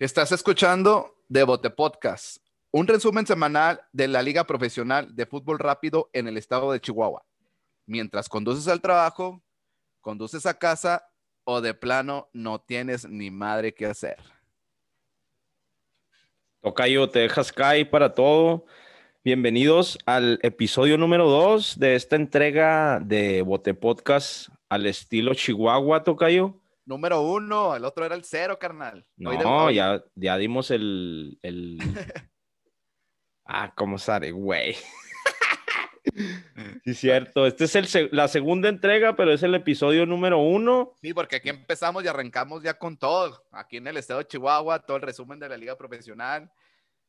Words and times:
Estás 0.00 0.30
escuchando 0.30 1.16
Devote 1.28 1.70
Podcast, 1.70 2.36
un 2.70 2.86
resumen 2.86 3.26
semanal 3.26 3.80
de 3.92 4.06
la 4.06 4.22
Liga 4.22 4.44
Profesional 4.44 5.16
de 5.16 5.26
Fútbol 5.26 5.58
Rápido 5.58 6.08
en 6.12 6.28
el 6.28 6.36
estado 6.36 6.70
de 6.70 6.80
Chihuahua. 6.80 7.24
Mientras 7.84 8.28
conduces 8.28 8.68
al 8.68 8.80
trabajo, 8.80 9.42
conduces 10.00 10.46
a 10.46 10.56
casa 10.56 11.10
o 11.42 11.60
de 11.60 11.74
plano 11.74 12.28
no 12.32 12.60
tienes 12.60 13.08
ni 13.08 13.32
madre 13.32 13.74
que 13.74 13.86
hacer. 13.86 14.18
Tocayo, 16.60 17.10
te 17.10 17.18
dejas 17.18 17.50
caer 17.50 17.90
para 17.90 18.14
todo. 18.14 18.66
Bienvenidos 19.24 19.98
al 20.06 20.38
episodio 20.44 20.96
número 20.96 21.28
2 21.28 21.76
de 21.76 21.96
esta 21.96 22.14
entrega 22.14 23.00
de 23.00 23.42
Bote 23.42 23.74
Podcast 23.74 24.48
al 24.68 24.86
estilo 24.86 25.34
Chihuahua, 25.34 26.04
Tocayo 26.04 26.54
número 26.88 27.20
uno, 27.20 27.76
el 27.76 27.84
otro 27.84 28.04
era 28.06 28.14
el 28.14 28.24
cero, 28.24 28.58
carnal. 28.58 29.06
No, 29.16 29.70
ya, 29.70 30.02
ya 30.14 30.36
dimos 30.38 30.70
el. 30.70 31.38
el... 31.42 31.78
ah, 33.44 33.72
¿cómo 33.76 33.98
sale, 33.98 34.32
güey? 34.32 34.74
sí, 36.84 36.94
cierto. 36.94 37.46
Este 37.46 37.64
es 37.64 37.94
el, 37.94 38.08
la 38.10 38.26
segunda 38.26 38.70
entrega, 38.70 39.14
pero 39.16 39.32
es 39.32 39.42
el 39.42 39.54
episodio 39.54 40.06
número 40.06 40.38
uno. 40.38 40.94
Sí, 41.02 41.12
porque 41.12 41.36
aquí 41.36 41.50
empezamos 41.50 42.02
y 42.04 42.08
arrancamos 42.08 42.62
ya 42.62 42.78
con 42.78 42.96
todo. 42.96 43.44
Aquí 43.52 43.76
en 43.76 43.86
el 43.86 43.98
estado 43.98 44.20
de 44.20 44.26
Chihuahua, 44.26 44.80
todo 44.80 44.96
el 44.96 45.02
resumen 45.02 45.38
de 45.38 45.50
la 45.50 45.58
liga 45.58 45.76
profesional. 45.76 46.50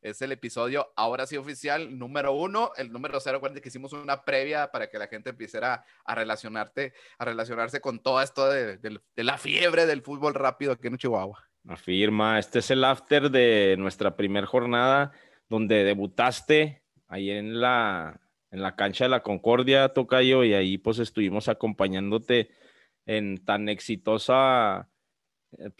Es 0.02 0.22
el 0.22 0.32
episodio, 0.32 0.92
ahora 0.96 1.26
sí 1.26 1.36
oficial, 1.36 1.98
número 1.98 2.32
uno. 2.32 2.72
El 2.76 2.90
número 2.90 3.20
cero, 3.20 3.40
que 3.40 3.68
hicimos 3.68 3.92
una 3.92 4.24
previa 4.24 4.70
para 4.70 4.88
que 4.88 4.98
la 4.98 5.08
gente 5.08 5.30
empiece 5.30 5.58
a 5.58 5.84
relacionarte, 6.14 6.94
a 7.18 7.24
relacionarse 7.26 7.80
con 7.80 7.98
todo 8.02 8.22
esto 8.22 8.48
de, 8.48 8.78
la 9.16 9.36
fiebre 9.36 9.84
del 9.84 10.00
fútbol 10.00 10.34
rápido 10.34 10.72
aquí 10.72 10.86
en 10.86 10.96
Chihuahua. 10.96 11.38
Afirma, 11.68 12.38
este 12.38 12.60
es 12.60 12.70
el 12.70 12.82
after 12.84 13.30
de 13.30 13.76
nuestra 13.78 14.16
primera 14.16 14.46
jornada, 14.46 15.12
donde 15.50 15.84
debutaste 15.84 16.82
ahí 17.06 17.30
en 17.30 17.60
la, 17.60 18.20
en 18.50 18.62
la 18.62 18.76
cancha 18.76 19.04
de 19.04 19.10
la 19.10 19.22
Concordia, 19.22 19.90
Tocayo, 19.90 20.44
y 20.44 20.54
ahí 20.54 20.78
pues 20.78 20.98
estuvimos 20.98 21.48
acompañándote 21.48 22.50
en 23.04 23.44
tan 23.44 23.68
exitosa 23.68 24.88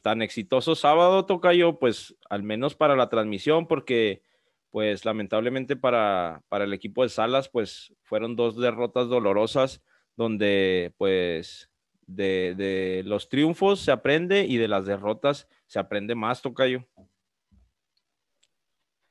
tan 0.03 0.23
exitoso 0.23 0.75
sábado, 0.75 1.27
Tocayo, 1.27 1.79
pues 1.79 2.17
al 2.29 2.43
menos 2.43 2.75
para 2.75 2.97
la 2.97 3.09
transmisión, 3.09 3.67
porque 3.67 4.23
pues 4.71 5.05
lamentablemente 5.05 5.77
para, 5.77 6.43
para 6.49 6.65
el 6.65 6.73
equipo 6.73 7.03
de 7.03 7.09
Salas, 7.09 7.49
pues 7.49 7.93
fueron 8.03 8.37
dos 8.37 8.57
derrotas 8.57 9.09
dolorosas 9.09 9.83
donde 10.17 10.95
pues 10.97 11.71
de, 12.07 12.55
de, 12.57 13.03
los 13.05 13.29
triunfos 13.29 13.81
se 13.81 13.93
aprende 13.93 14.45
y 14.45 14.57
de 14.57 14.69
las 14.69 14.87
derrotas 14.87 15.49
se 15.67 15.79
aprende 15.79 16.15
más, 16.15 16.43
Tocayo. 16.43 16.87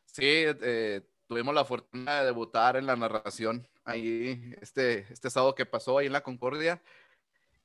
Sí, 0.05 0.25
eh, 0.25 1.01
tuvimos 1.27 1.53
la 1.53 1.65
fortuna 1.65 2.19
de 2.19 2.25
debutar 2.25 2.75
en 2.75 2.85
la 2.85 2.95
narración 2.95 3.67
ahí 3.85 4.53
este, 4.61 5.05
este 5.11 5.29
sábado 5.29 5.55
que 5.55 5.65
pasó 5.65 5.97
ahí 5.97 6.07
en 6.07 6.13
la 6.13 6.23
Concordia 6.23 6.81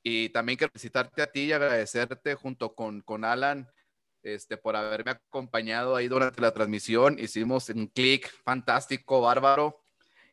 y 0.07 0.29
también 0.29 0.55
quiero 0.55 0.71
felicitarte 0.71 1.23
a 1.23 1.31
ti 1.31 1.45
y 1.45 1.51
agradecerte 1.51 2.35
junto 2.35 2.75
con, 2.75 3.01
con 3.01 3.25
Alan 3.25 3.67
este, 4.21 4.55
por 4.55 4.75
haberme 4.75 5.09
acompañado 5.09 5.95
ahí 5.95 6.07
durante 6.07 6.39
la 6.41 6.53
transmisión. 6.53 7.17
Hicimos 7.17 7.69
un 7.69 7.87
clic 7.87 8.31
fantástico, 8.43 9.21
bárbaro. 9.21 9.83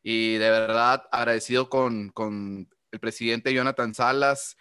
Y 0.02 0.34
de 0.34 0.50
verdad 0.50 1.08
agradecido 1.10 1.70
con, 1.70 2.10
con 2.10 2.68
el 2.90 3.00
presidente 3.00 3.54
Jonathan 3.54 3.94
Salas, 3.94 4.58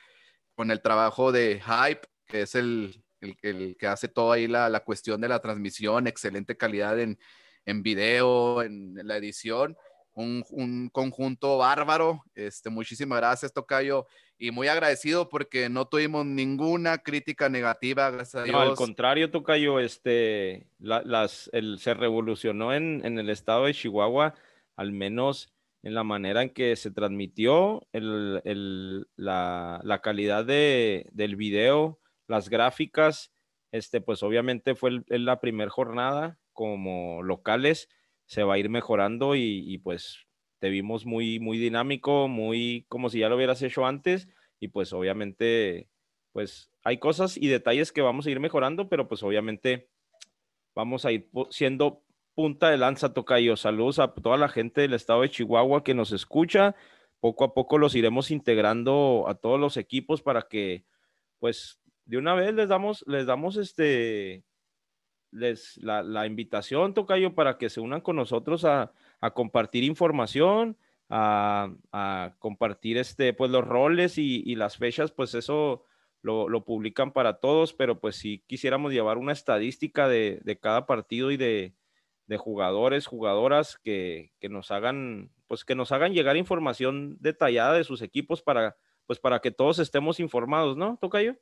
con 0.56 0.72
el 0.72 0.82
trabajo 0.82 1.34
de 1.34 1.62
Hype, 1.62 2.08
que 2.26 2.44
es 2.44 2.56
el, 2.56 3.04
el, 3.20 3.76
que 3.78 3.88
hace 3.88 4.08
toda 4.08 4.36
ahí 4.36 4.48
la, 4.48 4.70
la, 4.70 4.80
cuestión 4.80 5.20
de 5.20 5.28
la 5.28 5.42
transmisión, 5.42 6.08
excelente 6.08 6.56
calidad 6.56 6.98
en, 7.02 7.20
en 7.66 7.84
video, 7.84 8.62
en 8.62 8.96
la 9.06 9.18
edición 9.18 9.76
un, 10.14 10.44
un, 10.50 10.90
conjunto 10.90 11.58
bárbaro. 11.58 12.24
Este, 12.36 12.70
muchísimas 12.70 13.20
gracias, 13.20 13.54
Tocayo, 13.54 14.06
y 14.38 14.52
muy 14.52 14.68
agradecido 14.68 15.30
porque 15.30 15.70
no 15.70 15.86
tuvimos 15.86 16.26
ninguna 16.26 16.98
crítica 16.98 17.50
negativa, 17.50 18.10
gracias 18.10 18.42
a 18.42 18.44
Dios. 18.44 18.54
No, 18.54 18.62
al 18.62 18.76
contrario, 18.76 19.32
Tocayo, 19.32 19.80
este, 19.80 20.68
las, 20.80 21.50
el, 21.54 21.80
se 21.80 21.94
revolucionó 21.94 22.74
en, 22.74 23.02
en, 23.06 23.20
el 23.20 23.30
estado 23.30 23.66
de 23.66 23.74
Chihuahua, 23.74 24.34
al 24.76 24.92
menos 24.92 25.54
en 25.84 25.96
la 25.96 26.04
manera 26.04 26.44
en 26.44 26.50
que 26.50 26.76
se 26.76 26.92
transmitió, 26.92 27.88
el, 27.92 28.42
el, 28.46 29.08
la, 29.16 29.82
la, 29.84 30.02
calidad 30.02 30.46
de, 30.46 31.08
del 31.12 31.36
video, 31.36 32.00
las 32.28 32.50
gráficas, 32.50 33.32
este, 33.72 34.02
pues 34.02 34.22
obviamente 34.22 34.76
fue 34.76 35.04
la 35.08 35.40
primera 35.40 35.72
jornada 35.72 36.38
como 36.54 37.24
locales 37.24 37.90
se 38.32 38.44
va 38.44 38.54
a 38.54 38.58
ir 38.58 38.70
mejorando 38.70 39.36
y, 39.36 39.78
pues 39.80 40.26
te 40.60 40.70
vimos 40.70 41.06
muy, 41.06 41.42
muy 41.42 41.58
dinámico, 41.58 42.30
muy 42.30 42.86
como 42.88 43.10
si 43.10 43.20
ya 43.20 43.28
lo 43.28 43.36
hubieras 43.36 43.62
hecho 43.62 43.86
antes 43.86 44.30
y 44.58 44.70
pues 44.70 44.94
obviamente 44.94 45.90
pues 46.32 46.72
hay 46.82 46.98
cosas 46.98 47.36
y 47.36 47.50
detalles 47.50 47.92
que 47.92 48.00
vamos 48.00 48.26
a 48.26 48.30
ir 48.30 48.40
mejorando, 48.40 48.88
pero 48.88 49.10
pues 49.10 49.22
obviamente 49.22 49.90
vamos 50.74 51.04
a 51.04 51.12
ir 51.12 51.30
siendo 51.50 52.06
punta 52.34 52.70
de 52.70 52.78
lanza, 52.78 53.14
Tocayo. 53.14 53.58
Saludos 53.58 54.00
a 54.00 54.14
toda 54.14 54.38
la 54.38 54.48
gente 54.48 54.80
del 54.80 54.94
estado 54.94 55.24
de 55.24 55.30
Chihuahua 55.30 55.84
que 55.84 55.94
nos 55.94 56.14
escucha. 56.14 56.74
Poco 57.20 57.44
a 57.44 57.54
poco 57.54 57.78
los 57.78 57.96
iremos 57.96 58.32
integrando 58.32 59.26
a 59.28 59.36
todos 59.36 59.60
los 59.60 59.76
equipos 59.76 60.22
para 60.22 60.44
que, 60.44 60.86
pues, 61.40 61.82
de 62.06 62.18
una 62.18 62.34
vez 62.34 62.54
les 62.54 62.70
damos, 62.70 63.04
les 63.08 63.26
damos 63.26 63.58
este, 63.58 64.46
les, 65.32 65.78
la, 65.78 66.04
la, 66.04 66.26
invitación, 66.26 66.94
Tocayo, 66.94 67.34
para 67.34 67.58
que 67.58 67.70
se 67.70 67.80
unan 67.80 68.02
con 68.02 68.16
nosotros 68.16 68.66
a, 68.66 68.92
a 69.20 69.32
compartir 69.32 69.84
información, 69.84 70.78
a, 71.10 71.74
a, 71.92 72.36
compartir 72.40 72.98
este, 72.98 73.34
pues, 73.34 73.52
los 73.52 73.66
roles 73.66 74.18
y, 74.18 74.44
y 74.46 74.56
las 74.56 74.78
fechas, 74.78 75.12
pues 75.12 75.34
eso 75.34 75.86
lo, 76.22 76.50
lo, 76.50 76.64
publican 76.66 77.12
para 77.12 77.40
todos, 77.40 77.74
pero 77.74 78.00
pues 78.00 78.16
si 78.16 78.40
quisiéramos 78.48 78.94
llevar 78.94 79.18
una 79.18 79.32
estadística 79.32 80.08
de, 80.08 80.40
de 80.44 80.60
cada 80.60 80.86
partido 80.86 81.32
y 81.32 81.38
de, 81.38 81.74
de 82.28 82.38
jugadores, 82.38 83.08
jugadoras 83.08 83.78
que, 83.84 84.32
que, 84.40 84.50
nos 84.50 84.72
hagan, 84.72 85.32
pues 85.48 85.66
que 85.66 85.76
nos 85.76 85.92
hagan 85.92 86.14
llegar 86.14 86.38
información 86.38 87.18
detallada 87.20 87.74
de 87.74 87.84
sus 87.84 88.02
equipos 88.02 88.42
para, 88.42 88.78
pues 89.06 89.20
para 89.20 89.40
que 89.40 89.52
todos 89.52 89.80
estemos 89.80 90.20
informados, 90.20 90.78
¿no, 90.78 90.98
Tocayo? 91.02 91.36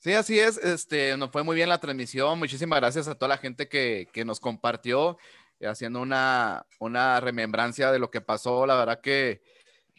Sí, 0.00 0.12
así 0.12 0.38
es. 0.38 0.58
Este, 0.58 1.16
nos 1.16 1.30
fue 1.30 1.42
muy 1.42 1.56
bien 1.56 1.68
la 1.68 1.78
transmisión. 1.78 2.38
Muchísimas 2.38 2.78
gracias 2.78 3.08
a 3.08 3.16
toda 3.16 3.30
la 3.30 3.38
gente 3.38 3.68
que, 3.68 4.08
que 4.12 4.24
nos 4.24 4.38
compartió, 4.38 5.18
eh, 5.58 5.66
haciendo 5.66 6.00
una, 6.00 6.64
una 6.78 7.20
remembrancia 7.20 7.90
de 7.90 7.98
lo 7.98 8.08
que 8.10 8.20
pasó. 8.20 8.64
La 8.64 8.76
verdad 8.76 9.00
que 9.00 9.42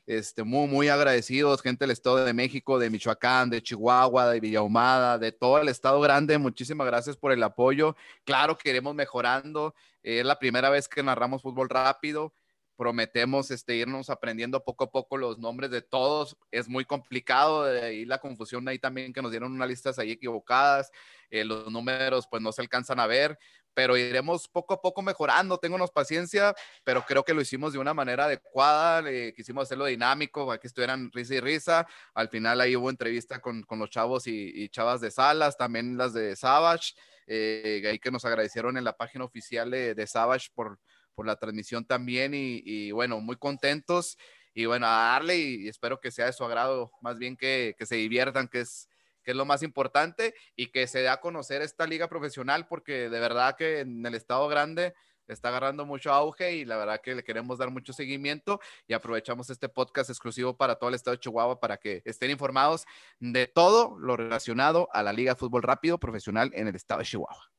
este, 0.07 0.43
muy, 0.43 0.67
muy 0.67 0.87
agradecidos, 0.87 1.61
gente 1.61 1.83
del 1.83 1.91
Estado 1.91 2.23
de 2.23 2.33
México, 2.33 2.79
de 2.79 2.89
Michoacán, 2.89 3.49
de 3.49 3.61
Chihuahua, 3.61 4.29
de 4.31 4.39
Villahumada, 4.39 5.17
de 5.17 5.33
todo 5.33 5.59
el 5.59 5.67
Estado 5.67 5.99
Grande. 5.99 6.37
Muchísimas 6.37 6.87
gracias 6.87 7.17
por 7.17 7.33
el 7.33 7.43
apoyo. 7.43 7.95
Claro 8.23 8.57
que 8.57 8.69
iremos 8.69 8.95
mejorando. 8.95 9.75
es 10.01 10.25
la 10.25 10.39
primera 10.39 10.69
vez 10.69 10.87
que 10.87 11.03
narramos 11.03 11.41
fútbol 11.41 11.69
rápido 11.69 12.33
prometemos 12.79 13.51
este, 13.51 13.75
irnos 13.75 14.09
aprendiendo 14.09 14.63
poco 14.63 14.85
a 14.85 14.89
poco 14.89 15.17
los 15.17 15.37
nombres 15.37 15.69
de 15.69 15.81
todos. 15.81 16.37
Es 16.49 16.69
muy 16.69 16.85
complicado, 16.85 17.65
de 17.65 17.81
ahí 17.81 18.05
la 18.05 18.19
confusión 18.19 18.65
ahí 18.69 18.79
también 18.79 19.11
que 19.11 19.21
nos 19.21 19.31
dieron 19.31 19.51
unas 19.51 19.67
listas 19.67 19.99
ahí 19.99 20.11
equivocadas, 20.11 20.89
eh, 21.29 21.43
los 21.43 21.69
números 21.69 22.25
pues 22.31 22.41
no 22.41 22.53
se 22.53 22.61
alcanzan 22.61 23.01
a 23.01 23.05
ver, 23.05 23.37
pero 23.73 23.97
iremos 23.97 24.47
poco 24.47 24.75
a 24.75 24.81
poco 24.81 25.01
mejorando, 25.01 25.57
téngonos 25.57 25.91
paciencia, 25.91 26.55
pero 26.85 27.03
creo 27.03 27.25
que 27.25 27.33
lo 27.33 27.41
hicimos 27.41 27.73
de 27.73 27.79
una 27.79 27.93
manera 27.93 28.25
adecuada, 28.25 29.03
eh, 29.09 29.33
quisimos 29.35 29.63
hacerlo 29.63 29.83
dinámico, 29.83 30.47
para 30.47 30.57
que 30.57 30.67
estuvieran 30.67 31.11
risa 31.11 31.35
y 31.35 31.41
risa, 31.41 31.85
al 32.13 32.29
final 32.29 32.61
ahí 32.61 32.77
hubo 32.77 32.89
entrevista 32.89 33.41
con, 33.41 33.63
con 33.63 33.79
los 33.79 33.89
chavos 33.89 34.25
y, 34.25 34.53
y, 34.55 34.69
chavas 34.69 35.01
de 35.01 35.11
Salas, 35.11 35.57
también 35.57 35.97
las 35.97 36.13
de 36.13 36.33
Savage, 36.37 36.93
eh, 37.27 37.83
ahí 37.85 37.99
que 37.99 38.09
nos 38.09 38.23
agradecieron 38.23 38.77
en 38.77 38.85
la 38.85 38.95
página 38.95 39.25
oficial 39.25 39.69
de, 39.69 39.93
de 39.95 40.07
Savage 40.07 40.47
por 40.55 40.79
por 41.15 41.25
la 41.25 41.35
transmisión 41.35 41.85
también 41.85 42.31
y, 42.33 42.91
bueno, 42.91 43.19
muy 43.19 43.35
contentos 43.35 44.17
y 44.53 44.65
bueno, 44.65 44.87
a 44.87 45.13
darle 45.13 45.37
y, 45.37 45.67
espero 45.67 45.99
que 45.99 46.11
sea 46.11 46.25
de 46.25 46.33
su 46.33 46.43
agrado, 46.43 46.91
más 47.01 47.17
bien 47.17 47.37
que, 47.37 47.75
que, 47.77 47.85
se 47.85 47.95
diviertan, 47.95 48.47
que 48.47 48.61
es, 48.61 48.89
que 49.23 49.31
es 49.31 49.37
lo 49.37 49.45
más 49.45 49.63
importante 49.63 50.33
y 50.55 50.67
que 50.67 50.87
se 50.87 50.99
dé 50.99 51.09
a 51.09 51.21
conocer 51.21 51.61
esta 51.61 51.85
liga 51.85 52.07
profesional 52.07 52.67
porque 52.67 53.09
de 53.09 53.19
verdad 53.19 53.55
que 53.55 53.79
en 53.79 54.05
el 54.05 54.15
estado 54.15 54.47
grande 54.47 54.93
está 55.33 55.49
agarrando 55.49 55.85
mucho 55.85 56.11
auge 56.11 56.55
y 56.55 56.65
la 56.65 56.77
verdad 56.77 57.01
que 57.01 57.15
le 57.15 57.23
queremos 57.23 57.57
dar 57.57 57.71
mucho 57.71 57.93
seguimiento 57.93 58.59
y 58.87 58.93
aprovechamos 58.93 59.49
este 59.49 59.69
podcast 59.69 60.09
exclusivo 60.09 60.57
para 60.57 60.75
todo 60.75 60.89
el 60.89 60.95
estado 60.95 61.15
de 61.15 61.21
Chihuahua 61.21 61.59
para 61.59 61.77
que 61.77 62.01
estén 62.05 62.31
informados 62.31 62.85
de 63.19 63.47
todo 63.47 63.97
lo 63.99 64.17
relacionado 64.17 64.89
a 64.91 65.03
la 65.03 65.13
Liga 65.13 65.33
de 65.33 65.39
Fútbol 65.39 65.63
Rápido 65.63 65.99
Profesional 65.99 66.51
en 66.53 66.67
el 66.67 66.75
estado 66.75 66.99
de 66.99 67.05
Chihuahua. 67.05 67.58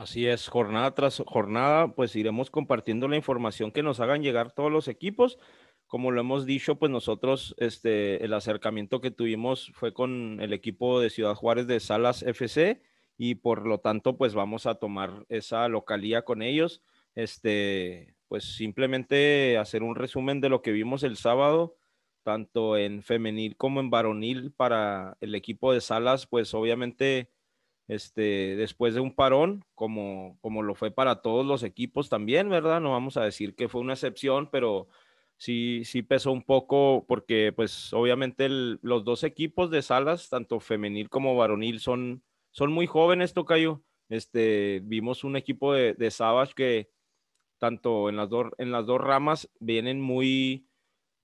Así 0.00 0.26
es, 0.26 0.48
jornada 0.48 0.94
tras 0.94 1.22
jornada, 1.26 1.94
pues 1.94 2.16
iremos 2.16 2.50
compartiendo 2.50 3.06
la 3.06 3.16
información 3.16 3.70
que 3.70 3.82
nos 3.82 4.00
hagan 4.00 4.22
llegar 4.22 4.50
todos 4.50 4.72
los 4.72 4.88
equipos. 4.88 5.38
Como 5.86 6.10
lo 6.10 6.22
hemos 6.22 6.46
dicho, 6.46 6.76
pues 6.78 6.90
nosotros, 6.90 7.54
este, 7.58 8.24
el 8.24 8.32
acercamiento 8.32 9.02
que 9.02 9.10
tuvimos 9.10 9.70
fue 9.74 9.92
con 9.92 10.40
el 10.40 10.54
equipo 10.54 11.00
de 11.00 11.10
Ciudad 11.10 11.34
Juárez 11.34 11.66
de 11.66 11.80
Salas 11.80 12.22
FC 12.22 12.80
y 13.18 13.34
por 13.34 13.66
lo 13.66 13.80
tanto 13.80 14.16
pues 14.16 14.32
vamos 14.32 14.64
a 14.64 14.76
tomar 14.76 15.26
esa 15.28 15.68
localía 15.68 16.22
con 16.22 16.40
ellos. 16.40 16.80
Este, 17.14 18.16
pues 18.26 18.56
simplemente 18.56 19.58
hacer 19.58 19.82
un 19.82 19.96
resumen 19.96 20.40
de 20.40 20.48
lo 20.48 20.62
que 20.62 20.72
vimos 20.72 21.02
el 21.02 21.18
sábado, 21.18 21.76
tanto 22.22 22.78
en 22.78 23.02
femenil 23.02 23.54
como 23.58 23.80
en 23.80 23.90
varonil 23.90 24.50
para 24.50 25.18
el 25.20 25.34
equipo 25.34 25.74
de 25.74 25.82
Salas, 25.82 26.26
pues 26.26 26.54
obviamente 26.54 27.28
este, 27.90 28.54
después 28.54 28.94
de 28.94 29.00
un 29.00 29.12
parón, 29.12 29.64
como, 29.74 30.38
como 30.40 30.62
lo 30.62 30.76
fue 30.76 30.92
para 30.92 31.22
todos 31.22 31.44
los 31.44 31.64
equipos 31.64 32.08
también, 32.08 32.48
¿verdad? 32.48 32.80
No 32.80 32.92
vamos 32.92 33.16
a 33.16 33.24
decir 33.24 33.56
que 33.56 33.68
fue 33.68 33.80
una 33.80 33.94
excepción, 33.94 34.48
pero 34.48 34.86
sí, 35.36 35.82
sí 35.84 36.02
pesó 36.02 36.30
un 36.30 36.44
poco 36.44 37.04
porque 37.08 37.52
pues 37.52 37.92
obviamente 37.92 38.48
los 38.48 39.04
dos 39.04 39.24
equipos 39.24 39.72
de 39.72 39.82
Salas, 39.82 40.28
tanto 40.28 40.60
femenil 40.60 41.08
como 41.08 41.34
varonil, 41.34 41.80
son, 41.80 42.22
son 42.52 42.70
muy 42.72 42.86
jóvenes, 42.86 43.34
Tocayo. 43.34 43.82
Este, 44.08 44.80
vimos 44.84 45.24
un 45.24 45.34
equipo 45.34 45.72
de, 45.74 45.94
de 45.94 46.12
Savage 46.12 46.54
que 46.54 46.90
tanto 47.58 48.08
en 48.08 48.16
las, 48.16 48.28
dos, 48.28 48.52
en 48.58 48.70
las 48.70 48.86
dos 48.86 49.00
ramas 49.00 49.50
vienen 49.58 50.00
muy, 50.00 50.68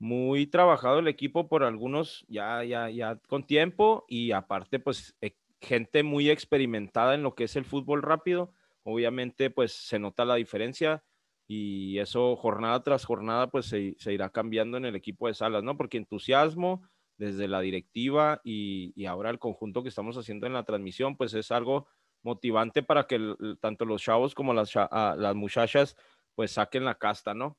muy 0.01 0.49
trabajado 0.49 0.99
el 0.99 1.07
equipo 1.07 1.49
por 1.49 1.63
algunos 1.63 2.25
ya, 2.29 2.65
ya, 2.65 2.91
ya 2.91 3.21
con 3.29 3.47
tiempo 3.47 4.05
y 4.09 4.33
aparte 4.33 4.81
pues 4.81 5.17
e, 5.21 5.37
gente 5.67 6.03
muy 6.03 6.31
experimentada 6.31 7.15
en 7.15 7.23
lo 7.23 7.35
que 7.35 7.45
es 7.45 7.57
el 7.57 7.65
fútbol 7.65 8.03
rápido. 8.03 8.53
Obviamente 8.85 9.51
pues 9.51 9.73
se 9.73 9.99
nota 9.99 10.25
la 10.25 10.37
diferencia 10.37 11.05
y 11.49 11.99
eso 11.99 12.37
jornada 12.37 12.83
tras 12.83 13.05
jornada 13.05 13.51
pues 13.51 13.67
se, 13.67 13.97
irá 14.13 14.31
cambiando 14.31 14.77
en 14.77 14.85
el 14.85 14.97
equipo 14.97 15.27
de 15.27 15.35
Salas, 15.35 15.63
¿no? 15.63 15.77
Porque 15.77 15.97
entusiasmo 15.97 16.89
desde 17.19 17.49
la 17.49 17.61
directiva 17.61 18.41
y, 18.45 19.05
ahora 19.07 19.31
el 19.31 19.39
conjunto 19.39 19.83
que 19.83 19.89
estamos 19.89 20.17
haciendo 20.17 20.47
en 20.47 20.53
la 20.53 20.65
transmisión 20.65 21.17
pues 21.17 21.35
es 21.35 21.51
algo 21.51 21.89
motivante 22.23 22.83
para 22.83 23.07
que 23.07 23.35
tanto 23.61 23.85
los 23.85 24.03
chavos 24.03 24.35
como 24.35 24.55
las, 24.55 24.75
las 24.75 25.35
muchachas 25.35 25.97
pues 26.35 26.53
saquen 26.53 26.85
la 26.85 26.97
casta, 26.97 27.35
¿no? 27.35 27.59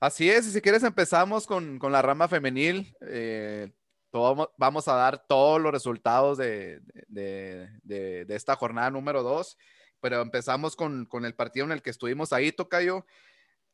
Así 0.00 0.28
es, 0.28 0.48
y 0.48 0.50
si 0.50 0.60
quieres 0.60 0.82
empezamos 0.82 1.46
con, 1.46 1.78
la 1.80 2.02
rama 2.02 2.26
femenil. 2.26 2.92
Eh, 3.02 3.72
vamos 4.12 4.88
a 4.88 4.94
dar 4.94 5.26
todos 5.26 5.60
los 5.60 5.72
resultados 5.72 6.38
de, 6.38 6.80
esta 8.28 8.56
jornada 8.56 8.90
número 8.90 9.22
dos, 9.22 9.56
pero 10.00 10.20
empezamos 10.20 10.76
con, 10.76 11.08
el 11.24 11.34
partido 11.34 11.66
en 11.66 11.72
el 11.72 11.82
que 11.82 11.90
estuvimos 11.90 12.32
ahí, 12.32 12.52
Tocayo. 12.52 13.06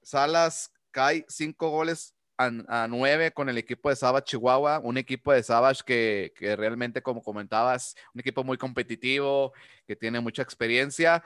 Salas 0.03 0.73
cae 0.91 1.25
cinco 1.29 1.71
goles 1.71 2.15
a, 2.37 2.87
nueve 2.89 3.33
con 3.33 3.49
el 3.49 3.59
equipo 3.59 3.91
de 3.91 3.97
Savage 3.97 4.27
Chihuahua, 4.27 4.81
un 4.83 4.97
equipo 4.97 5.33
de 5.33 5.43
Savage 5.43 5.83
que, 5.85 6.33
realmente, 6.57 7.03
como 7.03 7.23
comentabas, 7.23 7.97
un 8.15 8.21
equipo 8.21 8.45
muy 8.45 8.57
competitivo, 8.57 9.53
que 9.87 9.97
tiene 9.97 10.21
mucha 10.21 10.43
experiencia. 10.43 11.25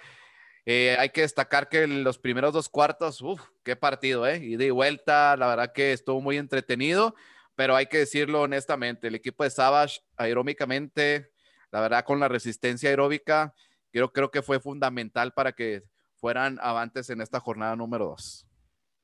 Eh, 0.64 0.96
hay 0.98 1.10
que 1.10 1.22
destacar 1.22 1.68
que 1.68 1.86
los 1.86 2.18
primeros 2.18 2.52
dos 2.54 2.68
cuartos, 2.68 3.20
uff, 3.20 3.42
qué 3.62 3.76
partido, 3.76 4.26
¿eh? 4.26 4.38
Y 4.38 4.56
de 4.56 4.70
vuelta, 4.70 5.36
la 5.36 5.48
verdad 5.48 5.72
que 5.72 5.92
estuvo 5.92 6.20
muy 6.20 6.38
entretenido, 6.38 7.14
pero 7.62 7.76
hay 7.76 7.86
que 7.86 7.98
decirlo 7.98 8.42
honestamente, 8.42 9.06
el 9.06 9.14
equipo 9.14 9.44
de 9.44 9.50
Savage 9.50 10.00
aeróbicamente, 10.16 11.30
la 11.70 11.80
verdad 11.80 12.04
con 12.04 12.18
la 12.18 12.26
resistencia 12.26 12.90
aeróbica, 12.90 13.54
creo, 13.92 14.12
creo 14.12 14.32
que 14.32 14.42
fue 14.42 14.58
fundamental 14.58 15.32
para 15.32 15.52
que 15.52 15.84
fueran 16.16 16.58
avantes 16.60 17.08
en 17.10 17.20
esta 17.20 17.38
jornada 17.38 17.76
número 17.76 18.06
dos. 18.06 18.48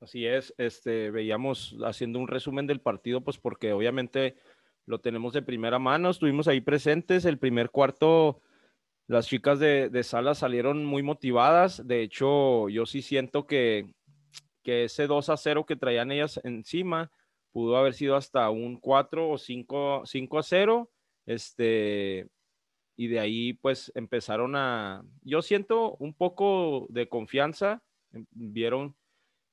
Así 0.01 0.25
es, 0.25 0.53
este, 0.57 1.09
veíamos 1.09 1.73
haciendo 1.85 2.19
un 2.19 2.27
resumen 2.27 2.67
del 2.67 2.81
partido, 2.81 3.21
pues 3.21 3.37
porque 3.37 3.71
obviamente 3.71 4.35
lo 4.85 4.99
tenemos 4.99 5.31
de 5.31 5.41
primera 5.41 5.79
mano, 5.79 6.09
estuvimos 6.09 6.49
ahí 6.49 6.59
presentes, 6.59 7.23
el 7.23 7.39
primer 7.39 7.69
cuarto 7.69 8.41
las 9.07 9.27
chicas 9.27 9.59
de, 9.59 9.87
de 9.87 10.03
Sala 10.03 10.35
salieron 10.35 10.83
muy 10.83 11.01
motivadas. 11.01 11.87
De 11.87 12.01
hecho, 12.01 12.67
yo 12.67 12.85
sí 12.85 13.03
siento 13.03 13.47
que, 13.47 13.93
que 14.63 14.83
ese 14.83 15.07
2 15.07 15.29
a 15.29 15.37
0 15.37 15.65
que 15.65 15.77
traían 15.77 16.11
ellas 16.11 16.41
encima 16.43 17.09
pudo 17.51 17.77
haber 17.77 17.93
sido 17.93 18.15
hasta 18.15 18.49
un 18.49 18.79
4 18.79 19.29
o 19.29 19.37
5, 19.37 20.03
5 20.05 20.39
a 20.39 20.43
0. 20.43 20.91
Este, 21.25 22.27
y 22.95 23.07
de 23.07 23.19
ahí 23.19 23.53
pues 23.53 23.91
empezaron 23.95 24.55
a, 24.55 25.03
yo 25.21 25.41
siento 25.41 25.95
un 25.97 26.13
poco 26.13 26.87
de 26.89 27.07
confianza, 27.07 27.83
em, 28.11 28.25
vieron 28.31 28.95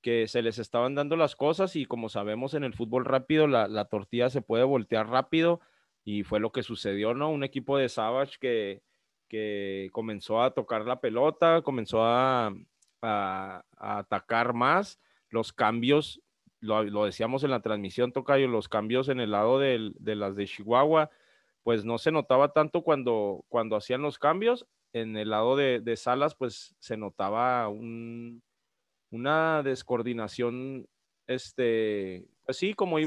que 0.03 0.29
se 0.29 0.43
les 0.43 0.59
estaban 0.59 0.95
dando 0.95 1.17
las 1.17 1.37
cosas 1.37 1.77
y 1.77 1.85
como 1.87 2.09
sabemos 2.09 2.55
en 2.55 2.65
el 2.65 2.75
fútbol 2.75 3.05
rápido, 3.05 3.47
la, 3.47 3.69
la 3.69 3.87
tortilla 3.87 4.31
se 4.31 4.43
puede 4.43 4.65
voltear 4.65 5.09
rápido 5.09 5.61
y 6.05 6.23
fue 6.23 6.41
lo 6.41 6.53
que 6.53 6.63
sucedió, 6.63 7.15
¿no? 7.15 7.31
Un 7.31 7.45
equipo 7.45 7.77
de 7.77 7.89
Savage 7.89 8.39
que, 8.41 8.83
que 9.29 9.89
comenzó 9.93 10.43
a 10.43 10.53
tocar 10.53 10.85
la 10.87 11.01
pelota, 11.01 11.63
comenzó 11.63 12.03
a, 12.05 12.53
atacar 13.03 14.53
más. 14.53 15.01
Los 15.29 15.53
cambios, 15.53 16.21
lo, 16.67 17.05
decíamos 17.05 17.45
en 17.45 17.51
la 17.51 17.61
transmisión, 17.61 18.13
Tocayo, 18.13 18.49
los 18.49 18.69
cambios 18.69 19.09
en 19.09 19.21
el 19.21 19.31
lado 19.31 19.59
de 19.59 19.93
las 20.03 20.37
de 20.37 20.47
Chihuahua, 20.47 21.11
pues 21.63 21.85
no 21.85 21.99
se 21.99 22.13
notaba 22.13 22.53
tanto 22.53 22.83
cuando, 22.83 23.45
cuando 23.49 23.75
hacían 23.77 24.03
los 24.03 24.19
cambios. 24.19 24.67
En 24.93 25.17
el 25.17 25.31
lado 25.31 25.57
de, 25.57 25.97
Salas, 25.97 26.35
pues 26.35 26.77
se 26.79 26.97
notaba 26.97 27.69
una 27.69 29.63
descoordinación, 29.65 30.89
este, 31.27 32.29
pues 32.45 32.57
sí, 32.57 32.75
como 32.75 32.99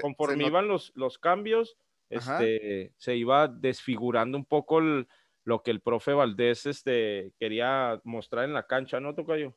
conforme, 0.00 0.46
iban 0.46 0.68
los, 0.68 0.92
los 0.94 1.18
cambios, 1.18 1.76
este, 2.08 2.92
se 2.98 3.16
iba 3.16 3.48
desfigurando 3.48 4.38
un 4.38 4.44
poco 4.44 4.78
el, 4.78 5.08
lo 5.44 5.62
que 5.62 5.70
el 5.70 5.80
profe 5.80 6.12
Valdés 6.12 6.66
este, 6.66 7.32
quería 7.38 8.00
mostrar 8.04 8.44
en 8.44 8.54
la 8.54 8.66
cancha, 8.66 9.00
¿no, 9.00 9.14
Tocayo? 9.14 9.56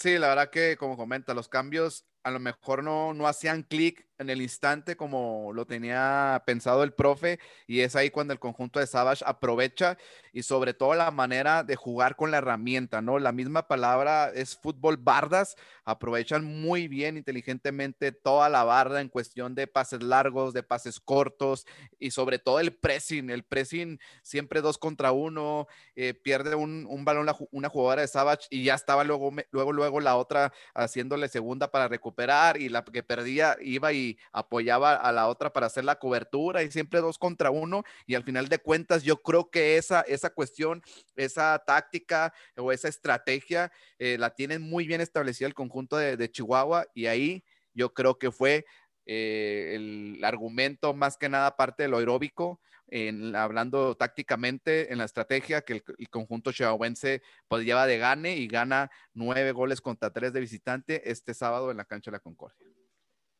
Sí, 0.00 0.16
la 0.16 0.28
verdad 0.28 0.50
que, 0.50 0.76
como 0.76 0.96
comenta, 0.96 1.34
los 1.34 1.48
cambios 1.48 2.06
a 2.22 2.30
lo 2.30 2.40
mejor 2.40 2.82
no, 2.82 3.14
no 3.14 3.26
hacían 3.26 3.62
clic 3.62 4.06
en 4.18 4.30
el 4.30 4.42
instante 4.42 4.96
como 4.96 5.52
lo 5.54 5.64
tenía 5.64 6.42
pensado 6.44 6.82
el 6.82 6.92
profe 6.92 7.38
y 7.66 7.80
es 7.80 7.94
ahí 7.94 8.10
cuando 8.10 8.32
el 8.32 8.40
conjunto 8.40 8.80
de 8.80 8.86
Savage 8.86 9.24
aprovecha 9.24 9.96
y 10.32 10.42
sobre 10.42 10.74
todo 10.74 10.94
la 10.94 11.10
manera 11.10 11.62
de 11.62 11.76
jugar 11.76 12.16
con 12.16 12.30
la 12.30 12.38
herramienta, 12.38 13.00
¿no? 13.00 13.18
La 13.18 13.32
misma 13.32 13.68
palabra 13.68 14.30
es 14.34 14.56
fútbol 14.56 14.96
bardas, 14.96 15.56
aprovechan 15.84 16.44
muy 16.44 16.88
bien 16.88 17.16
inteligentemente 17.16 18.12
toda 18.12 18.48
la 18.48 18.64
barda 18.64 19.00
en 19.00 19.08
cuestión 19.08 19.54
de 19.54 19.68
pases 19.68 20.02
largos, 20.02 20.52
de 20.52 20.64
pases 20.64 20.98
cortos 21.00 21.64
y 21.98 22.10
sobre 22.10 22.38
todo 22.38 22.58
el 22.60 22.74
pressing, 22.74 23.30
el 23.30 23.44
pressing 23.44 24.00
siempre 24.22 24.60
dos 24.60 24.78
contra 24.78 25.12
uno, 25.12 25.68
eh, 25.94 26.14
pierde 26.14 26.56
un, 26.56 26.86
un 26.88 27.04
balón 27.04 27.28
una 27.52 27.68
jugadora 27.68 28.02
de 28.02 28.08
Savage 28.08 28.48
y 28.50 28.64
ya 28.64 28.74
estaba 28.74 29.04
luego, 29.04 29.30
luego, 29.50 29.72
luego 29.72 30.00
la 30.00 30.16
otra 30.16 30.52
haciéndole 30.74 31.28
segunda 31.28 31.70
para 31.70 31.86
recuperar 31.86 32.07
y 32.56 32.68
la 32.68 32.84
que 32.84 33.02
perdía 33.02 33.56
iba 33.60 33.92
y 33.92 34.18
apoyaba 34.32 34.94
a 34.94 35.12
la 35.12 35.28
otra 35.28 35.52
para 35.52 35.66
hacer 35.66 35.84
la 35.84 35.98
cobertura 35.98 36.62
y 36.62 36.70
siempre 36.70 37.00
dos 37.00 37.18
contra 37.18 37.50
uno. 37.50 37.84
Y 38.06 38.14
al 38.14 38.24
final 38.24 38.48
de 38.48 38.58
cuentas, 38.58 39.02
yo 39.02 39.22
creo 39.22 39.50
que 39.50 39.76
esa, 39.76 40.00
esa 40.02 40.30
cuestión, 40.30 40.82
esa 41.16 41.62
táctica 41.66 42.32
o 42.56 42.72
esa 42.72 42.88
estrategia 42.88 43.72
eh, 43.98 44.16
la 44.18 44.30
tienen 44.34 44.62
muy 44.62 44.86
bien 44.86 45.00
establecida 45.00 45.46
el 45.46 45.54
conjunto 45.54 45.96
de, 45.96 46.28
Chihuahua 46.30 46.86
y 46.94 47.06
ahí 47.06 47.44
yo 47.72 47.94
creo 47.94 48.18
que 48.18 48.30
fue 48.30 48.66
eh, 49.06 49.72
el 49.74 50.24
argumento 50.24 50.92
más 50.92 51.16
que 51.16 51.28
nada 51.28 51.56
parte 51.56 51.84
de 51.84 51.88
lo 51.88 51.98
aeróbico, 51.98 52.60
en, 52.90 53.34
hablando 53.36 53.96
tácticamente 53.96 54.92
en 54.92 54.98
la 54.98 55.04
estrategia 55.04 55.62
que 55.62 55.82
el, 55.98 56.10
conjunto 56.10 56.52
chihuahuense 56.52 57.22
pues 57.48 57.64
lleva 57.64 57.86
de 57.86 57.98
gane 57.98 58.36
y 58.36 58.48
gana 58.48 58.90
nueve 59.14 59.52
goles 59.52 59.80
contra 59.80 60.10
tres 60.10 60.32
de 60.32 60.40
visitante 60.40 61.10
este 61.10 61.34
sábado 61.34 61.70
en 61.70 61.76
la 61.76 61.84
cancha 61.84 62.10
de 62.10 62.16
la 62.16 62.20
Concordia. 62.20 62.66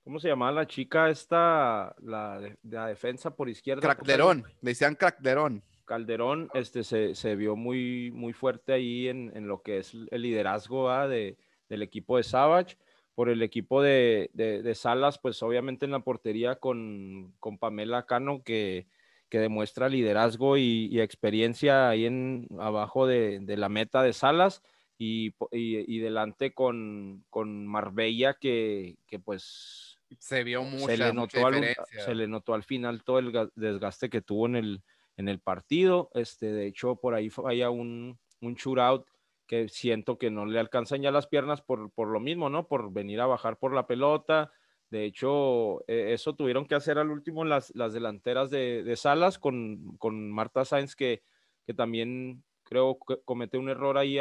¿Cómo 0.04 0.20
se 0.20 0.28
llamaba 0.28 0.52
la 0.52 0.66
chica 0.66 1.10
esta, 1.10 1.94
la, 1.98 2.40
de, 2.40 2.56
la 2.62 2.86
defensa 2.86 3.34
por 3.34 3.48
izquierda? 3.48 3.94
Calderón, 3.94 4.44
le 4.62 4.70
decían 4.70 4.94
Calderón. 4.94 5.62
Calderón 5.84 6.48
este, 6.54 6.82
se, 6.82 7.14
se, 7.14 7.36
vio 7.36 7.56
muy, 7.56 8.10
muy 8.12 8.32
fuerte 8.32 8.72
ahí 8.72 9.08
en, 9.08 9.30
en 9.34 9.48
lo 9.48 9.62
que 9.62 9.78
es 9.78 9.94
el 10.10 10.22
liderazgo 10.22 10.90
de, 11.08 11.36
del 11.68 11.82
equipo 11.82 12.16
de 12.16 12.22
Savage. 12.22 12.78
Por 13.14 13.28
el 13.28 13.42
equipo 13.42 13.82
de, 13.82 14.30
de, 14.32 14.74
Salas, 14.76 15.18
pues 15.18 15.42
obviamente 15.42 15.84
en 15.84 15.90
la 15.90 16.00
portería 16.00 16.54
con, 16.56 17.34
con 17.40 17.58
Pamela 17.58 18.06
Cano, 18.06 18.42
que, 18.44 18.86
que 19.28 19.38
demuestra 19.38 19.88
liderazgo 19.88 20.56
y, 20.56 20.88
y, 20.90 21.00
experiencia 21.00 21.88
ahí 21.88 22.06
en, 22.06 22.48
abajo 22.58 23.06
de, 23.06 23.40
de 23.40 23.56
la 23.56 23.68
meta 23.68 24.02
de 24.02 24.12
Salas. 24.12 24.62
Y, 25.00 25.28
y, 25.52 25.96
y, 25.96 26.00
delante 26.00 26.54
con, 26.54 27.24
con 27.30 27.66
Marbella, 27.66 28.34
que, 28.34 28.96
que 29.06 29.20
pues 29.20 29.98
se 30.18 30.42
vio 30.42 30.62
mucha, 30.64 30.86
se 30.86 30.96
le 30.96 31.12
notó 31.12 31.46
al, 31.46 31.76
se 32.04 32.14
le 32.14 32.26
notó 32.26 32.54
al 32.54 32.64
final 32.64 33.04
todo 33.04 33.18
el 33.18 33.50
desgaste 33.54 34.10
que 34.10 34.22
tuvo 34.22 34.46
en 34.46 34.56
el, 34.56 34.82
en 35.16 35.28
el 35.28 35.38
partido. 35.38 36.10
Este, 36.14 36.52
de 36.52 36.66
hecho, 36.66 36.96
por 36.96 37.14
ahí 37.14 37.30
falla 37.30 37.70
un, 37.70 38.18
un 38.40 38.54
shootout 38.54 39.06
que 39.46 39.68
siento 39.68 40.18
que 40.18 40.30
no 40.30 40.46
le 40.46 40.58
alcanzan 40.58 41.02
ya 41.02 41.10
las 41.10 41.26
piernas 41.26 41.62
por, 41.62 41.90
por 41.90 42.08
lo 42.08 42.20
mismo, 42.20 42.50
¿no? 42.50 42.66
Por 42.66 42.92
venir 42.92 43.20
a 43.20 43.26
bajar 43.26 43.58
por 43.58 43.74
la 43.74 43.86
pelota. 43.86 44.52
De 44.90 45.04
hecho, 45.04 45.80
e, 45.86 46.12
eso 46.12 46.34
tuvieron 46.34 46.66
que 46.66 46.74
hacer 46.74 46.98
al 46.98 47.10
último 47.10 47.44
las, 47.44 47.74
las 47.74 47.92
delanteras 47.92 48.50
de, 48.50 48.82
de 48.82 48.96
Salas 48.96 49.38
con, 49.38 49.96
con 49.98 50.30
Marta 50.30 50.64
Sainz, 50.64 50.96
que 50.96 51.22
que 51.68 51.74
también 51.74 52.42
creo 52.62 52.98
que 53.06 53.20
comete 53.26 53.58
un 53.58 53.68
error 53.68 53.98
ahí 53.98 54.16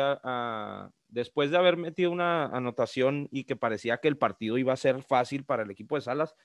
después 1.07 1.49
de 1.49 1.55
haber 1.55 1.77
metido 1.77 2.11
una 2.11 2.47
anotación 2.47 3.29
y 3.31 3.45
que 3.45 3.55
parecía 3.55 3.99
que 3.99 4.09
el 4.09 4.17
partido 4.17 4.57
iba 4.57 4.73
a 4.73 4.75
ser 4.75 5.01
fácil 5.01 5.45
para 5.45 5.63
el 5.63 5.71
equipo 5.71 5.95
de 5.95 6.01
Salas, 6.01 6.35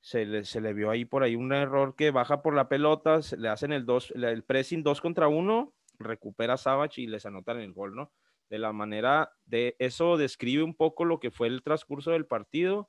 se 0.00 0.24
le, 0.24 0.44
se 0.44 0.60
le 0.60 0.72
vio 0.72 0.88
ahí 0.88 1.04
por 1.04 1.24
ahí 1.24 1.34
un 1.34 1.52
error 1.52 1.96
que 1.96 2.12
baja 2.12 2.42
por 2.42 2.54
la 2.54 2.68
pelota, 2.68 3.18
le 3.36 3.48
hacen 3.48 3.72
el, 3.72 3.86
dos, 3.86 4.12
el 4.12 4.44
pressing 4.44 4.84
2 4.84 5.00
contra 5.00 5.26
1, 5.26 5.74
recupera 5.98 6.56
Savage 6.56 7.02
y 7.02 7.08
les 7.08 7.26
anotan 7.26 7.58
el 7.58 7.72
gol, 7.72 7.96
¿no? 7.96 8.12
De 8.48 8.60
la 8.60 8.72
manera 8.72 9.32
de 9.46 9.74
eso 9.80 10.16
describe 10.16 10.62
un 10.62 10.76
poco 10.76 11.04
lo 11.04 11.18
que 11.18 11.32
fue 11.32 11.48
el 11.48 11.64
transcurso 11.64 12.12
del 12.12 12.26
partido, 12.26 12.88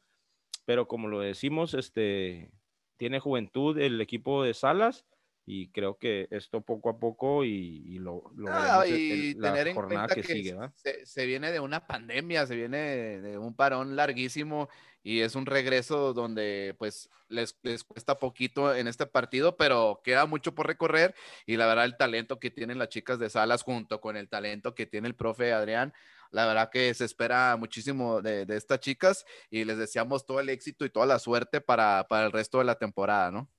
pero 0.67 0.85
como 0.85 1.07
lo 1.07 1.21
decimos, 1.21 1.73
este 1.73 2.51
tiene 2.97 3.21
juventud 3.21 3.79
el 3.79 4.01
equipo 4.01 4.43
de 4.43 4.53
Salas 4.53 5.05
y 5.45 5.69
creo 5.69 5.97
que 5.97 6.27
esto 6.29 6.59
poco 6.59 6.89
a 6.89 6.99
poco 6.99 7.45
y, 7.45 7.99
lo, 7.99 8.29
lo 8.35 8.51
ah, 8.51 8.83
y 8.85 9.33
tener 9.35 9.69
en 9.69 9.75
cuenta 9.75 10.13
que, 10.13 10.23
sigue, 10.23 10.57
se, 11.05 11.25
viene 11.25 11.53
de 11.53 11.61
una 11.61 11.87
pandemia, 11.87 12.45
se 12.45 12.57
viene 12.57 13.21
de, 13.21 13.37
un 13.37 13.55
parón 13.55 13.95
larguísimo 13.95 14.67
y 15.03 15.21
es 15.21 15.35
un 15.35 15.45
regreso 15.45 16.13
donde 16.13 16.75
pues 16.77 17.09
les, 17.29 17.57
les, 17.63 17.85
cuesta 17.85 18.19
poquito 18.19 18.75
en 18.75 18.89
este 18.89 19.05
partido, 19.05 19.55
pero 19.55 20.01
queda 20.03 20.25
mucho 20.25 20.53
por 20.53 20.67
recorrer 20.67 21.15
y 21.45 21.55
la 21.55 21.65
verdad 21.65 21.85
el 21.85 21.95
talento 21.95 22.41
que 22.41 22.51
tienen 22.51 22.77
las 22.77 22.89
chicas 22.89 23.19
de 23.19 23.29
Salas 23.29 23.63
junto 23.63 24.01
con 24.01 24.17
el 24.17 24.27
talento 24.27 24.75
que 24.75 24.85
tiene 24.85 25.07
el 25.07 25.15
profe 25.15 25.53
Adrián, 25.53 25.93
la 26.31 26.45
verdad 26.45 26.69
que 26.69 26.93
se 26.93 27.05
espera 27.05 27.55
muchísimo 27.57 28.21
de, 28.21 28.45
de 28.45 28.57
estas 28.57 28.79
chicas 28.79 29.25
y 29.49 29.65
les 29.65 29.77
deseamos 29.77 30.25
todo 30.25 30.39
el 30.39 30.49
éxito 30.49 30.85
y 30.85 30.89
toda 30.89 31.05
la 31.05 31.19
suerte 31.19 31.61
para, 31.61 32.05
para 32.07 32.25
el 32.25 32.31
resto 32.31 32.59
de 32.59 32.65
la 32.65 32.75
temporada, 32.75 33.31
¿no? 33.31 33.49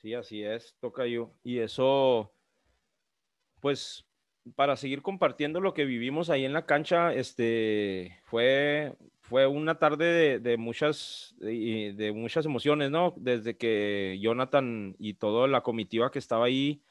Sí, 0.00 0.14
así 0.14 0.42
es, 0.42 0.74
toca 0.80 1.06
yo. 1.06 1.34
Y 1.42 1.58
eso, 1.58 2.32
pues, 3.60 4.06
para 4.56 4.76
seguir 4.76 5.02
compartiendo 5.02 5.60
lo 5.60 5.74
que 5.74 5.84
vivimos 5.84 6.30
ahí 6.30 6.44
en 6.46 6.54
la 6.54 6.64
cancha, 6.64 7.12
este, 7.12 8.18
fue, 8.24 8.94
fue 9.20 9.46
una 9.46 9.78
tarde 9.78 10.38
de, 10.40 10.56
muchas, 10.56 11.34
de, 11.38 12.12
muchas 12.14 12.46
emociones, 12.46 12.90
¿no? 12.90 13.12
Desde 13.18 13.56
que 13.56 14.18
Jonathan 14.20 14.96
y 14.98 15.14
toda 15.14 15.46
la 15.48 15.60
comitiva 15.62 16.10
que 16.10 16.18
estaba 16.18 16.46
ahí 16.46 16.82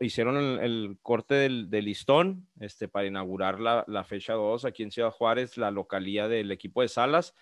hicieron 0.00 0.36
el, 0.36 0.98
corte 1.02 1.34
del, 1.34 1.70
listón 1.70 2.48
este, 2.60 2.88
para 2.88 3.06
inaugurar 3.06 3.60
la, 3.60 3.84
la, 3.86 4.04
fecha 4.04 4.34
2 4.34 4.64
aquí 4.64 4.82
en 4.82 4.90
Ciudad 4.90 5.10
Juárez, 5.10 5.56
la 5.56 5.70
localía 5.70 6.28
del 6.28 6.50
equipo 6.50 6.82
de 6.82 6.88
Salas. 6.88 7.34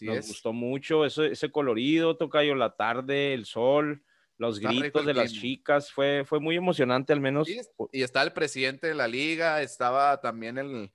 Nos 0.00 0.28
gustó 0.28 0.52
mucho 0.52 1.04
ese, 1.04 1.32
ese 1.32 1.50
colorido, 1.50 2.16
tocayo 2.16 2.54
la 2.54 2.74
tarde, 2.74 3.34
el 3.34 3.46
sol, 3.46 4.02
los 4.38 4.58
gritos 4.58 5.06
de 5.06 5.14
las 5.14 5.32
chicas, 5.32 5.90
fue, 5.90 6.24
fue 6.26 6.40
muy 6.40 6.56
emocionante 6.56 7.12
al 7.12 7.20
menos. 7.20 7.48
y 7.48 8.02
está 8.02 8.22
el 8.22 8.32
presidente 8.32 8.88
de 8.88 8.94
la 8.94 9.08
liga, 9.08 9.62
estaba 9.62 10.20
también 10.20 10.58
el, 10.58 10.90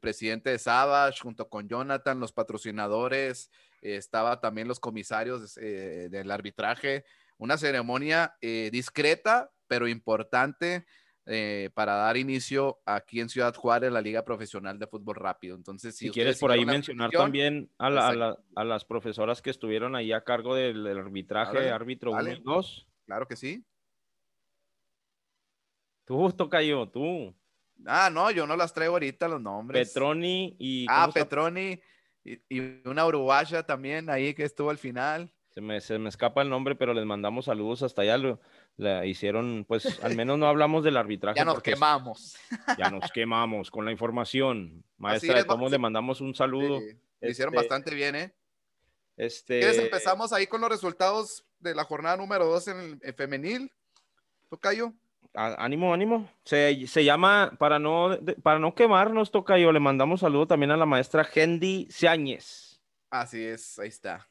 presidente 0.00 0.50
de 0.50 0.58
Savage 0.58 1.20
junto 1.20 1.48
con 1.48 1.68
Jonathan, 1.68 2.18
los 2.18 2.32
patrocinadores, 2.32 3.50
estaba 3.82 4.40
también 4.40 4.68
los 4.68 4.80
comisarios 4.80 5.58
eh, 5.58 6.08
del 6.10 6.30
arbitraje, 6.30 7.04
una 7.36 7.58
ceremonia 7.58 8.36
eh, 8.40 8.70
discreta 8.72 9.50
pero 9.72 9.88
importante 9.88 10.84
eh, 11.24 11.70
para 11.72 11.94
dar 11.94 12.18
inicio 12.18 12.82
aquí 12.84 13.20
en 13.20 13.30
Ciudad 13.30 13.54
Juárez, 13.54 13.90
la 13.90 14.02
Liga 14.02 14.22
Profesional 14.22 14.78
de 14.78 14.86
Fútbol 14.86 15.16
Rápido. 15.16 15.56
Entonces, 15.56 15.96
si, 15.96 16.10
quieres 16.10 16.38
por 16.38 16.50
ahí 16.52 16.66
mencionar 16.66 17.08
también 17.10 17.70
a, 17.78 17.88
las 18.64 18.84
profesoras 18.84 19.40
que 19.40 19.48
estuvieron 19.48 19.96
ahí 19.96 20.12
a 20.12 20.24
cargo 20.24 20.54
del, 20.54 20.86
arbitraje, 20.86 21.70
árbitro 21.70 22.12
1 22.12 22.32
y 22.32 22.40
2. 22.42 22.86
Claro 23.06 23.26
que 23.26 23.36
sí. 23.36 23.64
Tú, 26.04 26.30
Tocayo, 26.32 26.86
tú. 26.90 27.34
Ah, 27.86 28.10
no, 28.12 28.30
yo 28.30 28.46
no 28.46 28.58
las 28.58 28.74
traigo 28.74 28.96
ahorita 28.96 29.26
los 29.26 29.40
nombres. 29.40 29.88
Petroni 29.88 30.54
y. 30.58 30.84
Ah, 30.86 31.08
Petroni 31.14 31.80
y, 32.24 32.86
una 32.86 33.06
uruguaya 33.06 33.62
también 33.62 34.10
ahí 34.10 34.34
que 34.34 34.44
estuvo 34.44 34.68
al 34.68 34.76
final. 34.76 35.32
Se 35.54 35.62
me, 35.62 35.80
se 35.80 35.98
me 35.98 36.10
escapa 36.10 36.42
el 36.42 36.50
nombre, 36.50 36.74
pero 36.74 36.92
les 36.92 37.06
mandamos 37.06 37.46
saludos 37.46 37.82
hasta 37.82 38.02
allá. 38.02 38.18
Lo, 38.18 38.38
la 38.76 39.06
hicieron, 39.06 39.64
pues 39.66 40.02
al 40.02 40.16
menos 40.16 40.38
no 40.38 40.46
hablamos 40.48 40.84
del 40.84 40.96
arbitraje. 40.96 41.38
ya 41.38 41.44
nos 41.44 41.62
quemamos. 41.62 42.36
Ya 42.78 42.90
nos 42.90 43.10
quemamos 43.12 43.70
con 43.70 43.84
la 43.84 43.92
información. 43.92 44.84
Maestra 44.96 45.38
de 45.38 45.44
cómo 45.44 45.68
le 45.68 45.78
mandamos 45.78 46.20
un 46.20 46.34
saludo. 46.34 46.80
hicieron 47.20 47.54
este 47.54 47.56
bastante 47.56 47.94
bien, 47.94 48.16
¿eh? 48.16 48.34
Este... 49.16 49.60
¿Quieres 49.60 49.78
empezamos 49.78 50.32
ahí 50.32 50.46
con 50.46 50.60
los 50.60 50.70
resultados 50.70 51.44
de 51.60 51.74
la 51.74 51.84
jornada 51.84 52.16
número 52.16 52.46
2 52.46 52.68
en 52.68 53.00
el 53.02 53.14
femenil? 53.14 53.72
Tocayo. 54.48 54.92
Ánimo, 55.34 55.94
ánimo. 55.94 56.30
Se, 56.44 56.86
se, 56.86 57.04
llama, 57.04 57.56
para 57.58 57.78
no, 57.78 58.18
para 58.42 58.58
no 58.58 58.74
quemarnos, 58.74 59.30
Tocayo, 59.30 59.72
le 59.72 59.80
mandamos 59.80 60.20
saludo 60.20 60.46
también 60.46 60.72
a 60.72 60.76
la 60.76 60.84
maestra 60.84 61.26
Hendy 61.34 61.86
Seáñez. 61.90 62.80
Así 63.08 63.42
es, 63.42 63.78
ahí 63.78 63.88
está. 63.88 64.28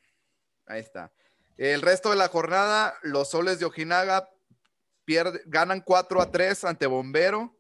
Ahí 0.68 0.80
está. 0.80 1.12
El 1.62 1.84
resto 1.84 2.10
de 2.10 2.16
la 2.16 2.28
jornada, 2.28 2.98
los 3.04 3.30
soles 3.30 3.60
de 3.60 3.66
Ojinaga 3.66 4.28
ganan 5.46 5.82
4 5.82 6.20
a 6.20 6.32
3 6.32 6.64
ante 6.64 6.88
Bombero. 6.88 7.56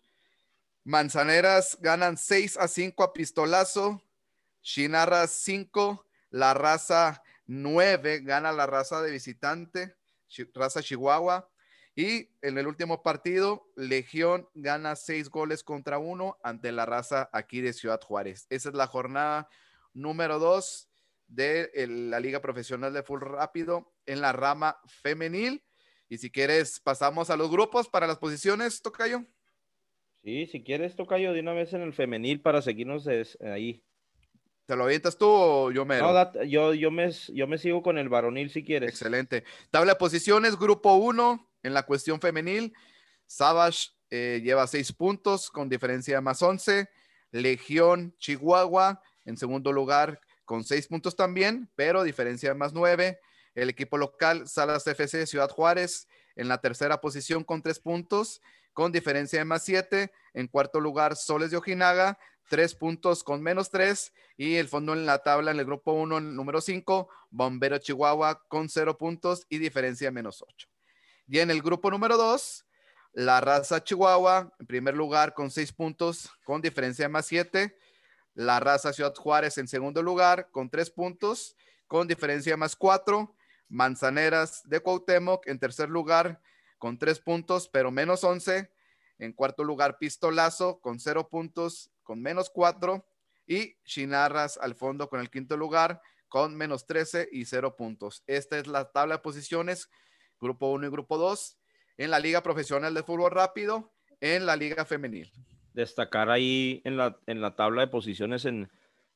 Manzaneras 0.83 1.77
ganan 1.79 2.17
6 2.17 2.57
a 2.57 2.67
5 2.67 3.03
a 3.03 3.13
Pistolazo. 3.13 4.01
Chinarras 4.63 5.29
5. 5.43 6.03
La 6.31 6.55
raza 6.55 7.21
9 7.45 8.21
gana 8.21 8.51
la 8.51 8.65
raza 8.65 9.03
de 9.03 9.11
visitante, 9.11 9.95
raza 10.55 10.81
Chihuahua. 10.81 11.47
Y 11.93 12.31
en 12.41 12.57
el 12.57 12.65
último 12.65 13.03
partido, 13.03 13.69
Legión 13.75 14.49
gana 14.55 14.95
6 14.95 15.29
goles 15.29 15.63
contra 15.63 15.99
1 15.99 16.39
ante 16.41 16.71
la 16.71 16.87
raza 16.87 17.29
aquí 17.31 17.61
de 17.61 17.71
Ciudad 17.71 18.01
Juárez. 18.01 18.47
Esa 18.49 18.69
es 18.69 18.75
la 18.75 18.87
jornada 18.87 19.47
número 19.93 20.39
2 20.39 20.90
de 21.31 21.71
la 21.87 22.19
Liga 22.19 22.41
Profesional 22.41 22.93
de 22.93 23.03
Full 23.03 23.21
Rápido 23.21 23.93
en 24.05 24.21
la 24.21 24.33
rama 24.33 24.77
femenil. 24.85 25.63
Y 26.09 26.17
si 26.17 26.29
quieres, 26.29 26.79
pasamos 26.79 27.29
a 27.29 27.37
los 27.37 27.49
grupos 27.49 27.87
para 27.87 28.05
las 28.05 28.17
posiciones, 28.17 28.81
Tocayo. 28.81 29.25
Sí, 30.23 30.45
si 30.47 30.61
quieres, 30.61 30.95
Tocayo, 30.95 31.31
de 31.31 31.39
una 31.39 31.53
vez 31.53 31.73
en 31.73 31.81
el 31.81 31.93
femenil 31.93 32.41
para 32.41 32.61
seguirnos 32.61 33.07
ahí. 33.41 33.81
¿Te 34.65 34.75
lo 34.75 34.83
avientas 34.83 35.17
tú 35.17 35.25
o 35.27 35.71
yo 35.71 35.85
me.? 35.85 35.99
No, 35.99 36.43
yo, 36.43 36.73
yo, 36.73 36.91
me, 36.91 37.09
yo 37.29 37.47
me 37.47 37.57
sigo 37.57 37.81
con 37.81 37.97
el 37.97 38.09
varonil 38.09 38.49
si 38.49 38.63
quieres. 38.63 38.89
Excelente. 38.89 39.43
Tabla 39.69 39.93
de 39.93 39.99
posiciones, 39.99 40.57
grupo 40.57 40.95
1 40.95 41.49
en 41.63 41.73
la 41.73 41.83
cuestión 41.83 42.19
femenil. 42.19 42.73
Savage 43.25 43.89
eh, 44.09 44.41
lleva 44.43 44.67
6 44.67 44.93
puntos 44.93 45.49
con 45.49 45.69
diferencia 45.69 46.15
de 46.15 46.21
más 46.21 46.41
11. 46.41 46.89
Legión 47.31 48.13
Chihuahua 48.19 49.01
en 49.25 49.37
segundo 49.37 49.71
lugar 49.71 50.19
con 50.51 50.65
seis 50.65 50.85
puntos 50.85 51.15
también, 51.15 51.71
pero 51.77 52.03
diferencia 52.03 52.49
de 52.49 52.55
más 52.55 52.73
nueve. 52.73 53.21
El 53.55 53.69
equipo 53.69 53.97
local, 53.97 54.49
Salas 54.49 54.85
FC 54.85 55.25
Ciudad 55.25 55.49
Juárez, 55.49 56.09
en 56.35 56.49
la 56.49 56.57
tercera 56.57 56.99
posición 56.99 57.45
con 57.45 57.61
tres 57.61 57.79
puntos, 57.79 58.41
con 58.73 58.91
diferencia 58.91 59.39
de 59.39 59.45
más 59.45 59.63
siete. 59.63 60.11
En 60.33 60.47
cuarto 60.47 60.81
lugar, 60.81 61.15
Soles 61.15 61.51
de 61.51 61.57
Ojinaga, 61.57 62.19
tres 62.49 62.75
puntos 62.75 63.23
con 63.23 63.41
menos 63.41 63.69
tres. 63.69 64.11
Y 64.35 64.55
el 64.57 64.67
fondo 64.67 64.91
en 64.91 65.05
la 65.05 65.19
tabla 65.19 65.51
en 65.51 65.59
el 65.59 65.65
grupo 65.65 65.93
uno, 65.93 66.19
número 66.19 66.59
cinco, 66.59 67.07
Bombero 67.29 67.77
Chihuahua 67.77 68.43
con 68.49 68.67
cero 68.67 68.97
puntos 68.97 69.45
y 69.47 69.57
diferencia 69.57 70.07
de 70.07 70.11
menos 70.11 70.43
ocho. 70.45 70.67
Y 71.29 71.39
en 71.39 71.49
el 71.49 71.61
grupo 71.61 71.89
número 71.89 72.17
dos, 72.17 72.65
la 73.13 73.39
raza 73.39 73.81
Chihuahua, 73.81 74.53
en 74.59 74.67
primer 74.67 74.97
lugar 74.97 75.33
con 75.33 75.49
seis 75.49 75.71
puntos, 75.71 76.29
con 76.43 76.61
diferencia 76.61 77.05
de 77.05 77.09
más 77.09 77.25
siete. 77.25 77.77
La 78.33 78.59
raza 78.59 78.93
Ciudad 78.93 79.13
Juárez 79.13 79.57
en 79.57 79.67
segundo 79.67 80.01
lugar 80.01 80.49
con 80.51 80.69
tres 80.69 80.89
puntos, 80.89 81.57
con 81.87 82.07
diferencia 82.07 82.55
más 82.55 82.75
cuatro. 82.75 83.35
Manzaneras 83.67 84.63
de 84.65 84.79
Cuauhtémoc 84.79 85.47
en 85.47 85.59
tercer 85.59 85.89
lugar 85.89 86.41
con 86.77 86.97
tres 86.97 87.19
puntos, 87.19 87.67
pero 87.69 87.91
menos 87.91 88.23
once. 88.23 88.71
En 89.17 89.33
cuarto 89.33 89.63
lugar, 89.63 89.97
Pistolazo 89.97 90.79
con 90.79 90.99
cero 90.99 91.29
puntos, 91.29 91.91
con 92.03 92.21
menos 92.21 92.49
cuatro. 92.49 93.05
Y 93.47 93.75
Chinarras 93.83 94.57
al 94.57 94.75
fondo 94.75 95.09
con 95.09 95.19
el 95.19 95.29
quinto 95.29 95.57
lugar 95.57 96.01
con 96.29 96.55
menos 96.55 96.85
trece 96.85 97.27
y 97.29 97.43
cero 97.43 97.75
puntos. 97.75 98.23
Esta 98.25 98.57
es 98.57 98.67
la 98.67 98.89
tabla 98.91 99.15
de 99.15 99.21
posiciones, 99.21 99.89
grupo 100.39 100.71
uno 100.71 100.87
y 100.87 100.89
grupo 100.89 101.17
dos, 101.17 101.57
en 101.97 102.09
la 102.09 102.19
Liga 102.19 102.41
Profesional 102.41 102.93
de 102.93 103.03
Fútbol 103.03 103.31
Rápido, 103.31 103.91
en 104.21 104.45
la 104.45 104.55
Liga 104.55 104.85
Femenil 104.85 105.29
destacar 105.73 106.29
ahí 106.29 106.81
en 106.83 106.97
la, 106.97 107.17
en 107.27 107.41
la 107.41 107.55
tabla 107.55 107.81
de 107.81 107.87
posiciones 107.87 108.45
en, 108.45 108.69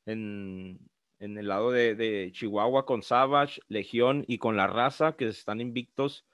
en, 0.06 0.80
el 1.20 1.48
lado 1.48 1.72
de, 1.72 2.30
Chihuahua 2.34 2.86
con 2.86 3.04
Savage, 3.04 3.62
Legión 3.68 4.24
y 4.28 4.38
con 4.38 4.56
la 4.56 4.68
raza 4.68 5.16
que 5.16 5.28
están 5.28 5.62
invictos 5.62 6.26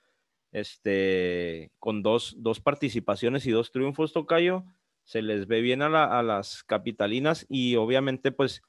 este, 0.52 1.72
con 1.80 2.04
dos, 2.04 2.36
dos 2.38 2.60
participaciones 2.60 3.46
y 3.46 3.52
dos 3.52 3.72
triunfos, 3.72 4.14
Tocayo. 4.14 4.66
Se 5.04 5.22
les 5.22 5.48
ve 5.48 5.62
bien 5.62 5.82
a, 5.82 5.88
a 5.88 6.24
las 6.24 6.64
capitalinas 6.64 7.46
y 7.50 7.76
obviamente 7.76 8.32
pues 8.32 8.62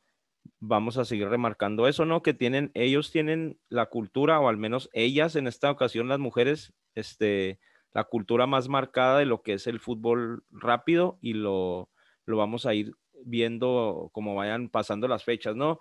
vamos 0.61 0.97
a 0.97 1.05
seguir 1.05 1.29
remarcando 1.29 1.89
eso, 1.89 2.05
¿no? 2.05 2.23
Que 2.23 2.35
tienen, 2.35 2.71
ellos 2.75 3.11
tienen 3.11 3.59
la 3.69 3.87
cultura, 3.87 4.41
o 4.41 4.49
al 4.49 4.57
menos 4.57 4.89
ellas 4.93 5.37
en 5.37 5.47
esta 5.47 5.71
ocasión, 5.71 6.09
las 6.09 6.19
mujeres, 6.19 6.73
este, 6.95 7.59
la 7.95 8.05
cultura 8.05 8.47
más 8.47 8.69
marcada 8.69 9.19
de 9.19 9.27
lo 9.27 9.43
que 9.43 9.55
es 9.55 9.67
el 9.67 9.81
fútbol 9.81 10.45
rápido 10.51 11.19
y 11.21 11.35
lo, 11.35 11.91
lo 12.25 12.37
vamos 12.37 12.67
a 12.67 12.75
ir 12.75 12.95
viendo 13.25 14.11
como 14.13 14.35
vayan 14.35 14.69
pasando 14.69 15.09
las 15.09 15.25
fechas, 15.25 15.57
¿no? 15.57 15.81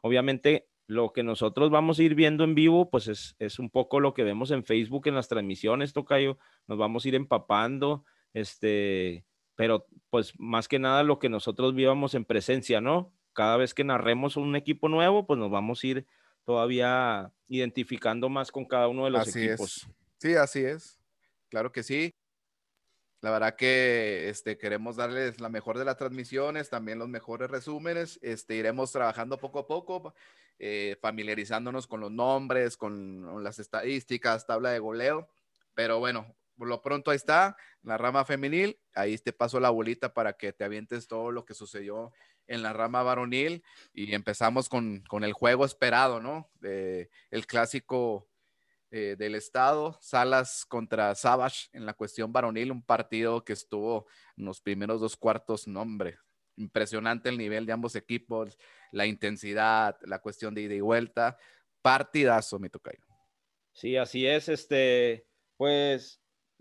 Obviamente 0.00 0.68
lo 0.86 1.12
que 1.12 1.22
nosotros 1.22 1.70
vamos 1.70 1.98
a 1.98 2.02
ir 2.02 2.14
viendo 2.14 2.44
en 2.44 2.54
vivo, 2.54 2.90
pues 2.90 3.08
es, 3.08 3.36
es 3.38 3.58
un 3.58 3.68
poco 3.68 4.00
lo 4.00 4.14
que 4.14 4.24
vemos 4.24 4.50
en 4.50 4.64
Facebook 4.64 5.06
en 5.06 5.14
las 5.14 5.28
transmisiones, 5.28 5.92
Tocayo, 5.92 6.38
nos 6.66 6.78
vamos 6.78 7.04
a 7.04 7.08
ir 7.08 7.14
empapando, 7.14 8.04
este, 8.32 9.26
pero 9.54 9.86
pues 10.08 10.32
más 10.38 10.66
que 10.66 10.78
nada 10.78 11.02
lo 11.02 11.18
que 11.18 11.28
nosotros 11.28 11.74
vivamos 11.74 12.14
en 12.14 12.24
presencia, 12.24 12.80
¿no? 12.80 13.12
Cada 13.34 13.58
vez 13.58 13.74
que 13.74 13.84
narremos 13.84 14.36
un 14.36 14.56
equipo 14.56 14.88
nuevo, 14.88 15.26
pues 15.26 15.38
nos 15.38 15.50
vamos 15.50 15.84
a 15.84 15.86
ir 15.86 16.06
todavía 16.44 17.32
identificando 17.48 18.30
más 18.30 18.50
con 18.50 18.64
cada 18.64 18.88
uno 18.88 19.04
de 19.04 19.10
los 19.10 19.36
equipos. 19.36 19.86
Sí, 20.18 20.34
así 20.34 20.60
es. 20.60 20.97
Claro 21.48 21.72
que 21.72 21.82
sí. 21.82 22.14
La 23.20 23.32
verdad 23.32 23.56
que 23.56 24.28
este, 24.28 24.58
queremos 24.58 24.94
darles 24.96 25.40
la 25.40 25.48
mejor 25.48 25.76
de 25.76 25.84
las 25.84 25.96
transmisiones, 25.96 26.70
también 26.70 27.00
los 27.00 27.08
mejores 27.08 27.50
resúmenes. 27.50 28.18
Este, 28.22 28.54
iremos 28.54 28.92
trabajando 28.92 29.38
poco 29.38 29.58
a 29.58 29.66
poco, 29.66 30.14
eh, 30.60 30.96
familiarizándonos 31.00 31.88
con 31.88 32.00
los 32.00 32.12
nombres, 32.12 32.76
con, 32.76 33.42
las 33.42 33.58
estadísticas, 33.58 34.46
tabla 34.46 34.70
de 34.70 34.78
goleo. 34.78 35.28
Pero 35.74 35.98
bueno, 35.98 36.36
por 36.56 36.68
lo 36.68 36.80
pronto 36.80 37.10
ahí 37.10 37.16
está, 37.16 37.56
la 37.82 37.98
rama 37.98 38.24
femenil. 38.24 38.78
Ahí 38.94 39.18
te 39.18 39.32
paso 39.32 39.58
la 39.58 39.70
bolita 39.70 40.14
para 40.14 40.34
que 40.34 40.52
te 40.52 40.62
avientes 40.62 41.08
todo 41.08 41.32
lo 41.32 41.44
que 41.44 41.54
sucedió 41.54 42.12
en 42.46 42.62
la 42.62 42.72
rama 42.72 43.02
varonil. 43.02 43.64
Y 43.92 44.14
empezamos 44.14 44.68
con, 44.68 45.02
con 45.08 45.24
el 45.24 45.32
juego 45.32 45.64
esperado, 45.64 46.20
¿no? 46.20 46.48
el 46.62 47.46
clásico 47.48 48.27
eh, 48.90 49.16
del 49.18 49.34
estado, 49.34 49.98
Salas 50.00 50.64
contra 50.66 51.14
Savage 51.14 51.68
en 51.72 51.86
la 51.86 51.94
cuestión 51.94 52.32
varonil, 52.32 52.72
un 52.72 52.82
partido 52.82 53.44
que 53.44 53.52
estuvo 53.52 54.06
en 54.36 54.46
los 54.46 54.60
primeros 54.60 55.00
dos 55.00 55.16
cuartos, 55.16 55.66
nombre, 55.68 56.18
impresionante 56.56 57.28
el 57.28 57.38
nivel 57.38 57.66
de 57.66 57.72
ambos 57.72 57.96
equipos, 57.96 58.56
la 58.92 59.06
intensidad, 59.06 59.96
la 60.02 60.20
cuestión 60.20 60.54
de 60.54 60.62
ida 60.62 60.74
y 60.74 60.80
vuelta, 60.80 61.36
partidazo, 61.82 62.58
mi 62.58 62.68
tocayo. 62.68 63.04
Sí, 63.72 63.96
así 63.96 64.26
es, 64.26 64.48
este, 64.48 65.26
pues 65.56 66.20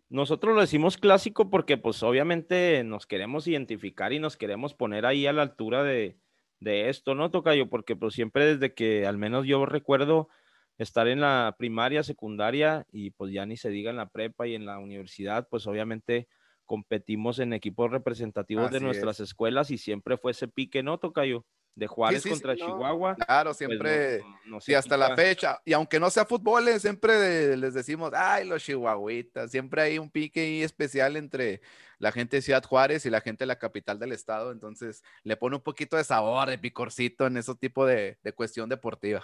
nosotros 0.10 0.55
lo 0.55 0.62
decimos 0.62 0.98
clásico 0.98 1.50
porque 1.50 1.77
pues 1.77 2.01
obviamente 2.03 2.84
nos 2.84 3.05
queremos 3.05 3.48
identificar 3.48 4.13
y 4.13 4.19
nos 4.19 4.38
queremos 4.38 4.74
poner 4.74 5.05
ahí 5.05 5.27
a 5.27 5.34
la 5.34 5.41
altura 5.41 5.84
de, 5.84 6.17
de 6.60 6.89
esto, 6.89 7.15
¿no, 7.15 7.31
Tocayo? 7.31 7.69
Porque 7.69 7.96
pues 7.96 8.13
siempre 8.13 8.46
desde 8.46 8.74
que 8.74 9.05
al 9.05 9.17
menos 9.17 9.46
yo 9.46 9.65
recuerdo, 9.65 10.29
estar 10.77 11.07
en 11.07 11.22
la 11.22 11.55
primaria, 11.57 12.03
secundaria 12.03 12.86
y 12.91 13.12
pues 13.12 13.31
ya 13.31 13.46
ni 13.46 13.57
se 13.57 13.69
diga 13.69 13.89
en 13.89 13.98
la 13.98 14.10
prepa 14.10 14.48
y 14.48 14.55
en 14.55 14.65
la 14.65 14.79
universidad, 14.79 15.48
pues 15.50 15.65
obviamente 15.67 16.27
competimos 16.65 17.39
en 17.39 17.53
equipos 17.53 17.89
representativos 17.89 18.69
de 18.72 18.79
nuestras 18.79 19.19
escuelas 19.19 19.72
y 19.72 19.77
siempre 19.77 20.17
fue 20.17 20.31
ese 20.31 20.48
pique, 20.48 20.84
¿no, 20.84 21.00
Tocayo? 21.00 21.46
De 21.74 21.86
Juárez 21.86 22.25
contra 22.25 22.55
Chihuahua. 22.55 23.15
claro, 23.15 23.51
pues, 23.51 23.57
siempre, 23.57 24.24
sí, 24.62 24.74
hasta 24.74 24.98
la 24.98 25.15
fecha. 25.15 25.62
Y 25.63 25.74
aunque 25.74 26.00
no 26.00 26.10
sea 26.10 26.25
fútbol, 26.25 26.67
eh, 26.67 26.79
siempre 26.79 27.55
les 27.55 27.75
decimos, 27.75 28.12
ay, 28.15 28.48
los 28.48 28.63
chihuahuitas. 28.63 29.51
Siempre 29.51 29.84
hay 29.84 30.00
un 30.00 30.10
pique 30.10 30.63
especial 30.63 31.15
entre 31.17 31.62
la 32.00 32.12
gente 32.12 32.38
de 32.38 32.41
Ciudad 32.41 32.63
Juárez 32.63 33.05
y 33.05 33.12
la 33.12 33.22
gente 33.22 33.43
de 33.43 33.48
la 33.48 33.60
capital 33.60 34.00
del 34.00 34.12
estado. 34.12 34.51
Entonces, 34.51 35.03
le 35.22 35.38
pone 35.38 35.57
un 35.57 35.62
poquito 35.62 35.98
de 35.98 36.03
sabor, 36.03 36.50
de 36.50 36.57
picorcito 36.57 37.27
en 37.27 37.38
ese 37.38 37.53
tipo 37.53 37.86
de 37.86 38.17
cuestión 38.36 38.69
deportiva. 38.69 39.24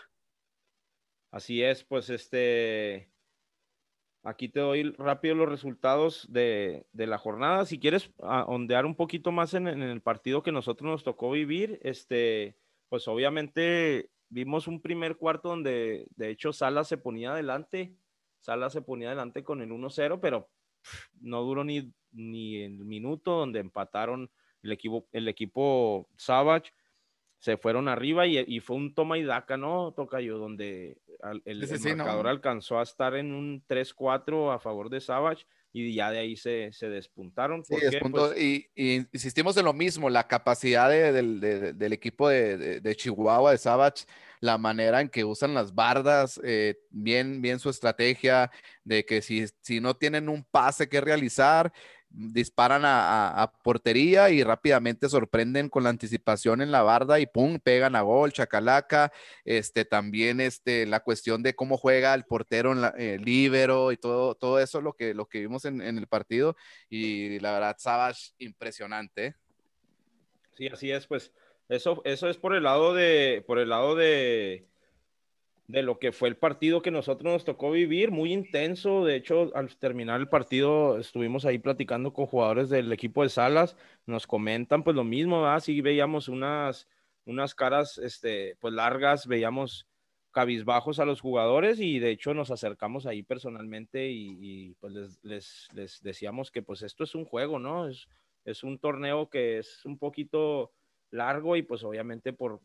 Así 1.34 1.64
es, 1.64 1.84
pues 1.84 2.12
este, 2.12 3.10
aquí 4.22 4.50
te 4.50 4.60
doy 4.60 4.92
rápido 5.00 5.34
los 5.34 5.50
resultados 5.50 6.28
de, 6.32 6.86
la 6.94 7.18
jornada. 7.18 7.66
Si 7.66 7.80
quieres 7.80 8.12
ondear 8.20 8.86
un 8.86 8.94
poquito 8.94 9.32
más 9.32 9.56
en, 9.56 9.68
el 9.68 10.02
partido 10.04 10.44
que 10.44 10.52
nosotros 10.52 10.92
nos 10.92 11.04
tocó 11.04 11.32
vivir, 11.32 11.80
este, 11.82 12.56
pues 12.88 13.08
obviamente 13.08 14.12
vimos 14.30 14.68
un 14.68 14.80
primer 14.80 15.18
cuarto 15.18 15.50
donde 15.50 16.06
de 16.18 16.30
hecho 16.30 16.54
Sala 16.54 16.84
se 16.84 17.00
ponía 17.00 17.32
adelante, 17.32 17.98
Sala 18.40 18.70
se 18.70 18.84
ponía 18.84 19.08
adelante 19.08 19.44
con 19.44 19.64
el 19.64 19.72
1-0, 19.72 20.20
pero 20.22 20.52
no 21.20 21.42
duró 21.42 21.64
ni, 21.64 21.92
ni 22.12 22.62
el 22.62 22.86
minuto 22.86 23.32
donde 23.40 23.60
empataron 23.60 24.30
el 24.62 24.72
equipo, 24.72 25.08
el 25.12 25.28
equipo 25.28 26.08
Savage 26.16 26.74
se 27.44 27.58
fueron 27.58 27.90
arriba 27.90 28.26
y, 28.26 28.62
fue 28.62 28.78
un 28.78 28.96
toma 28.96 29.18
y 29.18 29.24
daca, 29.24 29.58
¿no? 29.58 29.92
Toca 29.92 30.22
yo, 30.22 30.38
donde 30.38 30.98
el, 31.44 31.68
marcador 31.98 32.28
alcanzó 32.30 32.80
a 32.80 32.84
estar 32.84 33.16
en 33.16 33.34
un 33.34 33.62
3-4 33.68 34.56
a 34.56 34.60
favor 34.60 34.90
de 34.90 35.02
Savage 35.02 35.46
y 35.74 35.94
ya 35.94 36.10
de 36.10 36.20
ahí 36.20 36.38
se, 36.38 36.72
despuntaron. 36.80 37.66
Sí, 37.66 37.76
pues 38.12 38.42
y, 38.42 38.70
insistimos 38.78 39.58
en 39.58 39.66
lo 39.66 39.74
mismo, 39.74 40.10
la 40.10 40.26
capacidad 40.26 40.90
del 40.90 41.92
equipo 41.92 42.30
de, 42.30 42.96
Chihuahua, 42.96 43.52
de 43.52 43.58
Savage, 43.58 44.06
la 44.40 44.58
manera 44.58 45.02
en 45.02 45.10
que 45.10 45.26
usan 45.26 45.54
las 45.54 45.76
bardas, 45.76 46.40
eh, 46.46 46.78
bien, 46.92 47.42
bien 47.42 47.60
su 47.60 47.70
estrategia 47.70 48.52
de 48.86 49.04
que 49.04 49.22
si, 49.22 49.48
si 49.60 49.82
no 49.82 49.98
tienen 49.98 50.30
un 50.30 50.46
pase 50.46 50.88
que 50.88 51.02
realizar, 51.02 51.74
disparan 52.14 52.84
a, 52.86 53.52
portería 53.64 54.30
y 54.30 54.44
rápidamente 54.44 55.10
sorprenden 55.10 55.68
con 55.68 55.84
la 55.84 55.90
anticipación 55.90 56.62
en 56.62 56.72
la 56.72 56.84
barda 56.84 57.20
y 57.20 57.26
pum, 57.26 57.60
pegan 57.60 57.96
a 57.96 58.02
gol, 58.02 58.32
chacalaca, 58.32 59.12
este, 59.44 59.84
también 59.84 60.40
este, 60.40 60.86
la 60.86 61.00
cuestión 61.00 61.42
de 61.42 61.56
cómo 61.56 61.78
juega 61.78 62.14
el 62.14 62.24
portero 62.26 62.74
en 62.98 63.24
libero 63.24 63.92
y 63.92 63.98
todo, 63.98 64.36
todo 64.36 64.60
eso 64.60 64.80
lo 64.80 64.94
que, 64.94 65.14
lo 65.14 65.26
que 65.26 65.40
vimos 65.40 65.66
en, 65.66 65.82
en 65.82 65.98
el 65.98 66.08
partido 66.08 66.56
y 66.90 67.40
la 67.40 67.54
verdad, 67.54 67.76
Savage, 67.80 68.34
impresionante. 68.38 69.26
¿eh? 69.26 69.36
Sí, 70.56 70.68
así 70.68 70.92
es, 70.92 71.08
pues 71.08 71.34
eso, 71.70 72.02
eso 72.06 72.30
es 72.30 72.38
por 72.38 72.54
el 72.56 72.64
lado 72.64 72.94
de, 72.94 73.44
por 73.48 73.58
el 73.58 73.70
lado 73.70 73.96
de, 73.96 74.68
de 75.68 75.82
lo 75.82 75.98
que 75.98 76.12
fue 76.12 76.30
el 76.30 76.36
partido 76.36 76.82
que 76.82 76.92
nosotros 76.92 77.32
nos 77.32 77.46
tocó 77.46 77.72
vivir, 77.72 78.12
muy 78.12 78.34
intenso. 78.34 79.06
De 79.06 79.16
hecho, 79.16 79.52
al 79.56 79.76
terminar 79.78 80.20
el 80.20 80.28
partido 80.28 80.98
estuvimos 80.98 81.46
ahí 81.46 81.58
platicando 81.58 82.14
con 82.14 82.26
jugadores 82.26 82.70
del 82.70 82.92
equipo 82.92 83.24
de 83.24 83.30
Salas, 83.30 83.78
nos 84.06 84.28
comentan 84.28 84.84
pues 84.84 84.96
lo 84.96 85.04
mismo, 85.04 85.46
así 85.48 85.82
veíamos 85.82 86.28
unas, 86.28 86.88
unas 87.26 87.56
caras 87.56 87.98
este, 87.98 88.58
pues 88.60 88.74
largas, 88.74 89.28
veíamos 89.28 89.88
cabizbajos 90.32 91.00
a 91.00 91.06
los 91.06 91.22
jugadores 91.22 91.80
y 91.80 92.00
de 92.00 92.10
hecho 92.10 92.34
nos 92.34 92.50
acercamos 92.52 93.06
ahí 93.06 93.22
personalmente 93.24 94.10
y, 94.10 94.74
pues 94.82 94.94
les, 95.22 95.70
les, 95.72 96.02
decíamos 96.02 96.52
que 96.52 96.64
pues 96.64 96.82
esto 96.82 97.04
es 97.04 97.14
un 97.16 97.24
juego, 97.24 97.60
¿no? 97.60 97.88
Es, 97.88 98.08
es 98.44 98.64
un 98.64 98.80
torneo 98.80 99.30
que 99.30 99.60
es 99.60 99.86
un 99.86 99.98
poquito 99.98 100.72
largo 101.12 101.56
y 101.56 101.62
pues 101.62 101.84
obviamente 101.84 102.34
por, 102.34 102.60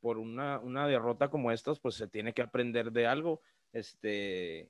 por 0.00 0.18
una, 0.18 0.58
una 0.60 0.86
derrota 0.86 1.28
como 1.28 1.52
estas, 1.52 1.78
pues 1.78 1.94
se 1.94 2.08
tiene 2.08 2.32
que 2.32 2.42
aprender 2.42 2.92
de 2.92 3.06
algo. 3.06 3.40
Este, 3.72 4.68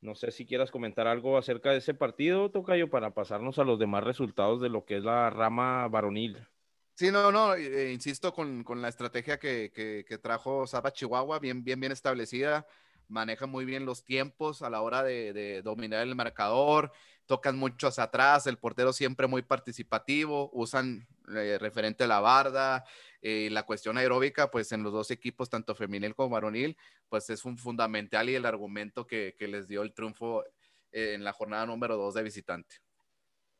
no 0.00 0.14
sé 0.14 0.32
si 0.32 0.46
quieras 0.46 0.70
comentar 0.70 1.06
algo 1.06 1.38
acerca 1.38 1.70
de 1.70 1.78
ese 1.78 1.94
partido, 1.94 2.50
Tocayo, 2.50 2.90
para 2.90 3.14
pasarnos 3.14 3.58
a 3.58 3.64
los 3.64 3.78
demás 3.78 4.04
resultados 4.04 4.60
de 4.60 4.68
lo 4.68 4.84
que 4.84 4.96
es 4.98 5.04
la 5.04 5.30
rama 5.30 5.86
varonil. 5.88 6.46
Sí, 6.94 7.10
no, 7.10 7.32
no, 7.32 7.54
eh, 7.54 7.92
insisto 7.92 8.34
con, 8.34 8.64
con, 8.64 8.82
la 8.82 8.88
estrategia 8.88 9.38
que, 9.38 9.72
que, 9.72 10.18
trajo 10.18 10.66
Zapa 10.66 10.92
Chihuahua, 10.92 11.38
bien, 11.38 11.64
bien, 11.64 11.80
bien 11.80 11.92
establecida, 11.92 12.66
maneja 13.12 13.46
muy 13.46 13.64
bien 13.64 13.84
los 13.84 14.04
tiempos 14.04 14.62
a 14.62 14.70
la 14.70 14.80
hora 14.80 15.02
de, 15.02 15.62
dominar 15.62 16.02
el 16.02 16.14
marcador, 16.14 16.92
tocan 17.26 17.56
mucho 17.56 17.88
hacia 17.88 18.04
atrás, 18.04 18.46
el 18.46 18.58
portero 18.58 18.92
siempre 18.92 19.26
muy 19.26 19.42
participativo, 19.42 20.50
usan 20.52 21.06
eh, 21.34 21.58
referente 21.60 22.04
a 22.04 22.06
la 22.08 22.20
barda, 22.20 22.84
eh, 23.20 23.48
la 23.52 23.64
cuestión 23.64 23.98
aeróbica, 23.98 24.50
pues 24.50 24.72
en 24.72 24.82
los 24.82 24.92
dos 24.92 25.10
equipos, 25.10 25.50
tanto 25.50 25.74
femenil 25.74 26.14
como 26.14 26.30
varonil, 26.30 26.76
pues 27.08 27.30
es 27.30 27.44
un 27.44 27.58
fundamental 27.58 28.28
y 28.28 28.34
el 28.34 28.46
argumento 28.46 29.06
que, 29.06 29.34
les 29.38 29.68
dio 29.68 29.82
el 29.82 29.92
triunfo 29.92 30.44
en 30.90 31.22
la 31.22 31.32
jornada 31.32 31.66
número 31.66 31.96
dos 31.96 32.14
de 32.14 32.22
visitante. 32.22 32.76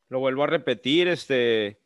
Lo 0.08 0.18
vuelvo 0.18 0.44
a 0.44 0.48
repetir, 0.48 1.08
este, 1.08 1.78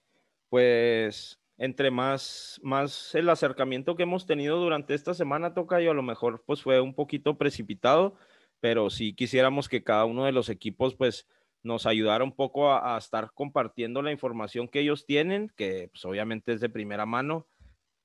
pues 0.48 1.38
entre 1.58 1.90
más, 1.90 2.60
más 2.62 3.14
el 3.14 3.28
acercamiento 3.28 3.96
que 3.96 4.02
hemos 4.02 4.26
tenido 4.26 4.58
durante 4.58 4.94
esta 4.94 5.14
semana, 5.14 5.54
toca 5.54 5.80
yo 5.80 5.90
a 5.90 5.94
lo 5.94 6.02
mejor 6.02 6.42
pues 6.46 6.62
fue 6.62 6.80
un 6.80 6.94
poquito 6.94 7.38
precipitado, 7.38 8.16
pero 8.60 8.90
sí 8.90 9.14
quisiéramos 9.14 9.68
que 9.68 9.82
cada 9.82 10.04
uno 10.04 10.24
de 10.24 10.32
los 10.32 10.48
equipos 10.48 10.94
pues 10.94 11.26
nos 11.62 11.86
ayudara 11.86 12.24
un 12.24 12.32
poco 12.32 12.72
a, 12.72 12.96
estar 12.96 13.32
compartiendo 13.34 14.02
la 14.02 14.12
información 14.12 14.68
que 14.68 14.80
ellos 14.80 15.04
tienen, 15.06 15.50
que 15.56 15.88
pues 15.92 16.04
obviamente 16.04 16.52
es 16.52 16.60
de 16.60 16.68
primera 16.68 17.06
mano, 17.06 17.46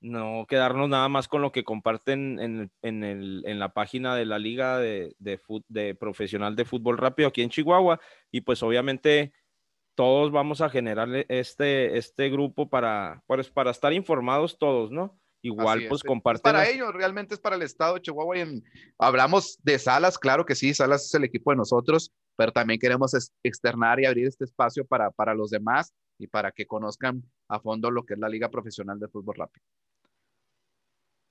no 0.00 0.46
quedarnos 0.48 0.88
nada 0.88 1.08
más 1.08 1.28
con 1.28 1.42
lo 1.42 1.52
que 1.52 1.62
comparten 1.62 2.40
en, 2.40 2.72
en, 2.82 3.04
el, 3.04 3.44
en 3.46 3.58
la 3.60 3.72
página 3.72 4.16
de 4.16 4.26
la 4.26 4.40
Liga 4.40 4.78
de, 4.78 5.14
de, 5.20 5.40
de, 5.68 5.94
Profesional 5.94 6.56
de 6.56 6.64
Fútbol 6.64 6.98
Rápido 6.98 7.28
aquí 7.28 7.40
en 7.42 7.50
Chihuahua. 7.50 8.00
Y 8.32 8.40
pues 8.40 8.64
obviamente 8.64 9.32
todos 9.94 10.32
vamos 10.32 10.60
a 10.60 10.68
generar 10.68 11.08
este, 11.28 11.96
este 11.96 12.30
grupo 12.30 12.68
para, 12.68 13.22
pues, 13.26 13.50
para 13.50 13.70
estar 13.70 13.92
informados 13.92 14.58
todos, 14.58 14.90
¿no? 14.90 15.18
Igual, 15.42 15.86
pues 15.88 16.02
comparten. 16.02 16.42
Para 16.42 16.68
ellos, 16.68 16.94
realmente 16.94 17.34
es 17.34 17.40
para 17.40 17.56
el 17.56 17.62
Estado 17.62 17.94
de 17.94 18.02
Chihuahua. 18.02 18.38
Y 18.38 18.62
hablamos 18.98 19.58
de 19.62 19.78
Salas, 19.78 20.16
claro 20.16 20.46
que 20.46 20.54
sí, 20.54 20.72
Salas 20.72 21.04
es 21.04 21.14
el 21.14 21.24
equipo 21.24 21.50
de 21.50 21.56
nosotros, 21.56 22.12
pero 22.36 22.52
también 22.52 22.78
queremos 22.78 23.12
externar 23.42 23.98
y 23.98 24.06
abrir 24.06 24.28
este 24.28 24.44
espacio 24.44 24.86
para, 24.86 25.10
para 25.10 25.34
los 25.34 25.50
demás 25.50 25.92
y 26.16 26.28
para 26.28 26.52
que 26.52 26.66
conozcan 26.66 27.24
a 27.48 27.58
fondo 27.58 27.90
lo 27.90 28.04
que 28.04 28.14
es 28.14 28.20
la 28.20 28.28
Liga 28.28 28.48
Profesional 28.48 29.00
de 29.00 29.08
Fútbol 29.08 29.34
Rápido. 29.36 29.64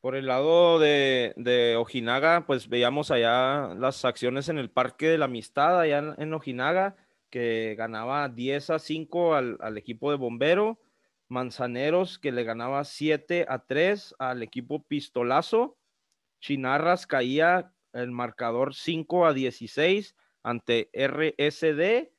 Por 0.01 0.15
el 0.15 0.25
lado 0.25 0.79
de, 0.79 1.33
de, 1.37 1.75
Ojinaga, 1.75 2.45
pues 2.47 2.67
veíamos 2.67 3.11
allá 3.11 3.75
las 3.75 4.03
acciones 4.03 4.49
en 4.49 4.57
el 4.57 4.71
Parque 4.71 5.07
de 5.07 5.19
la 5.19 5.25
Amistad, 5.25 5.79
allá 5.79 6.15
en, 6.17 6.33
Ojinaga, 6.33 6.95
que 7.31 7.73
ganaba 7.75 8.29
10 8.29 8.69
a 8.69 8.79
5 8.79 9.33
al, 9.33 9.57
al, 9.61 9.77
equipo 9.79 10.11
de 10.11 10.17
Bombero. 10.17 10.79
Manzaneros, 11.27 12.19
que 12.19 12.31
le 12.31 12.43
ganaba 12.43 12.83
7 12.83 13.45
a 13.47 13.59
3 13.65 14.15
al 14.19 14.43
equipo 14.43 14.83
Pistolazo. 14.83 15.77
Chinarras 16.41 17.07
caía 17.07 17.73
el 17.93 18.11
marcador 18.11 18.75
5 18.75 19.25
a 19.25 19.33
16 19.33 20.15
ante 20.43 20.89
RSD. 20.93 22.11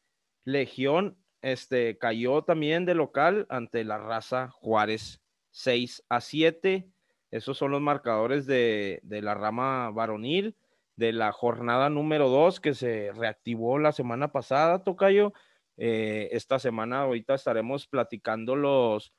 Legión 0.44 1.18
este, 1.42 1.98
cayó 1.98 2.42
también 2.42 2.86
de 2.86 2.94
local 2.94 3.46
ante 3.48 3.84
la 3.84 3.98
raza 3.98 4.48
Juárez 4.48 5.20
6 5.50 6.04
a 6.08 6.20
7. 6.20 6.88
Esos 7.30 7.58
son 7.58 7.72
los 7.72 7.80
marcadores 7.80 8.46
de, 8.46 9.00
la 9.04 9.34
rama 9.34 9.90
varonil 9.90 10.56
de 10.96 11.12
la 11.12 11.32
jornada 11.32 11.88
número 11.90 12.28
2 12.28 12.60
que 12.60 12.74
se 12.74 13.12
reactivó 13.12 13.78
la 13.78 13.92
semana 13.92 14.32
pasada, 14.32 14.84
Tocayo. 14.84 15.32
Eh, 15.76 16.28
esta 16.32 16.58
semana 16.58 17.00
ahorita 17.02 17.34
estaremos 17.34 17.86
platicando 17.86 18.56
los, 18.56 19.14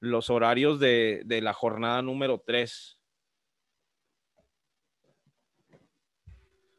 los 0.00 0.30
horarios 0.30 0.78
de, 0.78 1.24
la 1.42 1.52
jornada 1.52 2.02
número 2.02 2.42
3. 2.44 2.98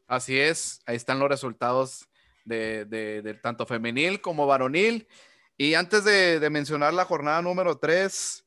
Así 0.06 0.38
es, 0.38 0.80
ahí 0.86 0.96
están 0.96 1.18
los 1.18 1.28
resultados 1.28 2.08
de, 2.44 3.38
tanto 3.42 3.66
femenil 3.66 4.20
como 4.20 4.46
varonil. 4.46 5.08
Y 5.56 5.74
antes 5.74 6.04
de, 6.04 6.38
de 6.38 6.50
mencionar 6.50 6.94
la 6.94 7.04
jornada 7.04 7.42
número 7.42 7.78
3, 7.78 8.46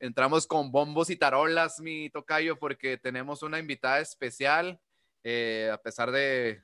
entramos 0.00 0.46
con 0.46 0.72
bombos 0.72 1.08
y 1.08 1.16
tarolas, 1.16 1.80
mi 1.80 2.10
tocayo, 2.10 2.58
porque 2.58 2.98
tenemos 2.98 3.42
una 3.42 3.60
invitada 3.60 4.00
especial, 4.00 4.80
eh, 5.24 5.70
a 5.72 5.78
pesar 5.78 6.10
de, 6.10 6.62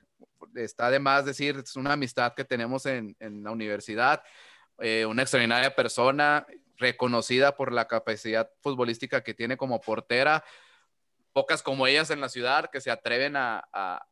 está 0.55 0.89
de 0.89 0.99
más 0.99 1.25
decir, 1.25 1.61
es 1.63 1.75
una 1.75 1.93
amistad 1.93 2.33
que 2.33 2.45
tenemos 2.45 2.85
en, 2.85 3.15
la 3.19 3.51
universidad, 3.51 4.23
eh, 4.79 5.05
una 5.05 5.23
extraordinaria 5.23 5.75
persona, 5.75 6.45
reconocida 6.77 7.55
por 7.55 7.73
la 7.73 7.87
capacidad 7.87 8.49
futbolística 8.61 9.23
que 9.23 9.33
tiene 9.33 9.57
como 9.57 9.81
portera, 9.81 10.43
pocas 11.33 11.63
como 11.63 11.87
ellas 11.87 12.09
en 12.09 12.21
la 12.21 12.29
ciudad 12.29 12.69
que 12.71 12.81
se 12.81 12.91
atreven 12.91 13.35
a, 13.35 13.67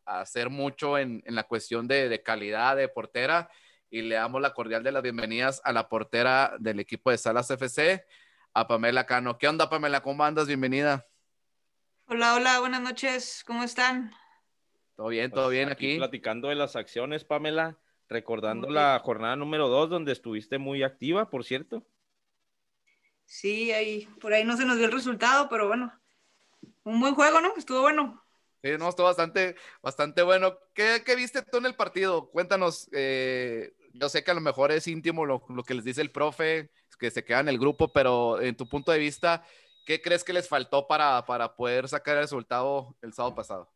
hacer 0.05 0.49
mucho 0.49 0.97
en, 0.97 1.23
la 1.25 1.43
cuestión 1.43 1.87
de, 1.87 2.09
de 2.09 2.21
calidad 2.21 2.75
de 2.75 2.87
portera 2.87 3.49
y 3.89 4.01
le 4.01 4.15
damos 4.15 4.41
la 4.41 4.53
cordial 4.53 4.83
de 4.83 4.91
las 4.91 5.03
bienvenidas 5.03 5.61
a 5.63 5.71
la 5.71 5.87
portera 5.87 6.55
del 6.59 6.79
equipo 6.79 7.11
de 7.11 7.17
Salas 7.17 7.49
FC, 7.49 8.05
a 8.53 8.67
Pamela 8.67 9.05
Cano. 9.05 9.37
¿Qué 9.37 9.47
onda, 9.47 9.69
Pamela? 9.69 10.01
¿Cómo 10.01 10.23
andas? 10.23 10.47
Bienvenida. 10.47 11.05
Hola, 12.07 12.35
hola, 12.35 12.59
buenas 12.59 12.81
noches. 12.81 13.43
¿Cómo 13.45 13.63
están? 13.63 14.11
Todo 14.95 15.07
bien, 15.07 15.31
todo 15.31 15.49
bien 15.49 15.69
aquí, 15.69 15.97
Platicando 15.97 16.47
de 16.47 16.55
las 16.55 16.75
acciones, 16.75 17.25
Pamela, 17.25 17.77
recordando 18.07 18.69
la 18.69 18.99
jornada 19.03 19.35
número 19.35 19.67
dos, 19.67 19.89
donde 19.89 20.13
estuviste 20.13 20.57
muy 20.57 20.83
activa, 20.83 21.29
por 21.29 21.43
cierto. 21.43 21.85
Sí, 23.25 23.71
ahí, 23.71 24.07
por 24.21 24.33
ahí 24.33 24.45
no 24.45 24.55
se 24.55 24.65
nos 24.65 24.77
dio 24.77 24.85
el 24.85 24.91
resultado, 24.91 25.49
pero 25.49 25.67
bueno, 25.67 25.91
un 26.83 26.99
buen 26.99 27.15
juego, 27.15 27.41
¿no? 27.41 27.53
Estuvo 27.57 27.81
bueno. 27.81 28.23
Sí, 28.63 28.71
no, 28.79 28.89
estuvo 28.89 29.07
bastante, 29.07 29.55
bastante 29.81 30.21
bueno. 30.21 30.57
¿Qué, 30.73 31.01
viste 31.15 31.41
tú 31.41 31.57
en 31.57 31.65
el 31.65 31.75
partido? 31.75 32.29
Cuéntanos, 32.29 32.89
eh, 32.93 33.73
yo 33.93 34.09
sé 34.09 34.23
que 34.23 34.31
a 34.31 34.35
lo 34.35 34.41
mejor 34.41 34.71
es 34.71 34.87
íntimo 34.87 35.25
lo, 35.25 35.43
lo, 35.49 35.63
que 35.63 35.73
les 35.73 35.83
dice 35.83 36.01
el 36.01 36.11
profe, 36.11 36.71
que 36.97 37.11
se 37.11 37.23
queda 37.23 37.41
en 37.41 37.49
el 37.49 37.59
grupo, 37.59 37.91
pero 37.91 38.41
en 38.41 38.55
tu 38.55 38.67
punto 38.67 38.91
de 38.91 38.99
vista, 38.99 39.43
¿qué 39.85 40.01
crees 40.01 40.23
que 40.23 40.33
les 40.33 40.47
faltó 40.47 40.87
para, 40.87 41.25
para 41.25 41.55
poder 41.55 41.87
sacar 41.89 42.15
el 42.15 42.23
resultado 42.23 42.95
el 43.01 43.13
sábado 43.13 43.35
pasado? 43.35 43.74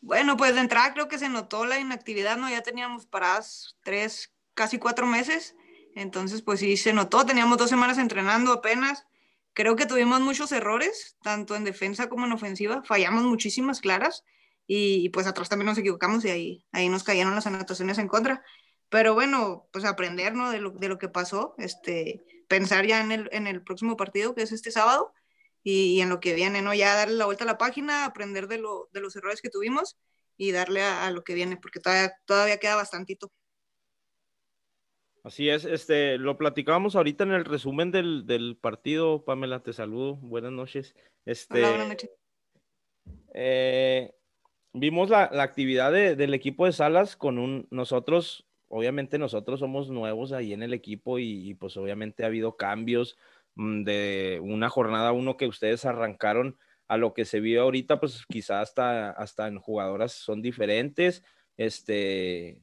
Bueno, 0.00 0.36
pues 0.36 0.54
de 0.54 0.60
entrada 0.60 0.92
creo 0.94 1.08
que 1.08 1.18
se 1.18 1.28
notó 1.28 1.66
la 1.66 1.78
inactividad, 1.78 2.36
¿no? 2.36 2.48
Ya 2.48 2.62
teníamos 2.62 3.06
paradas 3.06 3.76
tres, 3.82 4.32
casi 4.54 4.78
cuatro 4.78 5.06
meses, 5.06 5.54
entonces 5.94 6.42
pues 6.42 6.60
sí 6.60 6.76
se 6.76 6.92
notó, 6.92 7.26
teníamos 7.26 7.58
dos 7.58 7.70
semanas 7.70 7.98
entrenando 7.98 8.52
apenas. 8.52 9.06
Creo 9.52 9.76
que 9.76 9.86
tuvimos 9.86 10.20
muchos 10.20 10.52
errores, 10.52 11.16
tanto 11.22 11.56
en 11.56 11.64
defensa 11.64 12.08
como 12.08 12.24
en 12.26 12.32
ofensiva, 12.32 12.82
fallamos 12.84 13.24
muchísimas 13.24 13.80
claras 13.80 14.24
y, 14.66 15.08
pues 15.10 15.26
atrás 15.26 15.48
también 15.48 15.66
nos 15.66 15.78
equivocamos 15.78 16.24
y 16.24 16.30
ahí, 16.30 16.66
ahí 16.72 16.88
nos 16.88 17.02
cayeron 17.02 17.34
las 17.34 17.46
anotaciones 17.46 17.98
en 17.98 18.08
contra 18.08 18.42
pero 18.90 19.14
bueno, 19.14 19.68
pues 19.72 19.84
aprender, 19.84 20.34
¿no? 20.34 20.50
De 20.50 20.60
lo, 20.60 20.72
de 20.72 20.88
lo 20.88 20.98
que 20.98 21.08
pasó, 21.08 21.54
este, 21.58 22.24
pensar 22.48 22.86
ya 22.86 23.00
en 23.00 23.12
el, 23.12 23.28
en 23.32 23.46
el 23.46 23.62
próximo 23.62 23.96
partido, 23.96 24.34
que 24.34 24.42
es 24.42 24.52
este 24.52 24.72
sábado, 24.72 25.14
y, 25.62 26.00
en 26.00 26.08
lo 26.08 26.20
que 26.20 26.34
viene, 26.34 26.62
¿no? 26.62 26.74
Ya 26.74 26.94
darle 26.94 27.14
la 27.14 27.26
vuelta 27.26 27.44
a 27.44 27.46
la 27.46 27.58
página, 27.58 28.04
aprender 28.04 28.46
de, 28.48 28.58
lo, 28.58 28.88
de 28.92 29.00
los 29.00 29.14
errores 29.16 29.40
que 29.40 29.50
tuvimos 29.50 29.98
y 30.36 30.52
darle 30.52 30.82
a, 30.82 31.10
lo 31.10 31.22
que 31.22 31.34
viene, 31.34 31.56
porque 31.56 31.80
todavía, 31.80 32.12
todavía 32.24 32.58
queda 32.58 32.76
bastantito. 32.76 33.30
Así 35.22 35.50
es, 35.50 35.66
este, 35.66 36.16
lo 36.16 36.38
platicábamos 36.38 36.96
ahorita 36.96 37.24
en 37.24 37.32
el 37.32 37.44
resumen 37.44 37.90
del, 37.90 38.26
del 38.26 38.56
partido, 38.56 39.22
Pamela, 39.24 39.62
te 39.62 39.74
saludo, 39.74 40.16
buenas 40.16 40.52
noches. 40.52 40.94
Este, 41.26 41.60
buenas 41.60 41.88
noches. 41.88 42.10
Eh, 43.34 44.14
vimos 44.72 45.10
la, 45.10 45.28
la 45.30 45.42
actividad 45.42 45.92
de, 45.92 46.16
del 46.16 46.32
equipo 46.32 46.64
de 46.64 46.72
Salas 46.72 47.16
con 47.16 47.38
un, 47.38 47.68
nosotros 47.70 48.46
obviamente 48.70 49.18
nosotros 49.18 49.60
somos 49.60 49.90
nuevos 49.90 50.32
ahí 50.32 50.52
en 50.52 50.62
el 50.62 50.72
equipo 50.72 51.18
y, 51.18 51.54
pues 51.54 51.76
obviamente 51.76 52.22
ha 52.22 52.28
habido 52.28 52.56
cambios 52.56 53.18
de 53.84 54.40
una 54.42 54.70
jornada 54.70 55.12
uno 55.12 55.36
que 55.36 55.46
ustedes 55.46 55.84
arrancaron 55.84 56.56
a 56.88 56.96
lo 56.96 57.14
que 57.14 57.24
se 57.24 57.40
vio 57.40 57.62
ahorita, 57.62 58.00
pues 58.00 58.24
quizás 58.28 58.70
hasta, 58.70 59.10
hasta 59.10 59.46
en 59.46 59.58
jugadoras 59.58 60.12
son 60.12 60.42
diferentes. 60.42 61.22
Este, 61.56 62.60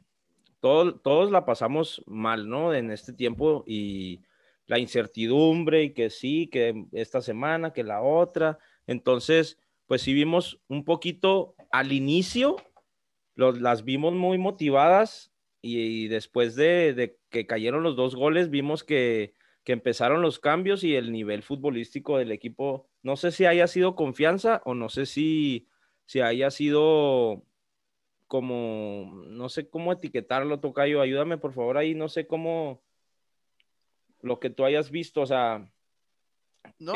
todos 0.60 1.32
la 1.32 1.46
pasamos 1.46 2.04
mal, 2.08 2.50
¿no? 2.50 2.74
En 2.74 2.92
este 2.92 3.14
tiempo 3.14 3.64
y 3.66 4.22
la 4.66 4.80
incertidumbre 4.80 5.84
y 5.84 5.94
que 5.94 6.10
sí, 6.10 6.48
que 6.48 6.86
esta 6.92 7.22
semana, 7.22 7.72
que 7.72 7.84
la 7.84 8.02
otra. 8.02 8.60
Entonces, 8.86 9.58
pues 9.86 10.02
sí 10.02 10.14
vimos 10.14 10.60
un 10.68 10.84
poquito 10.84 11.56
al 11.72 11.92
inicio, 11.94 12.58
las 13.36 13.84
vimos 13.86 14.14
muy 14.14 14.38
motivadas 14.38 15.32
y, 15.62 16.08
después 16.08 16.56
de, 16.56 17.18
que 17.30 17.46
cayeron 17.46 17.84
los 17.84 17.96
dos 17.96 18.16
goles, 18.16 18.50
vimos 18.50 18.84
que, 18.84 19.36
empezaron 19.74 20.22
los 20.22 20.40
cambios 20.40 20.84
y 20.84 20.96
el 20.96 21.12
nivel 21.12 21.44
futbolístico 21.44 22.18
del 22.18 22.32
equipo, 22.32 22.88
no 23.04 23.16
sé 23.16 23.32
si 23.32 23.46
haya 23.46 23.68
sido 23.68 23.96
confianza 23.96 24.62
o 24.66 24.74
no 24.74 24.90
sé 24.90 25.06
si, 25.06 25.68
si 26.06 26.22
haya 26.22 26.52
sido 26.52 27.44
como, 28.28 29.24
no 29.28 29.50
sé 29.50 29.70
cómo 29.70 29.94
etiquetarlo, 29.94 30.60
Tocayo, 30.60 31.02
ayúdame 31.02 31.38
por 31.38 31.54
favor 31.54 31.78
ahí, 31.78 31.96
no 31.96 32.10
sé 32.10 32.28
cómo, 32.28 32.84
lo 34.22 34.40
que 34.40 34.50
tú 34.50 34.66
hayas 34.66 34.92
visto, 34.92 35.22
o 35.22 35.26
sea... 35.26 35.72
No, 36.80 36.94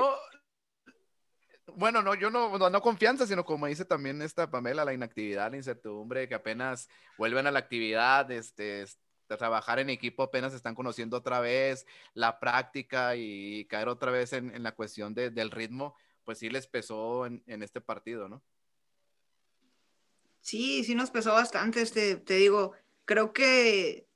bueno, 1.76 2.02
no, 2.02 2.16
yo 2.16 2.30
no, 2.30 2.58
no, 2.58 2.82
confianza, 2.82 3.26
sino 3.26 3.46
como 3.46 3.68
dice 3.68 3.86
también 3.86 4.22
esta 4.22 4.50
Pamela, 4.52 4.84
la 4.84 4.94
inactividad, 4.94 5.52
la 5.52 5.58
incertidumbre, 5.58 6.28
que 6.28 6.36
apenas 6.36 6.90
vuelven 7.18 7.48
a 7.48 7.52
la 7.52 7.60
actividad, 7.60 8.30
este, 8.32 8.86
trabajar 9.38 9.80
en 9.80 9.89
equipo, 9.89 10.24
apenas 10.24 10.54
están 10.54 10.76
conociendo 10.76 11.17
otra 11.17 11.39
vez 11.39 11.86
la 12.13 12.39
práctica 12.39 13.15
y 13.15 13.65
caer 13.65 13.88
otra 13.88 14.12
vez 14.12 14.34
en, 14.34 14.63
la 14.63 14.74
cuestión 14.74 15.13
del 15.13 15.52
ritmo, 15.52 15.96
pues 16.24 16.39
sí 16.39 16.50
les 16.50 16.67
pesó 16.67 17.26
en, 17.26 17.44
este 17.48 17.82
partido, 17.82 18.30
¿no? 18.30 18.41
Sí, 20.39 20.84
sí 20.84 20.96
nos 20.96 21.12
pesó 21.12 21.34
bastante, 21.34 21.82
este, 21.82 22.15
te 22.15 22.36
digo, 22.36 22.74
creo 23.06 23.32
que 23.32 24.08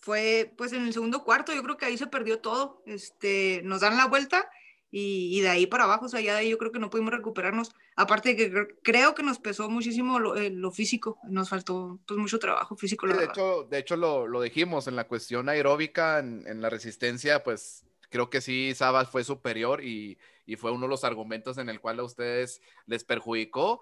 fue 0.00 0.54
pues 0.56 0.72
en 0.72 0.86
el 0.86 0.92
segundo 0.94 1.24
cuarto, 1.24 1.52
yo 1.52 1.62
creo 1.62 1.76
que 1.76 1.84
ahí 1.84 1.98
se 1.98 2.06
perdió 2.06 2.40
todo, 2.40 2.82
este, 2.86 3.60
nos 3.64 3.82
dan 3.82 3.96
la 3.96 4.06
vuelta 4.06 4.50
y, 4.92 5.40
de 5.40 5.48
ahí 5.48 5.66
para 5.66 5.84
abajo, 5.84 6.06
o 6.06 6.08
sea, 6.08 6.20
ya 6.20 6.34
de 6.34 6.40
ahí 6.40 6.50
yo 6.50 6.58
creo 6.58 6.72
que 6.72 6.80
no 6.80 6.90
pudimos 6.90 7.12
recuperarnos. 7.12 7.70
Aparte 7.94 8.34
de 8.34 8.36
que 8.36 8.68
creo 8.82 9.14
que 9.14 9.22
nos 9.22 9.38
pesó 9.38 9.70
muchísimo 9.70 10.18
lo, 10.18 10.36
eh, 10.36 10.50
lo 10.50 10.72
físico, 10.72 11.18
nos 11.28 11.48
faltó 11.48 12.00
pues 12.06 12.18
mucho 12.18 12.40
trabajo 12.40 12.76
físico. 12.76 13.06
de, 13.06 13.24
hecho, 13.24 13.68
de 13.70 13.78
hecho, 13.78 13.96
lo, 13.96 14.26
lo, 14.26 14.42
dijimos 14.42 14.88
en 14.88 14.96
la 14.96 15.06
cuestión 15.06 15.48
aeróbica, 15.48 16.18
en, 16.18 16.44
en, 16.46 16.60
la 16.60 16.70
resistencia, 16.70 17.44
pues 17.44 17.84
creo 18.10 18.30
que 18.30 18.40
sí, 18.40 18.74
Sabas 18.74 19.08
fue 19.08 19.22
superior 19.22 19.84
y, 19.84 20.18
y 20.44 20.56
fue 20.56 20.72
uno 20.72 20.86
de 20.86 20.90
los 20.90 21.04
argumentos 21.04 21.58
en 21.58 21.68
el 21.68 21.80
cual 21.80 22.00
a 22.00 22.04
ustedes 22.04 22.60
les 22.86 23.04
perjudicó. 23.04 23.80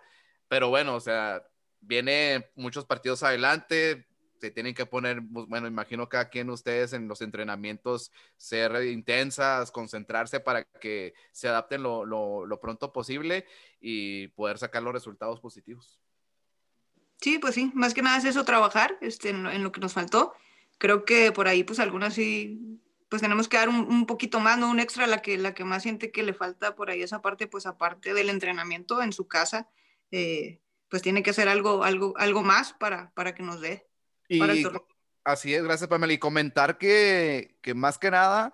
Pero 0.49 0.69
bueno, 0.69 0.95
o 0.95 1.01
sea, 1.01 1.43
viene 1.81 2.51
muchos 2.55 2.85
partidos 2.85 3.23
adelante, 3.23 4.07
se 4.41 4.51
tienen 4.51 4.75
que 4.75 4.87
poner, 4.87 5.23
pues, 5.33 5.47
bueno, 5.47 5.67
imagino 5.67 6.09
cada 6.09 6.29
quien 6.29 6.51
ustedes 6.51 6.93
en 6.93 7.09
los 7.09 7.23
entrenamientos 7.23 8.13
ser 8.37 8.85
intensas, 8.87 9.71
concentrarse 9.71 10.41
para 10.41 10.65
que 10.65 11.15
se 11.33 11.49
adapten 11.49 11.83
lo, 11.83 12.05
lo, 12.05 12.61
pronto 12.61 12.93
posible 12.93 13.47
y 13.81 14.29
poder 14.29 14.59
sacar 14.59 14.83
los 14.83 14.93
resultados 14.93 15.41
positivos. 15.41 16.01
Sí, 17.21 17.39
pues 17.39 17.55
sí, 17.55 17.71
más 17.75 17.95
que 17.95 18.03
nada 18.03 18.19
es 18.19 18.25
eso, 18.25 18.45
trabajar 18.45 18.97
este, 19.01 19.31
en, 19.31 19.63
lo, 19.63 19.73
que 19.73 19.81
nos 19.81 19.93
faltó. 19.93 20.35
Creo 20.79 21.05
que 21.05 21.33
por 21.33 21.49
ahí, 21.49 21.65
pues 21.65 21.81
algunas 21.81 22.15
sí, 22.15 22.81
pues 23.09 23.23
tenemos 23.23 23.49
que 23.49 23.57
dar 23.57 23.69
un, 23.69 24.07
poquito 24.07 24.39
más, 24.39 24.59
¿no? 24.59 24.71
Un 24.71 24.79
extra, 24.79 25.07
la 25.07 25.21
que, 25.21 25.37
la 25.37 25.55
que 25.55 25.65
más 25.65 25.83
siente 25.83 26.13
que 26.13 26.23
le 26.23 26.35
falta 26.35 26.77
por 26.77 26.91
ahí 26.91 27.03
esa 27.03 27.21
parte, 27.21 27.49
pues 27.49 27.67
aparte 27.67 28.15
del 28.15 28.29
entrenamiento 28.29 29.03
en 29.03 29.13
su 29.13 29.27
casa, 29.27 29.69
eh, 30.13 30.61
pues 30.89 31.03
tiene 31.03 31.23
que 31.23 31.31
hacer 31.31 31.49
algo, 31.49 31.83
algo, 31.83 32.15
algo 32.17 32.43
más 32.43 32.73
para, 32.73 33.11
para 33.15 33.35
que 33.35 33.43
nos 33.43 33.61
dé. 33.61 33.88
Y 34.29 34.41
así 35.25 35.55
es, 35.55 35.63
gracias 35.63 35.89
Pamela. 35.89 36.13
Y 36.13 36.19
comentar 36.19 36.79
que, 36.79 37.57
que 37.63 37.75
más 37.75 37.99
que 37.99 38.11
nada 38.11 38.53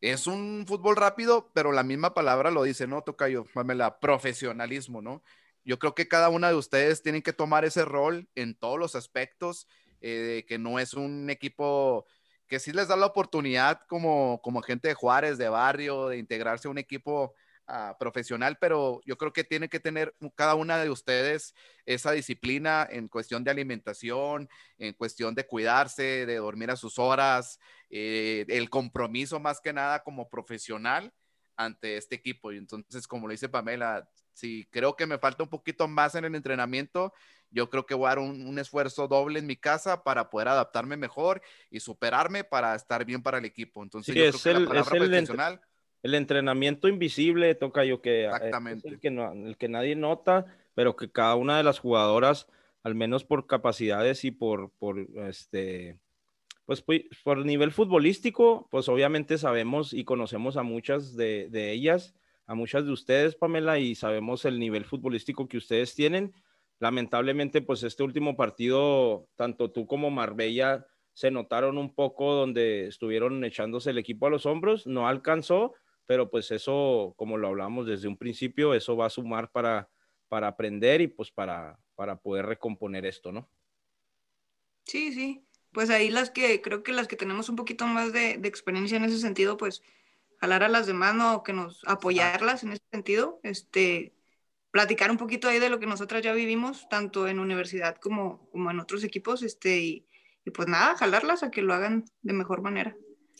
es 0.00 0.26
un 0.26 0.64
fútbol 0.66 0.96
rápido, 0.96 1.50
pero 1.54 1.70
la 1.72 1.84
misma 1.84 2.12
palabra 2.12 2.50
lo 2.50 2.64
dice, 2.64 2.86
¿no? 2.86 3.02
Toca 3.02 3.28
yo, 3.28 3.44
Pamela, 3.54 4.00
profesionalismo, 4.00 5.00
¿no? 5.00 5.22
Yo 5.64 5.78
creo 5.78 5.94
que 5.94 6.08
cada 6.08 6.28
una 6.28 6.48
de 6.48 6.56
ustedes 6.56 7.02
tienen 7.02 7.22
que 7.22 7.32
tomar 7.32 7.64
ese 7.64 7.84
rol 7.84 8.28
en 8.34 8.56
todos 8.56 8.78
los 8.78 8.96
aspectos, 8.96 9.68
eh, 10.00 10.44
que 10.48 10.58
no 10.58 10.80
es 10.80 10.94
un 10.94 11.30
equipo 11.30 12.06
que 12.48 12.58
sí 12.58 12.72
les 12.72 12.88
da 12.88 12.96
la 12.96 13.06
oportunidad 13.06 13.80
como, 13.88 14.40
como 14.42 14.60
gente 14.60 14.88
de 14.88 14.94
Juárez, 14.94 15.38
de 15.38 15.48
barrio, 15.48 16.08
de 16.08 16.18
integrarse 16.18 16.66
a 16.66 16.70
un 16.70 16.78
equipo 16.78 17.34
ah, 17.66 17.96
profesional, 17.98 18.58
pero 18.60 19.00
yo 19.04 19.16
creo 19.16 19.32
que 19.32 19.44
tiene 19.44 19.68
que 19.68 19.80
tener 19.80 20.14
cada 20.34 20.54
una 20.54 20.78
de 20.78 20.90
ustedes 20.90 21.54
esa 21.86 22.12
disciplina 22.12 22.86
en 22.90 23.08
cuestión 23.08 23.44
de 23.44 23.50
alimentación, 23.50 24.48
en 24.78 24.94
cuestión 24.94 25.34
de 25.34 25.46
cuidarse, 25.46 26.26
de 26.26 26.36
dormir 26.36 26.70
a 26.70 26.76
sus 26.76 26.98
horas, 26.98 27.58
eh, 27.90 28.44
el 28.48 28.70
compromiso 28.70 29.40
más 29.40 29.60
que 29.60 29.72
nada 29.72 30.02
como 30.02 30.28
profesional 30.28 31.12
ante 31.56 31.96
este 31.96 32.14
equipo. 32.14 32.52
Y 32.52 32.58
entonces, 32.58 33.06
como 33.06 33.26
lo 33.26 33.32
dice 33.32 33.48
Pamela, 33.48 34.08
si 34.32 34.66
creo 34.70 34.96
que 34.96 35.06
me 35.06 35.18
falta 35.18 35.42
un 35.42 35.50
poquito 35.50 35.88
más 35.88 36.14
en 36.14 36.24
el 36.24 36.34
entrenamiento, 36.34 37.12
yo 37.50 37.68
creo 37.68 37.84
que 37.84 37.94
voy 37.94 38.06
a 38.06 38.08
dar 38.08 38.18
un, 38.18 38.58
esfuerzo 38.58 39.06
doble 39.08 39.38
en 39.38 39.46
mi 39.46 39.56
casa 39.56 40.02
para 40.02 40.30
poder 40.30 40.48
adaptarme 40.48 40.96
mejor 40.96 41.42
y 41.70 41.80
superarme 41.80 42.44
para 42.44 42.74
estar 42.74 43.04
bien 43.04 43.22
para 43.22 43.38
el 43.38 43.44
equipo. 43.44 43.82
Entonces, 43.82 44.14
yo 44.14 44.24
es 44.24 44.42
creo 44.42 44.42
que 44.42 44.58
el, 44.58 44.64
la 44.64 44.68
palabra 44.68 44.90
profesional. 44.90 45.60
El 46.02 46.14
entrenamiento 46.14 46.88
invisible, 46.88 47.54
toca 47.54 47.84
yo 47.84 48.00
que, 48.00 48.22
eh, 48.22 48.26
Exactamente. 48.26 48.88
el, 48.88 49.00
que 49.00 49.08
el 49.08 49.56
que 49.56 49.68
nadie 49.68 49.96
nota, 49.96 50.46
pero 50.74 50.96
que 50.96 51.10
cada 51.10 51.36
una 51.36 51.56
de 51.56 51.62
las 51.62 51.78
jugadoras, 51.78 52.48
al 52.82 52.94
menos 52.94 53.24
por 53.24 53.46
capacidades 53.46 54.24
y 54.24 54.30
por, 54.30 54.72
por 54.78 54.98
este, 55.28 55.98
pues, 56.66 56.82
por 56.82 57.44
nivel 57.44 57.70
futbolístico, 57.70 58.68
pues 58.70 58.88
obviamente 58.88 59.38
sabemos 59.38 59.92
y 59.92 60.04
conocemos 60.04 60.56
a 60.56 60.62
muchas 60.62 61.16
de, 61.16 61.48
de 61.50 61.72
ellas 61.72 62.14
a 62.46 62.54
muchas 62.54 62.84
de 62.84 62.92
ustedes, 62.92 63.34
Pamela, 63.34 63.78
y 63.78 63.94
sabemos 63.94 64.44
el 64.44 64.58
nivel 64.58 64.84
futbolístico 64.84 65.48
que 65.48 65.56
ustedes 65.56 65.94
tienen. 65.94 66.34
Lamentablemente, 66.80 67.62
pues 67.62 67.82
este 67.82 68.02
último 68.02 68.36
partido, 68.36 69.28
tanto 69.36 69.70
tú 69.70 69.86
como 69.86 70.10
Marbella 70.10 70.86
se 71.14 71.30
notaron 71.30 71.78
un 71.78 71.94
poco 71.94 72.34
donde 72.34 72.88
estuvieron 72.88 73.44
echándose 73.44 73.90
el 73.90 73.98
equipo 73.98 74.26
a 74.26 74.30
los 74.30 74.46
hombros, 74.46 74.86
no 74.86 75.06
alcanzó, 75.06 75.74
pero 76.06 76.30
pues 76.30 76.50
eso, 76.50 77.14
como 77.16 77.38
lo 77.38 77.48
hablamos 77.48 77.86
desde 77.86 78.08
un 78.08 78.16
principio, 78.16 78.74
eso 78.74 78.96
va 78.96 79.06
a 79.06 79.10
sumar 79.10 79.50
para, 79.50 79.88
para 80.28 80.48
aprender 80.48 81.00
y 81.00 81.08
pues 81.08 81.30
para, 81.30 81.78
para 81.94 82.16
poder 82.16 82.46
recomponer 82.46 83.06
esto, 83.06 83.32
¿no? 83.32 83.48
Sí, 84.84 85.12
sí, 85.12 85.44
pues 85.72 85.90
ahí 85.90 86.10
las 86.10 86.30
que 86.30 86.60
creo 86.60 86.82
que 86.82 86.92
las 86.92 87.08
que 87.08 87.16
tenemos 87.16 87.48
un 87.48 87.56
poquito 87.56 87.86
más 87.86 88.12
de, 88.12 88.38
de 88.38 88.48
experiencia 88.48 88.96
en 88.96 89.04
ese 89.04 89.18
sentido, 89.18 89.56
pues 89.56 89.82
jalar 90.42 90.64
a 90.64 90.68
las 90.68 90.86
demás, 90.86 91.14
¿no? 91.14 91.42
Que 91.42 91.52
nos 91.52 91.82
apoyarlas 91.86 92.64
en 92.64 92.72
ese 92.72 92.82
sentido, 92.90 93.38
este, 93.44 94.12
platicar 94.72 95.10
un 95.10 95.18
poquito 95.18 95.48
ahí 95.48 95.60
de 95.60 95.68
lo 95.68 95.78
que 95.78 95.86
nosotras 95.86 96.22
ya 96.22 96.32
vivimos, 96.32 96.88
tanto 96.88 97.28
en 97.28 97.38
universidad 97.38 97.96
como, 97.96 98.48
como 98.50 98.70
en 98.70 98.80
otros 98.80 99.04
equipos, 99.04 99.42
este, 99.42 99.78
y, 99.78 100.06
pues 100.52 100.66
nada, 100.66 100.96
jalarlas 100.96 101.42
a 101.44 101.50
que 101.50 101.62
lo 101.62 101.74
hagan 101.74 102.04
de 102.22 102.32
mejor 102.32 102.62
manera. 102.62 102.96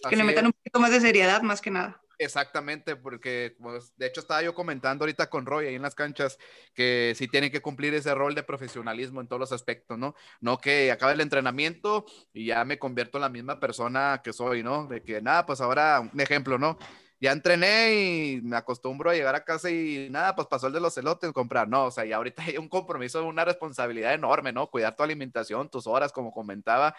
que 0.09 0.15
le 0.15 0.25
metan 0.25 0.47
un 0.47 0.53
poquito 0.53 0.79
más 0.79 0.93
de 0.93 1.01
seriedad, 1.01 1.43
más 1.43 1.61
que 1.61 1.71
nada. 1.71 2.02
Exactamente, 2.25 2.95
porque 2.95 3.57
pues, 3.61 3.97
de 3.97 4.07
hecho 4.07 4.21
estaba 4.21 4.43
yo 4.43 4.55
comentando 4.55 5.03
ahorita 5.03 5.29
con 5.29 5.45
Roy 5.45 5.67
ahí 5.67 5.75
en 5.75 5.83
las 5.83 5.95
canchas 5.97 6.39
que 6.73 7.15
sí 7.17 7.27
tienen 7.27 7.51
que 7.51 7.61
cumplir 7.61 7.95
ese 7.95 8.15
rol 8.15 8.35
de 8.35 8.45
profesionalismo 8.45 9.21
en 9.21 9.27
todos 9.27 9.41
los 9.41 9.53
aspectos, 9.53 9.99
¿no? 9.99 10.15
No 10.41 10.59
que 10.59 10.93
acabe 10.93 11.15
el 11.15 11.21
entrenamiento 11.21 12.05
y 12.33 12.47
ya 12.47 12.65
me 12.65 12.79
convierto 12.79 13.19
en 13.19 13.23
la 13.23 13.29
misma 13.29 13.59
persona 13.59 14.21
que 14.23 14.33
soy, 14.33 14.63
¿no? 14.63 14.87
De 14.87 15.03
que 15.03 15.21
nada, 15.21 15.47
pues 15.47 15.61
ahora 15.61 16.01
un 16.13 16.21
ejemplo, 16.21 16.59
¿no? 16.59 16.79
Ya 17.21 17.33
entrené 17.33 17.95
y 17.95 18.41
me 18.43 18.57
acostumbro 18.57 19.11
a 19.11 19.15
llegar 19.15 19.35
a 19.35 19.45
casa 19.45 19.71
y 19.71 20.09
nada, 20.11 20.35
pues 20.35 20.49
pasó 20.49 20.67
el 20.69 20.73
de 20.73 20.81
los 20.81 20.97
elotes, 20.99 21.33
comprar, 21.33 21.69
no, 21.69 21.87
o 21.87 21.91
sea, 21.91 22.05
y 22.05 22.13
ahorita 22.13 22.43
hay 22.45 22.57
un 22.59 22.69
compromiso, 22.69 23.25
una 23.25 23.45
responsabilidad 23.45 24.15
enorme, 24.15 24.53
¿no? 24.53 24.69
Cuidar 24.69 24.97
tu 24.97 25.03
alimentación, 25.03 25.69
tus 25.71 25.87
horas, 25.87 26.13
como 26.13 26.33
comentaba, 26.33 26.95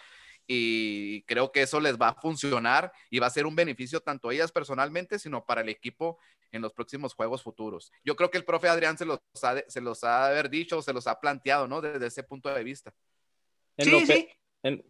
y 0.46 1.22
creo 1.22 1.52
que 1.52 1.62
eso 1.62 1.80
les 1.80 1.98
va 1.98 2.08
a 2.08 2.20
funcionar 2.20 2.92
y 3.10 3.18
va 3.18 3.26
a 3.26 3.30
ser 3.30 3.46
un 3.46 3.56
beneficio 3.56 4.00
tanto 4.00 4.28
a 4.28 4.34
ellas 4.34 4.52
personalmente, 4.52 5.18
sino 5.18 5.44
para 5.44 5.62
el 5.62 5.68
equipo 5.68 6.18
en 6.52 6.62
los 6.62 6.72
próximos 6.72 7.14
juegos 7.14 7.42
futuros. 7.42 7.92
Yo 8.04 8.14
creo 8.16 8.30
que 8.30 8.38
el 8.38 8.44
profe 8.44 8.68
Adrián 8.68 8.96
se 8.96 9.04
los 9.04 9.18
ha, 9.42 9.62
se 9.66 9.80
los 9.80 10.04
ha 10.04 10.26
haber 10.26 10.50
dicho, 10.50 10.82
se 10.82 10.92
los 10.92 11.06
ha 11.06 11.18
planteado, 11.20 11.66
¿no? 11.66 11.80
Desde 11.80 12.06
ese 12.06 12.22
punto 12.22 12.48
de 12.48 12.62
vista. 12.62 12.94
sí, 13.78 14.06
sí. 14.06 14.28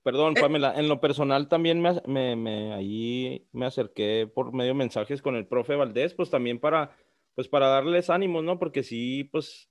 perdón, 0.03 0.37
eh. 0.37 0.41
Pamela, 0.41 0.75
en 0.77 0.89
lo 0.89 1.01
personal 1.01 1.49
también 1.49 1.81
me, 1.81 2.01
me, 2.07 2.37
me, 2.37 2.75
ahí 2.75 3.47
me 3.53 3.67
acerqué 3.67 4.31
por 4.33 4.53
medio 4.53 4.75
mensajes 4.75 5.23
con 5.23 5.37
el 5.37 5.47
profe 5.47 5.77
Valdés, 5.77 6.15
pues 6.15 6.31
también 6.31 6.59
para, 6.59 6.97
pues 7.35 7.49
para 7.49 7.69
darles 7.69 8.11
ánimos, 8.11 8.45
¿no? 8.45 8.59
Porque 8.59 8.83
sí, 8.83 9.25
pues 9.25 9.71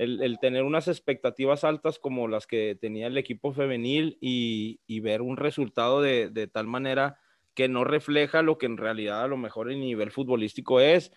el, 0.00 0.38
tener 0.40 0.62
unas 0.62 0.88
expectativas 0.88 1.62
altas 1.62 1.98
como 1.98 2.26
las 2.26 2.46
que 2.46 2.74
tenía 2.74 3.08
el 3.08 3.18
equipo 3.18 3.52
femenil 3.52 4.16
y, 4.20 5.00
ver 5.00 5.20
un 5.20 5.36
resultado 5.36 6.00
de, 6.00 6.48
tal 6.50 6.66
manera 6.66 7.18
que 7.54 7.68
no 7.68 7.84
refleja 7.84 8.42
lo 8.42 8.56
que 8.56 8.66
en 8.66 8.78
realidad 8.78 9.22
a 9.22 9.28
lo 9.28 9.36
mejor 9.36 9.70
el 9.70 9.78
nivel 9.78 10.10
futbolístico 10.10 10.80
es, 10.80 11.12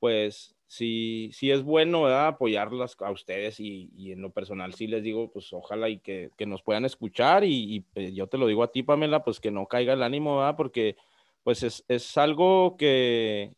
pues 0.00 0.54
sí, 0.66 1.30
sí 1.32 1.50
es 1.50 1.62
bueno 1.62 2.06
apoyarlas 2.08 2.94
a 3.00 3.10
ustedes 3.10 3.58
y, 3.58 4.12
en 4.12 4.20
lo 4.20 4.30
personal 4.30 4.74
sí 4.74 4.86
les 4.86 5.02
digo, 5.02 5.32
pues 5.32 5.50
ojalá 5.54 5.88
y 5.88 5.98
que, 5.98 6.30
nos 6.46 6.62
puedan 6.62 6.84
escuchar 6.84 7.44
y, 7.44 7.80
pues, 7.94 8.12
yo 8.12 8.26
te 8.26 8.36
lo 8.36 8.46
digo 8.46 8.62
a 8.62 8.70
ti, 8.70 8.82
Pamela, 8.82 9.24
pues 9.24 9.40
que 9.40 9.50
no 9.50 9.66
caiga 9.66 9.94
el 9.94 10.02
ánimo, 10.02 10.36
¿verdad? 10.38 10.56
porque 10.56 10.96
pues 11.42 11.62
es, 11.62 11.84
es 11.88 12.18
algo 12.18 12.76
que, 12.76 13.54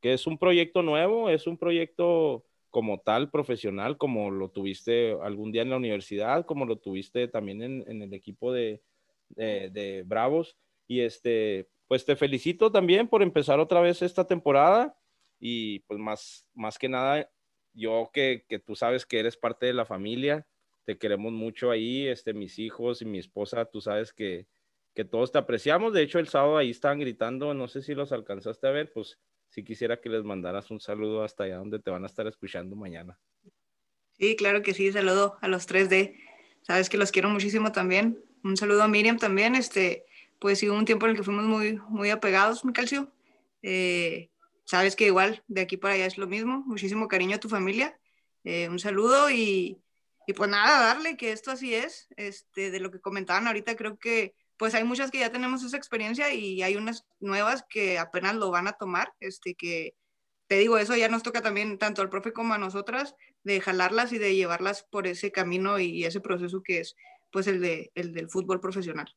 que 0.00 0.14
es 0.14 0.26
un 0.26 0.38
proyecto 0.38 0.82
nuevo, 0.82 1.28
es 1.28 1.46
un 1.46 1.58
proyecto 1.58 2.46
como 2.76 3.00
tal 3.00 3.30
profesional, 3.30 3.96
como 3.96 4.30
lo 4.30 4.50
tuviste 4.50 5.16
algún 5.22 5.50
día 5.50 5.62
en 5.62 5.70
la 5.70 5.78
universidad, 5.78 6.44
como 6.44 6.66
lo 6.66 6.76
tuviste 6.76 7.26
también 7.26 7.62
en, 7.62 8.02
el 8.02 8.12
equipo 8.12 8.52
de, 8.52 8.82
de, 9.30 10.02
Bravos. 10.04 10.58
Y 10.86 11.00
este, 11.00 11.70
pues 11.88 12.04
te 12.04 12.16
felicito 12.16 12.70
también 12.70 13.08
por 13.08 13.22
empezar 13.22 13.60
otra 13.60 13.80
vez 13.80 14.02
esta 14.02 14.26
temporada 14.26 14.94
y 15.40 15.78
pues 15.86 15.98
más, 15.98 16.50
más 16.52 16.76
que 16.76 16.90
nada, 16.90 17.30
yo 17.72 18.10
que, 18.12 18.44
que 18.46 18.58
tú 18.58 18.76
sabes 18.76 19.06
que 19.06 19.20
eres 19.20 19.38
parte 19.38 19.64
de 19.64 19.72
la 19.72 19.86
familia, 19.86 20.46
te 20.84 20.98
queremos 20.98 21.32
mucho 21.32 21.70
ahí, 21.70 22.06
este, 22.06 22.34
mis 22.34 22.58
hijos 22.58 23.00
y 23.00 23.06
mi 23.06 23.16
esposa, 23.16 23.64
tú 23.64 23.80
sabes 23.80 24.12
que, 24.12 24.48
que 24.92 25.06
todos 25.06 25.32
te 25.32 25.38
apreciamos. 25.38 25.94
De 25.94 26.02
hecho, 26.02 26.18
el 26.18 26.28
sábado 26.28 26.58
ahí 26.58 26.72
estaban 26.72 27.00
gritando, 27.00 27.54
no 27.54 27.68
sé 27.68 27.80
si 27.80 27.94
los 27.94 28.12
alcanzaste 28.12 28.66
a 28.66 28.72
ver, 28.72 28.92
pues 28.92 29.18
si 29.48 29.64
quisiera 29.64 30.00
que 30.00 30.08
les 30.08 30.24
mandaras 30.24 30.70
un 30.70 30.80
saludo 30.80 31.22
hasta 31.22 31.44
allá 31.44 31.56
donde 31.56 31.78
te 31.78 31.90
van 31.90 32.04
a 32.04 32.06
estar 32.06 32.26
escuchando 32.26 32.76
mañana. 32.76 33.18
Sí, 34.18 34.36
claro 34.36 34.62
que 34.62 34.74
sí, 34.74 34.92
saludo 34.92 35.36
a 35.40 35.48
los 35.48 35.68
3D. 35.68 36.18
Sabes 36.62 36.88
que 36.88 36.96
los 36.96 37.12
quiero 37.12 37.28
muchísimo 37.28 37.72
también. 37.72 38.22
Un 38.42 38.56
saludo 38.56 38.82
a 38.82 38.88
Miriam 38.88 39.18
también. 39.18 39.54
Este, 39.54 40.06
pues 40.38 40.58
sí, 40.58 40.68
un 40.68 40.84
tiempo 40.84 41.06
en 41.06 41.12
el 41.12 41.16
que 41.16 41.22
fuimos 41.22 41.44
muy, 41.44 41.78
muy 41.88 42.10
apegados, 42.10 42.64
mi 42.64 42.72
calcio. 42.72 43.12
Eh, 43.62 44.30
sabes 44.64 44.96
que 44.96 45.06
igual 45.06 45.42
de 45.48 45.60
aquí 45.60 45.76
para 45.76 45.94
allá 45.94 46.06
es 46.06 46.18
lo 46.18 46.26
mismo. 46.26 46.62
Muchísimo 46.66 47.08
cariño 47.08 47.36
a 47.36 47.40
tu 47.40 47.48
familia. 47.48 47.98
Eh, 48.44 48.68
un 48.68 48.78
saludo 48.78 49.30
y, 49.30 49.78
y, 50.26 50.32
pues 50.32 50.48
nada, 50.50 50.86
darle 50.86 51.16
que 51.16 51.32
esto 51.32 51.50
así 51.50 51.74
es. 51.74 52.08
Este, 52.16 52.70
de 52.70 52.80
lo 52.80 52.90
que 52.90 53.00
comentaban 53.00 53.46
ahorita, 53.46 53.76
creo 53.76 53.98
que 53.98 54.34
pues 54.56 54.74
hay 54.74 54.84
muchas 54.84 55.10
que 55.10 55.20
ya 55.20 55.30
tenemos 55.30 55.62
esa 55.62 55.76
experiencia 55.76 56.32
y 56.32 56.62
hay 56.62 56.76
unas 56.76 57.04
nuevas 57.20 57.64
que 57.68 57.98
apenas 57.98 58.34
lo 58.36 58.50
van 58.50 58.68
a 58.68 58.72
tomar, 58.72 59.12
este 59.20 59.54
que 59.54 59.94
te 60.46 60.58
digo, 60.58 60.78
eso 60.78 60.94
ya 60.96 61.08
nos 61.08 61.22
toca 61.22 61.42
también 61.42 61.78
tanto 61.78 62.02
al 62.02 62.10
profe 62.10 62.32
como 62.32 62.54
a 62.54 62.58
nosotras 62.58 63.14
de 63.42 63.60
jalarlas 63.60 64.12
y 64.12 64.18
de 64.18 64.34
llevarlas 64.34 64.84
por 64.84 65.06
ese 65.06 65.32
camino 65.32 65.78
y 65.78 66.04
ese 66.04 66.20
proceso 66.20 66.62
que 66.62 66.80
es 66.80 66.94
pues 67.30 67.46
el, 67.48 67.60
de, 67.60 67.90
el 67.94 68.12
del 68.12 68.30
fútbol 68.30 68.60
profesional. 68.60 69.12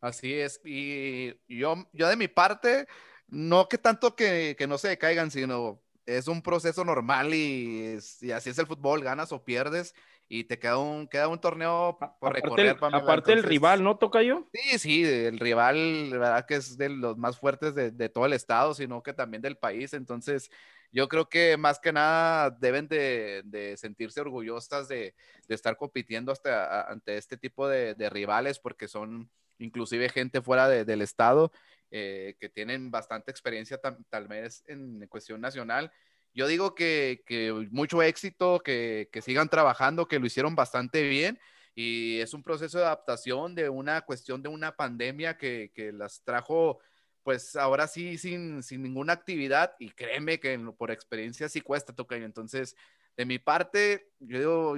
Así 0.00 0.34
es, 0.34 0.60
y 0.64 1.34
yo, 1.46 1.88
yo 1.92 2.08
de 2.08 2.16
mi 2.16 2.28
parte, 2.28 2.86
no 3.28 3.68
que 3.68 3.78
tanto 3.78 4.14
que, 4.14 4.54
que 4.58 4.66
no 4.66 4.76
se 4.76 4.98
caigan, 4.98 5.30
sino 5.30 5.82
es 6.04 6.28
un 6.28 6.42
proceso 6.42 6.84
normal 6.84 7.32
y, 7.34 7.98
y, 8.20 8.30
así 8.30 8.50
es 8.50 8.58
el 8.58 8.66
fútbol, 8.66 9.02
ganas 9.02 9.32
o 9.32 9.44
pierdes 9.44 9.94
y 10.28 10.44
te 10.44 10.58
queda 10.58 10.78
un, 10.78 11.06
queda 11.06 11.28
un 11.28 11.40
torneo 11.40 11.98
por 11.98 12.08
aparte 12.08 12.40
recorrer. 12.40 12.66
el, 12.66 12.94
aparte 12.94 13.32
el 13.32 13.42
rival, 13.42 13.82
¿no, 13.82 13.98
Tocayo? 13.98 14.48
Sí, 14.52 14.78
sí, 14.78 15.04
el 15.04 15.38
rival, 15.38 16.10
la 16.10 16.18
verdad 16.18 16.46
que 16.46 16.56
es 16.56 16.76
de 16.76 16.88
los 16.88 17.16
más 17.16 17.38
fuertes 17.38 17.74
de, 17.74 17.90
de, 17.90 18.08
todo 18.08 18.26
el 18.26 18.32
estado, 18.32 18.74
sino 18.74 19.02
que 19.02 19.12
también 19.12 19.42
del 19.42 19.56
país. 19.56 19.92
Entonces, 19.92 20.50
yo 20.94 21.08
creo 21.08 21.28
que 21.28 21.56
más 21.56 21.80
que 21.80 21.92
nada 21.92 22.50
deben 22.50 22.88
de, 22.88 23.42
de 23.44 23.76
sentirse 23.76 24.20
orgullosas 24.20 24.88
de, 24.88 25.14
de, 25.48 25.54
estar 25.54 25.76
compitiendo 25.76 26.32
hasta, 26.32 26.82
ante 26.90 27.16
este 27.16 27.36
tipo 27.36 27.68
de, 27.68 27.94
rivales, 28.10 28.58
porque 28.60 28.88
son 28.88 29.28
inclusive 29.58 30.08
gente 30.08 30.40
fuera 30.40 30.68
del 30.68 31.02
estado 31.02 31.52
eh, 31.90 32.36
que 32.40 32.48
tienen 32.48 32.90
bastante 32.90 33.30
experiencia 33.30 33.80
tal 34.08 34.28
vez 34.28 34.64
en 34.66 35.06
cuestión 35.08 35.40
nacional 35.40 35.92
yo 36.34 36.46
digo 36.48 36.74
que, 36.74 37.22
que 37.26 37.52
mucho 37.70 38.02
éxito, 38.02 38.60
que, 38.60 39.08
que, 39.12 39.22
sigan 39.22 39.48
trabajando, 39.48 40.08
que 40.08 40.18
lo 40.18 40.26
hicieron 40.26 40.54
bastante 40.56 41.02
bien 41.02 41.38
y 41.74 42.20
es 42.20 42.34
un 42.34 42.42
proceso 42.42 42.78
de 42.78 42.84
adaptación 42.84 43.54
de 43.54 43.68
una 43.68 44.02
cuestión 44.02 44.42
de 44.42 44.48
una 44.48 44.76
pandemia 44.76 45.36
que, 45.36 45.72
que 45.74 45.92
las 45.92 46.22
trajo 46.22 46.80
pues 47.22 47.56
ahora 47.56 47.88
sí 47.88 48.18
sin, 48.18 48.62
sin, 48.62 48.82
ninguna 48.82 49.14
actividad 49.14 49.74
y 49.78 49.90
créeme 49.90 50.38
que 50.38 50.58
por 50.76 50.90
experiencia 50.90 51.48
sí 51.48 51.62
cuesta 51.62 51.94
tocar. 51.94 52.20
Entonces, 52.22 52.76
de 53.16 53.24
mi 53.24 53.38
parte, 53.38 54.10
yo 54.20 54.38
digo 54.38 54.76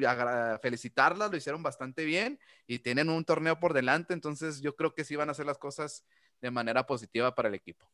felicitarlas, 0.63 1.31
lo 1.31 1.37
hicieron 1.37 1.63
bastante 1.63 2.05
bien 2.05 2.39
y 2.67 2.79
tienen 2.79 3.11
un 3.11 3.25
torneo 3.25 3.59
por 3.59 3.75
delante, 3.75 4.15
entonces 4.15 4.61
yo 4.61 4.77
creo 4.77 4.95
que 4.95 5.05
sí 5.05 5.17
van 5.17 5.29
a 5.29 5.33
hacer 5.33 5.47
las 5.47 5.59
cosas 5.59 6.05
de 6.41 6.51
manera 6.51 6.87
positiva 6.87 7.35
para 7.35 7.49
el 7.49 7.55
equipo. 7.55 7.91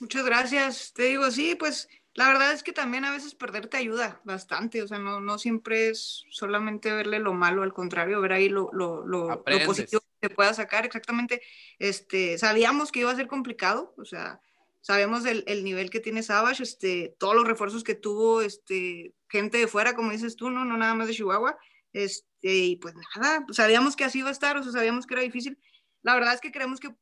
Muchas 0.00 0.24
gracias. 0.24 0.92
Te 0.92 1.04
digo, 1.04 1.30
sí, 1.30 1.54
pues 1.54 1.88
la 2.14 2.28
verdad 2.28 2.52
es 2.52 2.62
que 2.62 2.72
también 2.72 3.04
a 3.04 3.10
veces 3.10 3.34
perder 3.34 3.66
te 3.66 3.76
ayuda 3.76 4.20
bastante, 4.24 4.82
o 4.82 4.86
sea, 4.86 4.98
no, 4.98 5.20
no 5.20 5.36
siempre 5.36 5.88
es 5.88 6.24
solamente 6.30 6.92
verle 6.92 7.18
lo 7.18 7.34
malo, 7.34 7.64
al 7.64 7.72
contrario, 7.72 8.20
ver 8.20 8.32
ahí 8.32 8.48
lo, 8.48 8.70
lo, 8.72 9.04
lo, 9.04 9.42
lo 9.44 9.66
positivo 9.66 10.00
que 10.00 10.28
te 10.28 10.34
pueda 10.34 10.54
sacar, 10.54 10.86
exactamente. 10.86 11.42
Este, 11.80 12.38
sabíamos 12.38 12.92
que 12.92 13.00
iba 13.00 13.10
a 13.10 13.16
ser 13.16 13.26
complicado, 13.26 13.94
o 13.98 14.04
sea, 14.04 14.40
sabemos 14.80 15.24
el, 15.26 15.42
el, 15.48 15.64
nivel 15.64 15.90
que 15.90 15.98
tiene 15.98 16.22
Savage, 16.22 16.62
este, 16.62 17.16
todos 17.18 17.34
los 17.34 17.48
refuerzos 17.48 17.82
que 17.82 17.96
tuvo, 17.96 18.42
este, 18.42 19.12
gente 19.28 19.58
de 19.58 19.66
fuera, 19.66 19.96
como 19.96 20.12
dices 20.12 20.36
tú, 20.36 20.50
no, 20.50 20.64
no 20.64 20.76
nada 20.76 20.94
más 20.94 21.08
de 21.08 21.14
Chihuahua, 21.14 21.58
este, 21.92 22.54
y 22.54 22.76
pues 22.76 22.94
nada, 23.16 23.44
sabíamos 23.50 23.96
que 23.96 24.04
así 24.04 24.20
iba 24.20 24.28
a 24.28 24.32
estar, 24.32 24.56
o 24.56 24.62
sea, 24.62 24.70
sabíamos 24.70 25.06
que 25.06 25.14
era 25.14 25.22
difícil. 25.22 25.58
La 26.02 26.14
verdad 26.14 26.34
es 26.34 26.40
que 26.40 26.52
creemos 26.52 26.78
que 26.78 26.94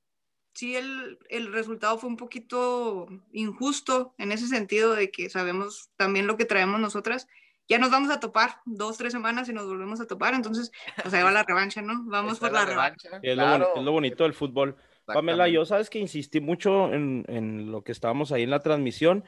sí 0.54 0.76
el, 0.76 1.18
el, 1.28 1.52
resultado 1.52 1.98
fue 1.98 2.10
un 2.10 2.16
poquito 2.16 3.08
injusto 3.32 4.14
en 4.18 4.32
ese 4.32 4.46
sentido 4.46 4.94
de 4.94 5.10
que 5.10 5.30
sabemos 5.30 5.90
también 5.96 6.26
lo 6.26 6.36
que 6.36 6.44
traemos 6.44 6.80
nosotras. 6.80 7.28
Ya 7.68 7.78
nos 7.78 7.90
vamos 7.90 8.10
a 8.10 8.20
topar 8.20 8.56
dos, 8.64 8.98
tres 8.98 9.12
semanas 9.12 9.48
y 9.48 9.52
nos 9.52 9.66
volvemos 9.66 10.00
a 10.00 10.06
topar, 10.06 10.34
entonces 10.34 10.72
pues 11.00 11.14
ahí 11.14 11.22
va 11.22 11.30
la 11.30 11.44
revancha, 11.44 11.80
¿no? 11.80 12.02
Vamos 12.06 12.38
por 12.38 12.52
la, 12.52 12.64
revancha. 12.64 13.08
Es, 13.22 13.36
lo, 13.36 13.76
es, 13.76 13.82
lo, 13.82 13.92
bonito 13.92 14.24
del 14.24 14.34
fútbol. 14.34 14.76
Pamela, 15.06 15.48
yo 15.48 15.64
sabes 15.64 15.90
que 15.90 15.98
insistí 15.98 16.40
mucho 16.40 16.92
en, 16.92 17.24
en, 17.28 17.70
lo 17.70 17.82
que 17.82 17.92
estábamos 17.92 18.30
ahí 18.32 18.42
en 18.42 18.50
la 18.50 18.60
transmisión 18.60 19.24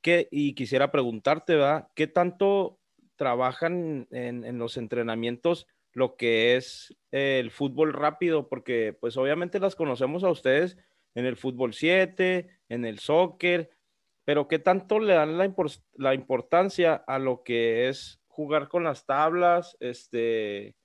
que, 0.00 0.28
y 0.30 0.54
quisiera 0.54 0.90
preguntarte, 0.90 1.54
¿verdad? 1.54 1.88
¿Qué 1.94 2.06
tanto 2.06 2.78
trabajan 3.16 4.06
en, 4.10 4.44
en 4.44 4.58
los 4.58 4.76
entrenamientos 4.76 5.66
lo 5.92 6.16
que 6.16 6.56
es 6.56 6.96
el 7.10 7.50
fútbol 7.50 7.92
rápido, 7.92 8.48
porque 8.48 8.96
pues 8.98 9.16
obviamente 9.16 9.60
las 9.60 9.74
conocemos 9.74 10.24
a 10.24 10.30
ustedes 10.30 10.76
en 11.14 11.26
el 11.26 11.36
fútbol 11.36 11.74
7, 11.74 12.48
en 12.68 12.84
el 12.84 12.98
soccer, 12.98 13.70
pero 14.24 14.46
¿qué 14.46 14.58
tanto 14.58 15.00
le 15.00 15.14
dan 15.14 15.38
la, 15.38 15.52
la 15.94 16.14
importancia 16.14 16.94
a 16.94 17.18
lo 17.18 17.42
que 17.42 17.88
es 17.88 18.20
jugar 18.26 18.68
con 18.68 18.84
las 18.84 19.06
tablas, 19.06 19.76
este, 19.80 20.76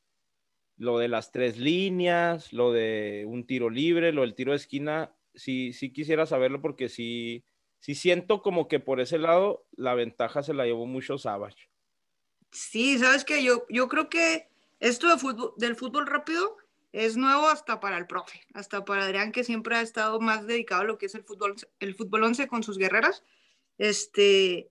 lo 0.78 0.98
de 0.98 1.08
las 1.08 1.32
tres 1.32 1.58
líneas, 1.58 2.54
lo 2.54 2.72
de 2.72 3.26
un 3.28 3.46
tiro 3.46 3.70
libre, 3.70 4.12
lo 4.12 4.22
del 4.22 4.34
tiro 4.34 4.54
de 4.54 4.58
esquina? 4.58 5.14
Sí, 5.36 5.74
sí 5.74 5.92
quisiera 5.92 6.26
saberlo 6.26 6.62
porque 6.62 6.90
sí, 6.90 7.44
sí 7.80 7.96
siento 7.96 8.42
como 8.42 8.68
que 8.68 8.80
por 8.80 9.02
ese 9.02 9.18
lado 9.18 9.68
la 9.76 9.94
ventaja 9.94 10.42
se 10.42 10.54
la 10.54 10.66
llevó 10.66 10.86
mucho 10.86 11.18
Savage. 11.18 11.70
Sí, 12.52 12.98
sabes 12.98 13.26
que 13.26 13.44
yo, 13.44 13.66
yo 13.70 13.88
creo 13.88 14.10
que 14.10 14.48
esto 14.84 15.18
fútbol, 15.18 15.54
del 15.58 15.76
fútbol 15.76 16.08
rápido 16.08 16.58
es 16.92 17.16
nuevo 17.18 17.48
hasta 17.48 17.80
para 17.80 17.98
el 17.98 18.06
profe, 18.06 18.42
hasta 18.54 18.84
para 18.86 19.06
Adrián, 19.06 19.32
que 19.32 19.44
siempre 19.44 19.76
ha 19.78 19.82
estado 19.82 20.20
más 20.20 20.46
dedicado 20.46 20.82
a 20.82 20.86
lo 20.86 20.98
que 20.98 21.06
es 21.08 21.16
el 21.16 21.24
fútbol, 21.24 21.56
el 21.80 21.96
fútbol 21.96 22.24
11 22.24 22.48
con 22.48 22.64
sus 22.64 22.78
guerreras. 22.78 23.24
Este, 23.78 24.70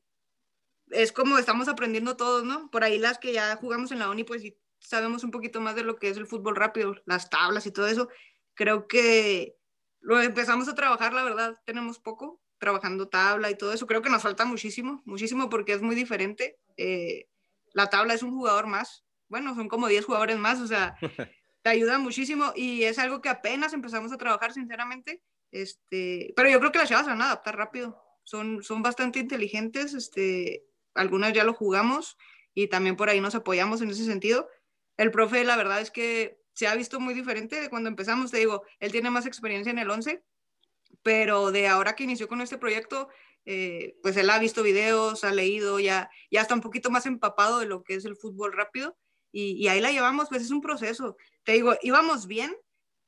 es 0.90 1.12
como 1.12 1.38
estamos 1.38 1.68
aprendiendo 1.68 2.16
todos, 2.16 2.44
¿no? 2.44 2.70
Por 2.70 2.85
ahí 2.85 2.98
las 2.98 3.18
que 3.18 3.33
ya 3.33 3.57
jugamos 3.57 3.90
en 3.90 3.98
la 3.98 4.11
uni, 4.11 4.22
pues 4.22 4.42
sí 4.42 4.57
sabemos 4.81 5.25
un 5.25 5.31
poquito 5.31 5.61
más 5.61 5.77
de 5.77 5.85
lo 5.85 5.96
que 5.96 6.11
es 6.11 6.16
el 6.16 6.27
fútbol 6.27 6.57
rápido, 6.57 6.94
las 7.07 7.31
tablas 7.31 7.66
y 7.66 7.72
todo 7.72 7.87
eso. 7.87 8.09
Creo 8.55 8.87
que 8.87 9.57
lo 10.01 10.20
empezamos 10.20 10.68
a 10.68 10.75
trabajar, 10.75 11.14
la 11.14 11.25
verdad, 11.25 11.61
tenemos 11.64 11.98
poco 11.98 12.40
trabajando 12.59 13.09
tabla 13.09 13.51
y 13.51 13.57
todo 13.57 13.72
eso. 13.72 13.87
Creo 13.87 14.03
que 14.03 14.11
nos 14.11 14.22
falta 14.22 14.44
muchísimo, 14.44 15.03
muchísimo 15.07 15.48
porque 15.48 15.72
es 15.72 15.83
muy 15.83 15.94
diferente. 15.94 16.61
Eh, 16.77 17.29
la 17.72 17.88
tabla 17.88 18.14
es 18.14 18.22
un 18.22 18.33
jugador 18.33 18.66
más, 18.66 19.05
bueno, 19.33 19.55
son 19.55 19.66
como 19.66 19.88
10 19.88 20.05
jugadores 20.05 20.37
más, 20.37 20.61
o 20.61 20.66
sea, 20.66 20.95
te 21.62 21.71
ayuda 21.71 21.99
muchísimo 21.99 22.53
y 22.55 22.85
es 22.85 22.99
algo 22.99 23.23
que 23.23 23.31
apenas 23.31 23.73
empezamos 23.73 24.12
a 24.12 24.18
trabajar, 24.18 24.53
sinceramente. 24.53 25.23
Este, 25.51 26.35
pero 26.37 26.51
yo 26.51 26.59
creo 26.59 26.71
que 26.71 26.79
las 26.79 26.90
chavas 26.90 27.07
se 27.07 27.12
van 27.12 27.23
a 27.23 27.27
adaptar 27.27 27.57
rápido. 27.57 27.99
Son, 28.25 28.62
son 28.62 28.83
bastante 28.83 29.21
inteligentes, 29.21 29.95
este, 29.95 30.66
algunas 30.92 31.33
ya 31.33 31.45
lo 31.45 31.55
jugamos 31.55 32.18
y 32.53 32.68
también 32.68 32.95
por 32.95 33.09
ahí 33.09 33.23
nos 33.23 33.35
apoyamos 33.35 33.81
en 33.81 33.88
ese 33.88 34.05
sentido. 34.05 34.51
El 34.99 35.11
profe, 35.11 35.45
la 35.45 35.57
verdad 35.57 35.81
es 35.81 35.90
que 35.90 36.38
se 36.53 36.66
ha 36.66 36.75
visto 36.75 37.01
muy 37.01 37.14
diferente 37.14 37.59
de 37.59 37.71
cuando 37.71 37.88
empezamos. 37.88 38.31
Te 38.31 38.37
digo, 38.37 38.64
él 38.81 38.92
tiene 38.92 39.09
más 39.09 39.25
experiencia 39.25 39.71
en 39.71 39.79
el 39.79 39.90
11, 39.90 40.23
pero 41.03 41.53
de 41.53 41.68
ahora 41.68 41.97
que 41.97 42.05
inició 42.05 42.29
con 42.29 42.42
este 42.42 42.59
proyecto, 42.59 43.09
eh, 43.47 43.97
pues 44.03 44.18
él 44.18 44.29
ha 44.29 44.38
visto 44.38 44.62
videos, 44.62 45.25
ha 45.25 45.33
leído, 45.33 45.81
ya, 45.81 46.11
ya 46.31 46.42
está 46.42 46.55
un 46.55 46.61
poquito 46.61 46.90
más 46.90 47.07
empapado 47.07 47.61
de 47.61 47.66
lo 47.66 47.83
que 47.83 47.95
es 47.95 48.05
el 48.05 48.16
fútbol 48.16 48.53
rápido 48.53 48.99
y, 49.33 49.66
ahí 49.68 49.81
la 49.81 49.90
llevamos, 49.90 50.29
pues 50.29 50.42
es 50.42 50.51
un 50.51 50.61
proceso. 50.61 51.16
Te 51.42 51.53
digo, 51.53 51.75
íbamos 51.83 52.27
bien, 52.27 52.55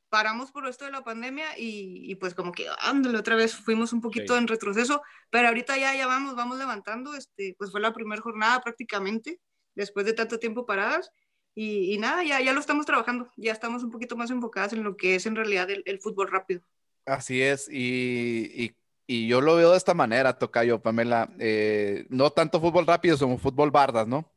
paramos 0.08 0.50
por 0.50 0.66
esto 0.66 0.86
de 0.86 0.90
la 0.90 1.04
pandemia 1.04 1.46
y, 1.58 2.14
pues 2.16 2.34
como 2.34 2.52
que 2.52 2.66
ándale 2.80 3.18
otra 3.18 3.36
vez 3.36 3.54
fuimos 3.54 3.92
un 3.92 4.00
poquito 4.00 4.36
en 4.36 4.48
retroceso, 4.48 5.02
pero 5.30 5.48
ahorita 5.48 5.76
ya, 5.76 5.94
ya 5.94 6.06
vamos, 6.06 6.34
vamos 6.34 6.58
levantando, 6.58 7.14
este, 7.14 7.54
pues 7.58 7.70
fue 7.70 7.80
la 7.80 7.92
primera 7.92 8.22
jornada 8.22 8.60
prácticamente, 8.62 9.40
después 9.74 10.06
de 10.06 10.14
tanto 10.14 10.38
tiempo 10.38 10.66
paradas. 10.66 11.10
Y, 11.56 11.98
nada, 11.98 12.24
ya, 12.24 12.40
ya 12.40 12.52
lo 12.52 12.58
estamos 12.58 12.84
trabajando, 12.84 13.30
ya 13.36 13.52
estamos 13.52 13.84
un 13.84 13.90
poquito 13.90 14.16
más 14.16 14.28
enfocadas 14.30 14.72
en 14.72 14.82
lo 14.82 14.96
que 14.96 15.14
es 15.14 15.26
en 15.26 15.36
realidad 15.36 15.68
el, 15.70 16.00
fútbol 16.00 16.28
rápido. 16.28 16.62
Así 17.06 17.42
es, 17.42 17.68
y, 17.70 18.50
y, 18.54 18.76
y, 19.06 19.28
yo 19.28 19.40
lo 19.40 19.54
veo 19.54 19.70
de 19.70 19.76
esta 19.76 19.94
manera, 19.94 20.36
Tocayo, 20.36 20.82
Pamela, 20.82 21.30
eh, 21.38 22.06
no 22.08 22.30
tanto 22.30 22.60
fútbol 22.60 22.86
rápido, 22.86 23.16
como 23.18 23.38
fútbol 23.38 23.70
bardas, 23.70 24.08
¿no? 24.08 24.33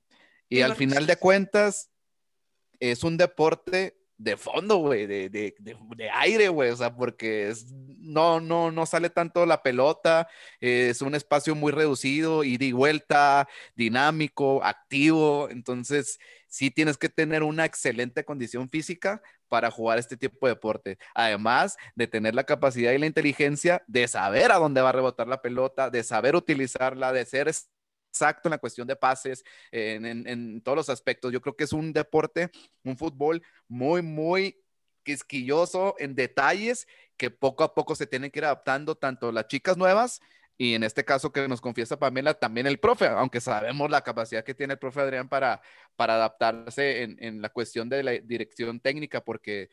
Y 0.50 0.62
al 0.62 0.76
final 0.76 1.06
de 1.06 1.18
cuentas, 1.18 1.90
es 2.80 3.04
un 3.04 3.18
deporte 3.18 3.98
de 4.18 4.36
fondo, 4.36 4.78
güey, 4.78 5.06
de, 5.06 5.30
de, 5.30 5.56
de, 5.60 6.10
aire, 6.10 6.50
güey, 6.50 6.72
o 6.72 6.76
sea, 6.76 6.96
porque 6.96 7.50
es, 7.50 7.72
no, 7.72 8.40
no, 8.40 8.72
no 8.72 8.86
sale 8.88 9.12
tanto 9.12 9.46
la 9.46 9.62
pelota, 9.62 10.28
es 10.60 11.04
un 11.04 11.14
espacio 11.14 11.54
muy 11.54 11.72
reducido, 11.72 12.44
ida 12.44 12.66
y 12.66 12.72
vuelta, 12.72 13.48
dinámico, 13.76 14.64
activo, 14.64 15.50
entonces 15.52 16.18
sí 16.48 16.72
tienes 16.72 16.98
que 16.98 17.10
tener 17.10 17.44
una 17.44 17.66
excelente 17.66 18.24
condición 18.26 18.70
física 18.70 19.22
para 19.50 19.70
jugar 19.70 20.00
este 20.00 20.18
tipo 20.18 20.48
de 20.48 20.54
deporte, 20.54 20.98
además 21.14 21.78
de 21.96 22.08
tener 22.08 22.34
la 22.34 22.44
capacidad 22.44 22.94
y 22.94 22.98
la 22.98 23.06
inteligencia 23.06 23.84
de 23.88 24.08
saber 24.08 24.52
a 24.52 24.58
dónde 24.58 24.82
va 24.82 24.90
a 24.90 24.94
rebotar 24.94 25.28
la 25.28 25.42
pelota, 25.44 25.92
de 25.92 26.04
saber 26.04 26.36
utilizarla, 26.36 27.14
de 27.14 27.26
ser 27.26 27.48
exacto 28.18 28.50
en 28.50 28.52
la 28.52 28.58
cuestión 28.58 28.88
de 28.88 28.96
pases, 28.96 29.44
en, 29.72 30.62
todos 30.62 30.76
los 30.76 30.90
aspectos. 30.90 31.32
Yo 31.32 31.42
creo 31.42 31.56
que 31.56 31.66
es 31.66 31.74
un 31.74 31.94
deporte, 31.94 32.50
un 32.84 32.98
fútbol 32.98 33.44
muy, 33.68 34.02
muy 34.02 34.60
quisquilloso 35.04 35.96
en 36.00 36.16
detalles 36.16 36.88
que 37.16 37.30
poco 37.30 37.64
a 37.64 37.74
poco 37.74 37.96
se 37.96 38.08
tienen 38.08 38.32
que 38.32 38.40
ir 38.40 38.46
adaptando 38.46 38.96
tanto 38.96 39.32
las 39.32 39.48
chicas 39.48 39.78
nuevas 39.78 40.20
y 40.58 40.74
en 40.74 40.84
este 40.84 41.06
caso 41.06 41.32
que 41.32 41.48
nos 41.48 41.62
confiesa 41.62 42.00
Pamela, 42.00 42.34
también 42.34 42.66
el 42.66 42.80
profe, 42.80 43.06
aunque 43.06 43.40
sabemos 43.40 43.92
la 43.92 44.02
capacidad 44.02 44.44
que 44.44 44.56
tiene 44.56 44.74
el 44.74 44.80
profe 44.80 45.02
Adrián 45.02 45.30
para, 45.30 45.62
para 45.96 46.16
adaptarse 46.16 47.04
en 47.04 47.42
la 47.42 47.50
cuestión 47.50 47.90
de 47.90 48.02
la 48.02 48.12
dirección 48.14 48.80
técnica, 48.80 49.22
porque 49.22 49.70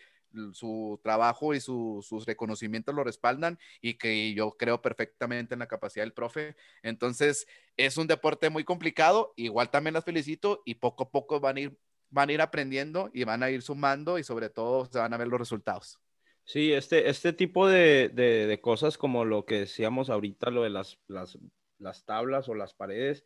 su 0.52 1.00
trabajo 1.02 1.54
y 1.54 1.60
sus 1.60 2.26
reconocimientos 2.26 2.94
lo 2.94 3.04
respaldan 3.04 3.58
y 3.80 3.94
que 3.94 4.34
yo 4.34 4.52
creo 4.56 4.82
perfectamente 4.82 5.54
en 5.54 5.60
la 5.60 5.68
capacidad 5.68 6.04
del 6.04 6.12
profe. 6.12 6.56
Entonces, 6.82 7.46
es 7.76 7.96
un 7.96 8.06
deporte 8.06 8.50
muy 8.50 8.64
complicado, 8.64 9.32
igual 9.36 9.70
también 9.70 9.94
las 9.94 10.04
felicito 10.04 10.62
y 10.64 10.76
poco 10.76 11.04
a 11.04 11.10
poco 11.10 11.40
van 11.40 11.56
a 11.56 11.60
ir, 11.60 11.78
van 12.10 12.30
ir 12.30 12.40
aprendiendo 12.40 13.10
y 13.12 13.24
van 13.24 13.42
a 13.42 13.50
ir 13.50 13.62
sumando 13.62 14.18
y 14.18 14.24
sobre 14.24 14.50
todo 14.50 14.86
se 14.86 14.98
van 14.98 15.14
a 15.14 15.16
ver 15.16 15.28
los 15.28 15.38
resultados. 15.38 15.98
Sí, 16.44 16.72
este, 16.72 17.08
este 17.08 17.32
tipo 17.32 17.66
de, 17.68 18.10
de, 18.10 18.60
cosas 18.60 18.98
como 18.98 19.24
lo 19.24 19.46
que 19.46 19.60
decíamos 19.60 20.10
ahorita, 20.10 20.50
lo 20.50 20.62
de 20.62 20.70
las, 20.70 20.98
las, 21.08 21.38
las 21.78 22.04
tablas 22.04 22.48
o 22.50 22.54
las 22.54 22.74
paredes, 22.74 23.24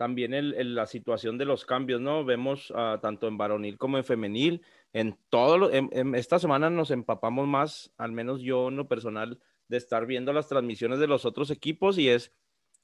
también 0.00 0.32
el, 0.32 0.74
la 0.74 0.86
situación 0.86 1.36
de 1.36 1.44
los 1.44 1.66
cambios, 1.66 2.00
¿no? 2.00 2.24
Vemos 2.24 2.70
uh, 2.70 2.98
tanto 3.02 3.28
en 3.28 3.36
varonil 3.36 3.76
como 3.76 3.98
en 3.98 4.04
femenil, 4.04 4.62
en 4.94 5.18
todo, 5.28 5.58
lo, 5.58 5.70
en, 5.70 5.90
en 5.92 6.14
esta 6.14 6.38
semana 6.38 6.70
nos 6.70 6.90
empapamos 6.90 7.46
más, 7.46 7.92
al 7.98 8.10
menos 8.10 8.40
yo 8.40 8.68
en 8.68 8.76
lo 8.76 8.88
personal, 8.88 9.38
de 9.68 9.76
estar 9.76 10.06
viendo 10.06 10.32
las 10.32 10.48
transmisiones 10.48 11.00
de 11.00 11.06
los 11.06 11.26
otros 11.26 11.50
equipos 11.50 11.98
y 11.98 12.08
es, 12.08 12.32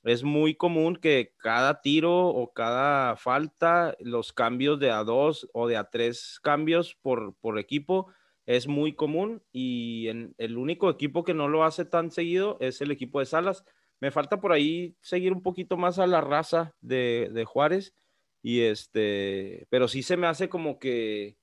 es 0.04 0.24
muy 0.24 0.56
común 0.56 0.96
que 0.96 1.32
cada 1.38 1.80
tiro 1.80 2.26
o 2.28 2.52
cada 2.52 3.16
falta, 3.16 3.96
los 3.98 4.34
cambios 4.34 4.78
de 4.78 4.90
a 4.90 5.02
dos 5.02 5.48
o 5.54 5.68
de 5.68 5.78
a 5.78 5.84
tres 5.84 6.38
cambios 6.42 6.96
por, 7.00 7.34
por 7.36 7.58
equipo, 7.58 8.08
es 8.44 8.68
muy 8.68 8.92
común 8.92 9.42
y 9.52 10.08
en, 10.08 10.34
el 10.36 10.58
único 10.58 10.90
equipo 10.90 11.24
que 11.24 11.32
no 11.32 11.48
lo 11.48 11.64
hace 11.64 11.86
tan 11.86 12.10
seguido 12.10 12.58
es 12.60 12.82
el 12.82 12.90
equipo 12.90 13.20
de 13.20 13.26
Salas 13.26 13.64
me 14.01 14.11
falta 14.11 14.40
por 14.40 14.53
ahí 14.53 14.97
seguir 15.01 15.32
un 15.32 15.42
poquito 15.42 15.76
más 15.76 15.99
a 15.99 16.07
la 16.07 16.20
raza 16.20 16.74
de, 16.80 17.44
Juárez. 17.47 17.94
Y 18.42 18.62
este, 18.62 19.66
pero 19.70 19.88
sí 19.88 20.03
se 20.03 20.16
me 20.16 20.26
hace 20.26 20.49
como 20.49 20.78
que, 20.78 21.36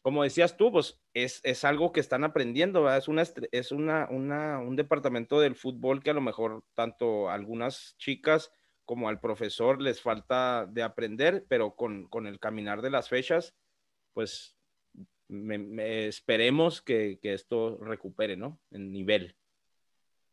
como 0.00 0.22
decías 0.22 0.56
tú, 0.56 0.72
pues 0.72 1.00
es, 1.12 1.64
algo 1.64 1.92
que 1.92 2.00
están 2.00 2.24
aprendiendo. 2.24 2.92
Es, 2.94 3.08
una, 3.08 3.22
es 3.52 3.72
una, 3.72 4.08
un 4.08 4.76
departamento 4.76 5.40
del 5.40 5.56
fútbol 5.56 6.02
que 6.02 6.10
a 6.10 6.14
lo 6.14 6.20
mejor 6.20 6.62
tanto 6.74 7.28
algunas 7.28 7.96
chicas 7.98 8.52
como 8.84 9.10
al 9.10 9.20
profesor 9.20 9.82
les 9.82 10.00
falta 10.00 10.66
de 10.66 10.82
aprender, 10.82 11.44
pero 11.46 11.74
con, 11.74 12.08
el 12.26 12.40
caminar 12.40 12.80
de 12.80 12.88
las 12.88 13.10
fechas, 13.10 13.54
pues 14.14 14.56
me, 15.28 16.06
esperemos 16.06 16.80
que, 16.80 17.18
que, 17.20 17.34
esto 17.34 17.76
recupere, 17.82 18.38
¿no? 18.38 18.58
En 18.70 18.90
nivel. 18.90 19.36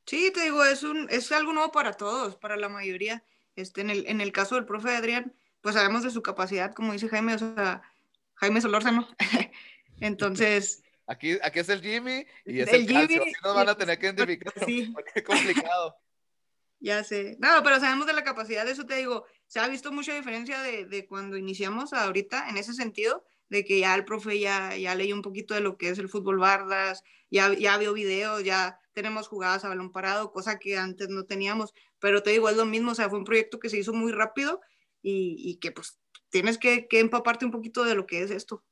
Sí, 0.05 0.31
te 0.31 0.43
digo, 0.43 0.63
es, 0.63 0.83
un, 0.83 1.07
es 1.09 1.31
algo 1.31 1.53
nuevo 1.53 1.71
para 1.71 1.93
todos, 1.93 2.35
para 2.35 2.57
la 2.57 2.69
mayoría. 2.69 3.23
Este, 3.55 3.81
en, 3.81 3.89
el, 3.89 4.05
en 4.07 4.21
el 4.21 4.31
caso 4.31 4.55
del 4.55 4.65
profe 4.65 4.95
Adrián, 4.95 5.33
pues 5.61 5.75
sabemos 5.75 6.03
de 6.03 6.11
su 6.11 6.21
capacidad, 6.21 6.73
como 6.73 6.93
dice 6.93 7.09
Jaime, 7.09 7.35
o 7.35 7.39
sea, 7.39 7.81
Jaime 8.35 8.61
Solórzano. 8.61 9.07
Entonces... 9.99 10.81
Aquí, 11.07 11.37
aquí 11.43 11.59
es 11.59 11.69
el 11.69 11.83
Jimmy 11.83 12.25
y 12.45 12.61
es 12.61 12.73
el, 12.73 12.87
Jimmy, 12.87 13.03
así 13.03 13.31
nos 13.43 13.53
van 13.53 13.69
a 13.69 13.77
tener 13.77 13.99
que 13.99 14.07
identificar. 14.07 14.51
Sí. 14.65 14.91
Qué 15.13 15.23
complicado. 15.23 15.95
Ya 16.79 17.03
sé. 17.03 17.37
No, 17.39 17.61
pero 17.63 17.79
sabemos 17.79 18.07
de 18.07 18.13
la 18.13 18.23
capacidad, 18.23 18.65
de 18.65 18.71
eso 18.71 18.87
te 18.87 18.95
digo, 18.95 19.23
se 19.45 19.59
ha 19.59 19.67
visto 19.67 19.91
mucha 19.91 20.15
diferencia 20.15 20.63
de, 20.63 20.85
de 20.85 21.05
cuando 21.05 21.37
iniciamos 21.37 21.93
ahorita 21.93 22.49
en 22.49 22.57
ese 22.57 22.73
sentido, 22.73 23.23
de 23.49 23.63
que 23.63 23.79
ya 23.81 23.93
el 23.93 24.03
profe 24.03 24.39
ya, 24.39 24.75
ya 24.75 24.95
leyó 24.95 25.13
un 25.13 25.21
poquito 25.21 25.53
de 25.53 25.59
lo 25.59 25.77
que 25.77 25.89
es 25.89 25.99
el 25.99 26.09
fútbol 26.09 26.39
bardas, 26.39 27.03
ya, 27.29 27.53
ya 27.53 27.77
vio 27.77 27.93
videos, 27.93 28.43
ya 28.43 28.79
tenemos 28.95 29.27
jugadas 29.27 29.65
a 29.65 29.69
balón 29.69 29.91
parado, 29.91 30.31
cosa 30.31 30.57
que 30.57 30.77
antes 30.77 31.09
no 31.09 31.25
teníamos, 31.25 31.73
pero 31.99 32.23
te 32.23 32.31
digo, 32.31 32.49
es 32.49 32.55
lo 32.55 32.65
mismo, 32.65 32.91
o 32.91 32.95
sea, 32.95 33.09
fue 33.09 33.19
un 33.19 33.25
proyecto 33.25 33.59
que 33.59 33.69
se 33.69 33.77
hizo 33.77 33.93
muy 33.93 34.11
rápido 34.11 34.61
y, 35.03 35.59
que 35.61 35.71
pues 35.71 35.99
tienes 36.29 36.57
que, 36.57 36.87
empaparte 36.91 37.45
un 37.45 37.51
poquito 37.51 37.83
de 37.83 37.93
lo 37.93 38.07
que 38.07 38.23
es 38.23 38.31
esto. 38.31 38.63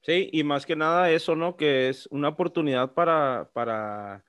Sí, 0.00 0.30
y 0.32 0.44
más 0.44 0.64
que 0.64 0.76
nada 0.76 1.10
eso, 1.10 1.34
¿no? 1.34 1.56
Que 1.56 1.88
es 1.88 2.06
una 2.10 2.28
oportunidad 2.28 2.94
para, 2.94 3.50
para 3.52 4.24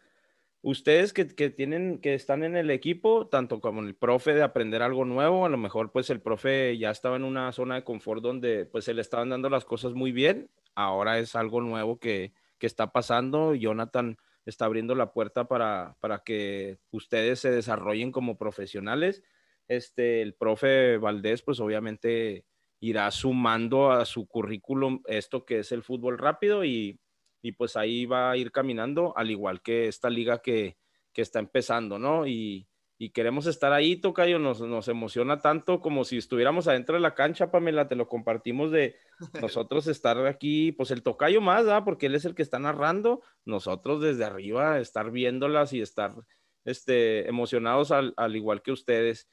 ustedes 0.61 1.13
que, 1.13 1.27
que, 1.27 1.49
tienen, 1.49 1.99
que 1.99 2.15
están 2.15 2.43
en 2.43 2.55
el 2.55 2.71
equipo, 2.71 3.27
tanto 3.27 3.61
como 3.61 3.81
el 3.81 3.95
profe 3.95 4.33
de 4.33 4.43
aprender 4.43 4.81
algo 4.81 5.05
nuevo, 5.05 5.45
a 5.45 5.49
lo 5.49 5.57
mejor 5.57 5.91
pues 5.91 6.09
el 6.09 6.21
profe 6.21 6.77
ya 6.77 6.89
estaba 6.89 7.17
en 7.17 7.23
una 7.23 7.51
zona 7.51 7.75
de 7.75 7.83
confort 7.83 8.23
donde 8.23 8.65
pues 8.65 8.85
se 8.85 8.93
le 8.93 9.01
estaban 9.01 9.29
dando 9.29 9.49
las 9.49 9.65
cosas 9.65 9.93
muy 9.93 10.11
bien, 10.11 10.49
ahora 10.73 11.19
es 11.19 11.35
algo 11.35 11.61
nuevo 11.61 11.99
que, 11.99 12.33
que 12.59 12.67
está 12.67 12.91
pasando. 12.91 13.55
Jonathan 13.55 14.17
está 14.45 14.65
abriendo 14.65 14.95
la 14.95 15.11
puerta 15.11 15.47
para, 15.47 15.95
para 15.99 16.19
que 16.19 16.77
ustedes 16.91 17.39
se 17.39 17.51
desarrollen 17.51 18.11
como 18.11 18.37
profesionales. 18.37 19.23
Este, 19.67 20.21
el 20.21 20.35
profe 20.35 20.97
Valdés, 20.97 21.41
pues 21.41 21.59
obviamente 21.59 22.45
irá 22.79 23.09
sumando 23.11 23.91
a 23.91 24.05
su 24.05 24.27
currículum 24.27 25.01
esto 25.07 25.45
que 25.45 25.59
es 25.59 25.71
el 25.71 25.81
fútbol 25.81 26.17
rápido 26.17 26.63
y, 26.63 26.99
y 27.41 27.53
pues 27.53 27.75
ahí 27.75 28.05
va 28.05 28.31
a 28.31 28.37
ir 28.37 28.51
caminando, 28.51 29.17
al 29.17 29.31
igual 29.31 29.61
que 29.61 29.87
esta 29.87 30.09
liga 30.09 30.41
que, 30.41 30.77
que 31.13 31.21
está 31.21 31.39
empezando, 31.39 31.97
¿no? 31.97 32.27
Y, 32.27 32.67
y 32.97 33.09
queremos 33.09 33.45
estar 33.45 33.73
ahí, 33.73 33.97
Tocayo, 33.97 34.39
nos, 34.39 34.61
nos 34.61 34.87
emociona 34.87 35.41
tanto 35.41 35.81
como 35.81 36.05
si 36.05 36.17
estuviéramos 36.17 36.67
adentro 36.67 36.95
de 36.95 37.01
la 37.01 37.13
cancha, 37.13 37.51
Pamela, 37.51 37.87
te 37.89 37.95
lo 37.95 38.07
compartimos 38.07 38.71
de 38.71 38.95
nosotros 39.41 39.87
estar 39.87 40.25
aquí, 40.25 40.71
pues 40.71 40.91
el 40.91 41.03
Tocayo 41.03 41.41
más, 41.41 41.65
¿verdad? 41.65 41.83
Porque 41.83 42.05
él 42.05 42.15
es 42.15 42.23
el 42.23 42.35
que 42.35 42.41
está 42.41 42.57
narrando, 42.57 43.21
nosotros 43.43 44.01
desde 44.01 44.23
arriba 44.23 44.79
estar 44.79 45.11
viéndolas 45.11 45.73
y 45.73 45.81
estar 45.81 46.15
este, 46.63 47.27
emocionados 47.27 47.91
al, 47.91 48.13
al 48.15 48.35
igual 48.35 48.61
que 48.61 48.71
ustedes. 48.71 49.29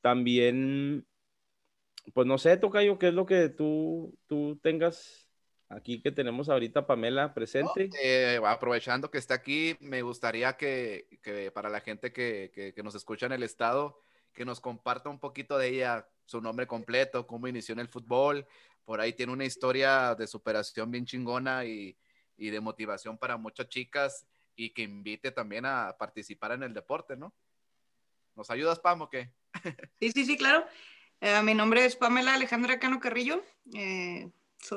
También, 0.00 1.06
pues 2.12 2.26
no 2.26 2.38
sé, 2.38 2.56
Tocayo, 2.56 2.98
¿qué 2.98 3.08
es 3.08 3.14
lo 3.14 3.24
que 3.24 3.48
tú, 3.50 4.18
tú 4.26 4.58
tengas 4.62 5.25
aquí 5.68 6.00
que 6.00 6.12
tenemos 6.12 6.48
ahorita 6.48 6.86
Pamela 6.86 7.34
presente. 7.34 7.90
Eh, 8.02 8.40
aprovechando 8.44 9.10
que 9.10 9.18
está 9.18 9.34
aquí, 9.34 9.76
me 9.80 10.02
gustaría 10.02 10.56
que, 10.56 11.08
que 11.22 11.50
para 11.50 11.68
la 11.68 11.80
gente 11.80 12.12
que, 12.12 12.72
que, 12.74 12.82
nos 12.82 12.94
escucha 12.94 13.26
en 13.26 13.32
el 13.32 13.42
estado, 13.42 14.00
que 14.32 14.44
nos 14.44 14.60
comparta 14.60 15.08
un 15.08 15.18
poquito 15.18 15.58
de 15.58 15.68
ella, 15.68 16.08
su 16.24 16.40
nombre 16.40 16.66
completo, 16.66 17.26
cómo 17.26 17.48
inició 17.48 17.72
en 17.72 17.80
el 17.80 17.88
fútbol. 17.88 18.46
Por 18.84 19.00
ahí 19.00 19.12
tiene 19.12 19.32
una 19.32 19.44
historia 19.44 20.14
de 20.14 20.26
superación 20.26 20.90
bien 20.90 21.06
chingona 21.06 21.64
y, 21.64 21.96
y 22.36 22.50
de 22.50 22.60
motivación 22.60 23.18
para 23.18 23.36
muchas 23.36 23.68
chicas 23.68 24.26
y 24.54 24.70
que 24.70 24.82
invite 24.82 25.32
también 25.32 25.66
a 25.66 25.96
participar 25.98 26.52
en 26.52 26.62
el 26.62 26.72
deporte, 26.72 27.16
¿no? 27.16 27.34
¿Nos 28.34 28.50
ayudas, 28.50 28.78
Pam, 28.80 29.02
o 29.02 29.08
qué? 29.08 29.30
Sí, 29.98 30.12
sí, 30.12 30.24
sí, 30.24 30.36
claro. 30.36 30.64
Eh, 31.20 31.42
mi 31.42 31.54
nombre 31.54 31.84
es 31.84 31.96
Pamela 31.96 32.34
Alejandra 32.34 32.78
Cano 32.78 33.00
Carrillo. 33.00 33.42
Eh, 33.74 34.30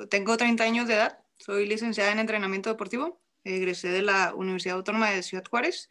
tengo 0.10 0.38
30 0.38 0.64
años 0.64 0.88
de 0.88 0.96
edad, 0.96 1.20
soy 1.38 1.66
licenciada 1.68 2.12
en 2.12 2.20
entrenamiento 2.20 2.70
deportivo, 2.70 3.22
egresé 3.44 3.90
de 3.90 4.02
la 4.02 4.34
Universidad 4.34 4.78
Autónoma 4.78 5.10
de 5.10 5.24
Ciudad 5.24 5.46
Juárez. 5.50 5.90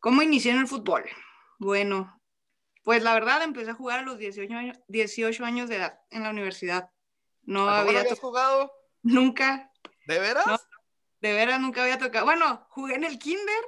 ¿Cómo 0.00 0.22
inicié 0.22 0.52
en 0.52 0.58
el 0.58 0.68
fútbol? 0.68 1.04
Bueno, 1.58 2.20
pues 2.84 3.02
la 3.02 3.14
verdad 3.14 3.42
empecé 3.42 3.70
a 3.70 3.74
jugar 3.74 4.00
a 4.00 4.02
los 4.02 4.18
18 4.18 4.54
años, 4.54 4.78
18 4.88 5.44
años 5.44 5.68
de 5.68 5.76
edad 5.76 6.00
en 6.10 6.22
la 6.22 6.30
universidad. 6.30 6.90
No 7.42 7.68
había 7.68 8.04
jugado? 8.16 8.72
Nunca. 9.02 9.72
¿De 10.06 10.18
veras? 10.18 10.68
de 11.20 11.32
veras 11.32 11.60
nunca 11.60 11.82
había 11.82 11.98
tocado. 11.98 12.24
Bueno, 12.24 12.66
jugué 12.70 12.94
en 12.94 13.04
el 13.04 13.18
kinder 13.18 13.64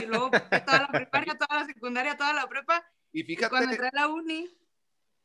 y 0.00 0.06
luego 0.06 0.30
toda 0.30 0.80
la 0.82 0.88
primaria, 0.92 1.36
toda 1.36 1.60
la 1.60 1.66
secundaria, 1.66 2.16
toda 2.16 2.32
la 2.32 2.48
prepa. 2.48 2.84
Y 3.12 3.24
fíjate. 3.24 3.50
cuando 3.50 3.70
entré 3.72 3.88
a 3.88 3.90
la 3.92 4.08
uni. 4.08 4.48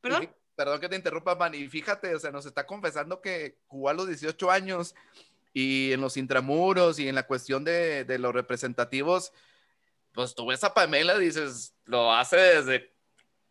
¿Perdón? 0.01 0.35
Perdón 0.55 0.79
que 0.79 0.89
te 0.89 0.95
interrumpa, 0.95 1.35
man, 1.35 1.53
y 1.53 1.67
fíjate, 1.67 2.13
o 2.15 2.19
sea, 2.19 2.31
nos 2.31 2.45
está 2.45 2.65
confesando 2.65 3.21
que 3.21 3.57
jugó 3.67 3.89
a 3.89 3.93
los 3.93 4.07
18 4.07 4.51
años 4.51 4.95
y 5.53 5.91
en 5.91 6.01
los 6.01 6.17
intramuros 6.17 6.99
y 6.99 7.07
en 7.07 7.15
la 7.15 7.27
cuestión 7.27 7.63
de, 7.63 8.03
de 8.05 8.19
los 8.19 8.33
representativos, 8.33 9.31
pues 10.13 10.33
tú 10.35 10.47
ves 10.47 10.63
a 10.63 10.73
Pamela, 10.73 11.17
dices, 11.17 11.75
lo 11.85 12.11
hace 12.13 12.37
desde, 12.37 12.93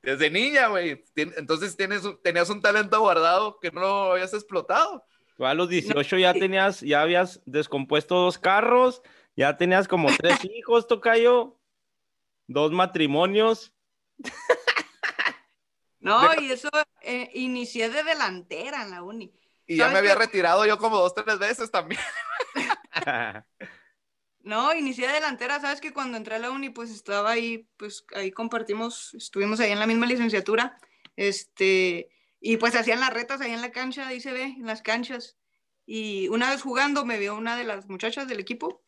desde 0.03 0.31
niña, 0.31 0.69
güey. 0.69 1.05
Entonces 1.17 1.77
tienes, 1.77 2.03
tenías 2.23 2.51
un 2.51 2.61
talento 2.61 2.99
guardado 3.01 3.59
que 3.61 3.71
no 3.71 4.13
habías 4.13 4.35
explotado. 4.35 5.05
Tú 5.37 5.47
a 5.47 5.55
los 5.55 5.69
18 5.69 6.19
ya 6.19 6.33
tenías, 6.33 6.81
ya 6.81 7.03
habías 7.03 7.41
descompuesto 7.45 8.15
dos 8.17 8.39
carros, 8.39 9.03
ya 9.37 9.57
tenías 9.57 9.89
como 9.89 10.09
tres 10.17 10.39
hijos, 10.45 10.87
Tocayo, 10.87 11.59
dos 12.47 12.73
matrimonios. 12.73 13.73
No, 16.05 16.39
y 16.39 16.53
eso 16.53 16.69
eh, 17.01 17.31
inicié 17.33 17.89
de 17.89 18.05
delantera 18.05 18.83
en 18.83 18.91
la 18.91 19.03
uni. 19.03 19.33
Y 19.67 19.79
ya 19.79 19.89
me 19.89 19.97
había 19.97 20.15
retirado 20.15 20.67
yo 20.67 20.77
como 20.77 20.99
dos, 20.99 21.15
tres 21.15 21.39
veces 21.39 21.71
también. 21.71 21.99
no, 24.41 24.75
inicié 24.75 25.07
de 25.07 25.15
delantera, 25.15 25.59
sabes 25.61 25.81
que 25.81 25.95
cuando 25.95 26.19
entré 26.19 26.35
a 26.35 26.39
la 26.39 26.51
uni, 26.51 26.69
pues 26.69 26.91
estaba 26.91 27.31
ahí, 27.31 27.67
pues 27.79 28.05
ahí 28.15 28.33
compartimos, 28.33 29.15
estuvimos 29.15 29.61
ahí 29.61 29.73
en 29.73 29.79
la 29.79 29.87
misma 29.87 30.05
licenciatura, 30.05 30.77
este, 31.17 32.11
y 32.39 32.59
pues 32.59 32.77
hacían 32.77 33.01
las 33.01 33.15
retas 33.15 33.41
ahí 33.41 33.53
en 33.53 33.63
la 33.63 33.73
cancha, 33.73 34.07
ahí 34.07 34.21
se 34.21 34.33
ve, 34.33 34.43
en 34.43 34.67
las 34.67 34.83
canchas. 34.83 35.39
Y 35.87 36.29
una 36.29 36.51
vez 36.51 36.61
jugando 36.61 37.07
me 37.07 37.19
vio 37.19 37.35
una 37.35 37.57
de 37.57 37.65
las 37.65 37.89
muchachas 37.89 38.29
del 38.29 38.41
equipo. 38.41 38.85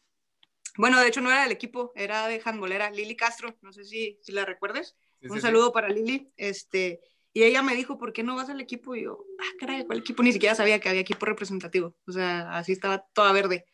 Bueno, 0.76 1.00
de 1.00 1.08
hecho 1.08 1.22
no 1.22 1.30
era 1.30 1.44
del 1.44 1.52
equipo, 1.52 1.92
era 1.96 2.28
de 2.28 2.42
handbolera, 2.44 2.90
Lili 2.90 3.16
Castro, 3.16 3.56
no 3.62 3.72
sé 3.72 3.84
si, 3.84 4.18
si 4.20 4.32
la 4.32 4.44
recuerdes 4.44 4.96
un 5.22 5.40
saludo 5.40 5.72
para 5.72 5.88
Lili. 5.88 6.32
Este, 6.36 7.00
y 7.32 7.44
ella 7.44 7.62
me 7.62 7.74
dijo, 7.74 7.98
¿por 7.98 8.12
qué 8.12 8.22
no 8.22 8.36
vas 8.36 8.48
al 8.48 8.60
equipo? 8.60 8.94
Y 8.94 9.04
yo, 9.04 9.24
ah, 9.38 9.52
caray, 9.60 9.84
¿cuál 9.84 9.98
equipo? 9.98 10.22
Ni 10.22 10.32
siquiera 10.32 10.54
sabía 10.54 10.80
que 10.80 10.88
había 10.88 11.02
equipo 11.02 11.26
representativo. 11.26 11.94
O 12.06 12.12
sea, 12.12 12.56
así 12.56 12.72
estaba 12.72 13.06
toda 13.12 13.32
verde. 13.32 13.66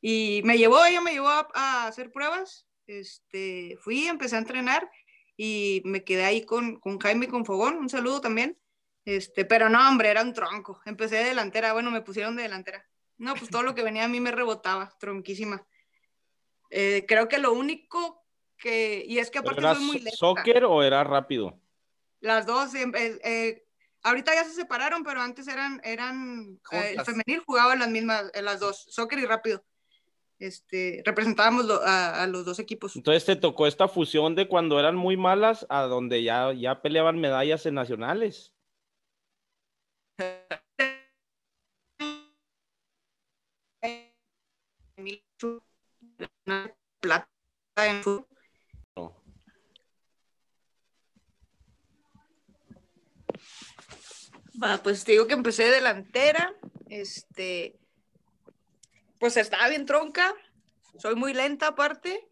Y 0.00 0.42
me 0.44 0.58
llevó, 0.58 0.84
ella 0.84 1.00
me 1.00 1.12
llevó 1.12 1.28
a, 1.28 1.86
hacer 1.86 2.10
pruebas. 2.10 2.66
Este, 2.86 3.78
fui, 3.80 4.06
empecé 4.06 4.36
a 4.36 4.40
entrenar 4.40 4.90
y 5.36 5.80
me 5.84 6.02
quedé 6.02 6.24
ahí 6.24 6.44
con, 6.44 6.80
con 6.80 6.98
Jaime 6.98 7.28
con 7.28 7.46
Fogón. 7.46 7.76
Un 7.76 7.88
saludo 7.88 8.20
también. 8.20 8.58
Este, 9.04 9.44
pero 9.44 9.68
no, 9.68 9.88
hombre, 9.88 10.08
era 10.08 10.22
un 10.22 10.32
tronco. 10.32 10.80
Empecé 10.84 11.16
de 11.16 11.24
delantera, 11.24 11.72
bueno, 11.72 11.90
me 11.90 12.02
pusieron 12.02 12.36
de 12.36 12.42
delantera. 12.42 12.84
No, 13.18 13.34
pues 13.34 13.50
todo 13.50 13.62
lo 13.62 13.74
que 13.74 13.84
venía 13.84 14.04
a 14.04 14.08
mí 14.08 14.18
me 14.18 14.32
rebotaba, 14.32 14.92
tronquísima. 14.98 15.64
Eh, 16.70 17.04
creo 17.06 17.28
que 17.28 17.38
lo 17.38 17.52
único 17.52 18.21
y 18.64 19.18
es 19.18 19.30
que 19.30 19.38
aparte 19.38 19.62
soy 19.62 19.84
muy 19.84 19.96
lenta. 19.96 20.16
¿Soccer 20.16 20.64
o 20.64 20.82
era 20.82 21.04
rápido? 21.04 21.58
Las 22.20 22.46
dos, 22.46 22.74
eh, 22.74 22.90
eh, 23.24 23.64
ahorita 24.02 24.34
ya 24.34 24.44
se 24.44 24.52
separaron, 24.52 25.02
pero 25.02 25.20
antes 25.20 25.48
eran, 25.48 25.80
eran, 25.84 26.60
eh, 26.70 26.94
el 26.96 27.04
femenil 27.04 27.42
jugaba 27.44 27.74
las 27.74 27.88
mismas, 27.88 28.30
las 28.40 28.60
dos, 28.60 28.86
soccer 28.88 29.18
y 29.18 29.26
rápido. 29.26 29.64
Este, 30.38 31.02
representábamos 31.04 31.68
a, 31.84 32.26
los 32.26 32.44
dos 32.44 32.58
equipos. 32.58 32.96
Entonces 32.96 33.24
te 33.24 33.36
tocó 33.36 33.66
esta 33.66 33.86
fusión 33.88 34.34
de 34.34 34.48
cuando 34.48 34.78
eran 34.78 34.96
muy 34.96 35.16
malas 35.16 35.66
a 35.68 35.82
donde 35.82 36.22
ya, 36.22 36.52
ya 36.52 36.82
peleaban 36.82 37.20
medallas 37.20 37.64
en 37.66 37.74
nacionales. 37.74 38.52
plata 47.00 47.28
en 47.76 48.02
pues 54.82 55.04
te 55.04 55.12
digo 55.12 55.26
que 55.26 55.34
empecé 55.34 55.64
delantera, 55.70 56.54
este, 56.88 57.76
pues 59.18 59.36
estaba 59.36 59.68
bien 59.68 59.86
tronca, 59.86 60.34
soy 60.98 61.14
muy 61.14 61.34
lenta 61.34 61.68
aparte, 61.68 62.28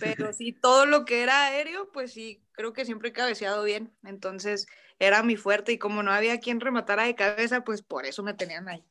pero 0.00 0.32
sí, 0.32 0.52
todo 0.52 0.86
lo 0.86 1.04
que 1.04 1.22
era 1.22 1.46
aéreo, 1.46 1.90
pues 1.92 2.12
sí, 2.12 2.42
creo 2.52 2.72
que 2.72 2.84
siempre 2.84 3.10
he 3.10 3.12
cabeceado 3.12 3.62
bien, 3.64 3.92
entonces 4.04 4.66
era 4.98 5.22
mi 5.22 5.36
fuerte 5.36 5.72
y 5.72 5.78
como 5.78 6.02
no 6.02 6.12
había 6.12 6.40
quien 6.40 6.60
rematara 6.60 7.04
de 7.04 7.14
cabeza, 7.14 7.62
pues 7.62 7.82
por 7.82 8.06
eso 8.06 8.22
me 8.22 8.34
tenían 8.34 8.68
ahí, 8.68 8.84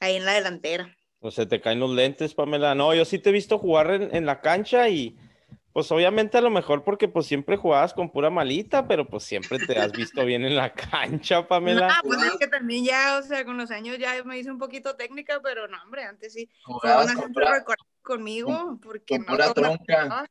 ahí 0.00 0.16
en 0.16 0.24
la 0.24 0.34
delantera. 0.34 0.96
Pues 1.18 1.34
se 1.34 1.46
te 1.46 1.60
caen 1.60 1.80
los 1.80 1.90
lentes, 1.90 2.34
Pamela. 2.34 2.74
No, 2.74 2.94
yo 2.94 3.04
sí 3.04 3.18
te 3.18 3.30
he 3.30 3.32
visto 3.32 3.58
jugar 3.58 3.90
en 3.90 4.26
la 4.26 4.42
cancha 4.42 4.88
y 4.90 5.16
pues 5.76 5.92
obviamente 5.92 6.38
a 6.38 6.40
lo 6.40 6.48
mejor 6.48 6.84
porque 6.84 7.06
pues 7.06 7.26
siempre 7.26 7.58
jugabas 7.58 7.92
con 7.92 8.08
pura 8.08 8.30
malita, 8.30 8.88
pero 8.88 9.06
pues 9.06 9.24
siempre 9.24 9.58
te 9.58 9.78
has 9.78 9.92
visto 9.92 10.24
bien 10.24 10.42
en 10.42 10.56
la 10.56 10.72
cancha, 10.72 11.46
Pamela. 11.46 11.88
Ah, 11.90 12.00
pues 12.02 12.22
es 12.22 12.38
que 12.38 12.46
también 12.46 12.82
ya, 12.82 13.18
o 13.18 13.22
sea, 13.22 13.44
con 13.44 13.58
los 13.58 13.70
años 13.70 13.98
ya 13.98 14.24
me 14.24 14.38
hice 14.38 14.50
un 14.50 14.56
poquito 14.56 14.96
técnica, 14.96 15.38
pero 15.42 15.68
no, 15.68 15.76
hombre, 15.84 16.04
antes 16.04 16.32
sí. 16.32 16.48
Jugabas 16.64 17.12
con 17.12 17.30
pura, 17.30 17.62
conmigo, 18.00 18.78
porque 18.82 19.18
con 19.18 19.26
pura 19.26 19.52
tronca. 19.52 20.26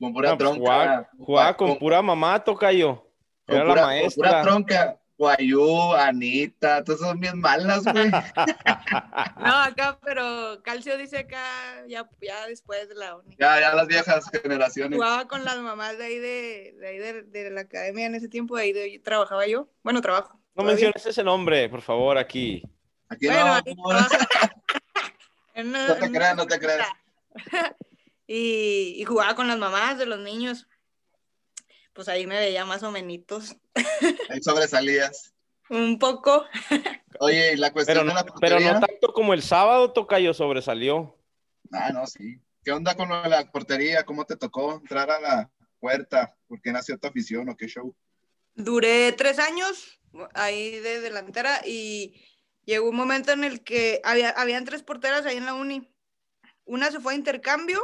Con 0.00 0.12
pura 0.12 0.36
pues, 0.36 0.38
tronca. 0.38 1.08
Jugaba, 1.16 1.56
con, 1.56 1.78
pura 1.78 2.02
mamá, 2.02 2.42
toca 2.42 2.72
yo. 2.72 3.08
Era 3.46 3.62
la 3.66 3.86
maestra. 3.86 4.30
Con 4.30 4.32
pura 4.32 4.42
tronca. 4.42 5.00
Guayú, 5.18 5.92
Anita, 5.94 6.84
todas 6.84 7.00
son 7.00 7.18
bien 7.18 7.40
malas, 7.40 7.82
güey. 7.82 8.08
no, 9.36 9.56
acá, 9.56 9.98
pero 10.04 10.62
Calcio 10.62 10.96
dice 10.96 11.18
acá, 11.18 11.84
ya, 11.88 12.08
ya 12.22 12.46
después 12.46 12.88
de 12.88 12.94
la 12.94 13.16
uni. 13.16 13.34
Ya, 13.36 13.58
ya 13.60 13.74
las 13.74 13.88
viejas 13.88 14.30
generaciones. 14.30 14.96
Jugaba 14.96 15.26
con 15.26 15.44
las 15.44 15.58
mamás 15.58 15.98
de 15.98 16.04
ahí 16.04 16.20
de, 16.20 16.76
de, 16.78 16.86
ahí 16.86 16.98
de, 16.98 17.50
la 17.50 17.62
academia 17.62 18.06
en 18.06 18.14
ese 18.14 18.28
tiempo, 18.28 18.56
de 18.56 18.62
ahí 18.62 18.72
de, 18.72 19.00
trabajaba 19.00 19.44
yo. 19.48 19.68
Bueno, 19.82 20.00
trabajo. 20.00 20.40
No 20.54 20.62
menciones 20.62 21.04
ese 21.04 21.24
nombre, 21.24 21.68
por 21.68 21.82
favor, 21.82 22.16
aquí. 22.16 22.62
Aquí 23.08 23.26
no. 23.26 23.34
no, 25.64 25.96
te 25.96 26.12
creas, 26.12 26.36
no 26.36 26.46
te 26.46 26.60
creas. 26.60 26.88
y, 28.28 28.94
y 28.96 29.04
jugaba 29.04 29.34
con 29.34 29.48
las 29.48 29.58
mamás 29.58 29.98
de 29.98 30.06
los 30.06 30.20
niños 30.20 30.68
pues 31.98 32.06
ahí 32.06 32.28
me 32.28 32.38
veía 32.38 32.64
más 32.64 32.84
o 32.84 32.92
menos. 32.92 33.56
Ahí 34.30 34.40
sobresalías. 34.40 35.34
Un 35.68 35.98
poco. 35.98 36.44
Oye, 37.18 37.56
la 37.56 37.72
cuestión 37.72 37.96
pero 37.96 38.04
no, 38.04 38.10
de 38.10 38.14
la 38.14 38.24
portería? 38.24 38.56
Pero 38.56 38.72
no 38.72 38.86
tanto 38.86 39.12
como 39.12 39.34
el 39.34 39.42
sábado, 39.42 39.92
Tocayo 39.92 40.32
sobresalió. 40.32 41.18
Ah, 41.72 41.90
no, 41.92 42.06
sí. 42.06 42.40
¿Qué 42.62 42.70
onda 42.70 42.94
con 42.94 43.08
la 43.08 43.50
portería? 43.50 44.04
¿Cómo 44.04 44.24
te 44.26 44.36
tocó 44.36 44.74
entrar 44.74 45.10
a 45.10 45.18
la 45.18 45.50
puerta? 45.80 46.36
¿Por 46.46 46.60
qué 46.60 46.70
nació 46.70 46.96
tu 46.98 47.08
afición 47.08 47.48
o 47.48 47.56
qué 47.56 47.66
show? 47.66 47.92
Duré 48.54 49.10
tres 49.10 49.40
años 49.40 50.00
ahí 50.34 50.78
de 50.78 51.00
delantera 51.00 51.62
y 51.66 52.22
llegó 52.64 52.90
un 52.90 52.96
momento 52.96 53.32
en 53.32 53.42
el 53.42 53.64
que 53.64 54.00
había, 54.04 54.30
habían 54.30 54.64
tres 54.64 54.84
porteras 54.84 55.26
ahí 55.26 55.38
en 55.38 55.46
la 55.46 55.54
uni. 55.54 55.92
Una 56.64 56.92
se 56.92 57.00
fue 57.00 57.14
a 57.14 57.16
intercambio, 57.16 57.82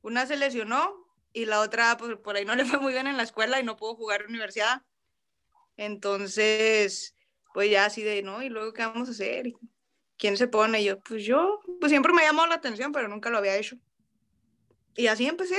una 0.00 0.24
se 0.24 0.38
lesionó 0.38 1.07
y 1.32 1.44
la 1.44 1.60
otra, 1.60 1.96
pues 1.96 2.16
por 2.16 2.36
ahí 2.36 2.44
no 2.44 2.54
le 2.54 2.64
fue 2.64 2.78
muy 2.78 2.92
bien 2.92 3.06
en 3.06 3.16
la 3.16 3.22
escuela 3.22 3.60
y 3.60 3.64
no 3.64 3.76
pudo 3.76 3.94
jugar 3.94 4.26
universidad. 4.26 4.82
Entonces, 5.76 7.14
pues 7.54 7.70
ya 7.70 7.86
así 7.86 8.02
de, 8.02 8.22
¿no? 8.22 8.42
¿Y 8.42 8.48
luego 8.48 8.72
qué 8.72 8.82
vamos 8.82 9.08
a 9.08 9.12
hacer? 9.12 9.52
¿Quién 10.16 10.36
se 10.36 10.48
pone? 10.48 10.80
Y 10.80 10.86
yo, 10.86 10.98
pues 11.00 11.24
yo, 11.24 11.60
pues 11.80 11.90
siempre 11.90 12.12
me 12.12 12.22
llamó 12.22 12.46
la 12.46 12.56
atención, 12.56 12.92
pero 12.92 13.08
nunca 13.08 13.30
lo 13.30 13.38
había 13.38 13.56
hecho. 13.56 13.76
Y 14.96 15.06
así 15.06 15.26
empecé. 15.26 15.58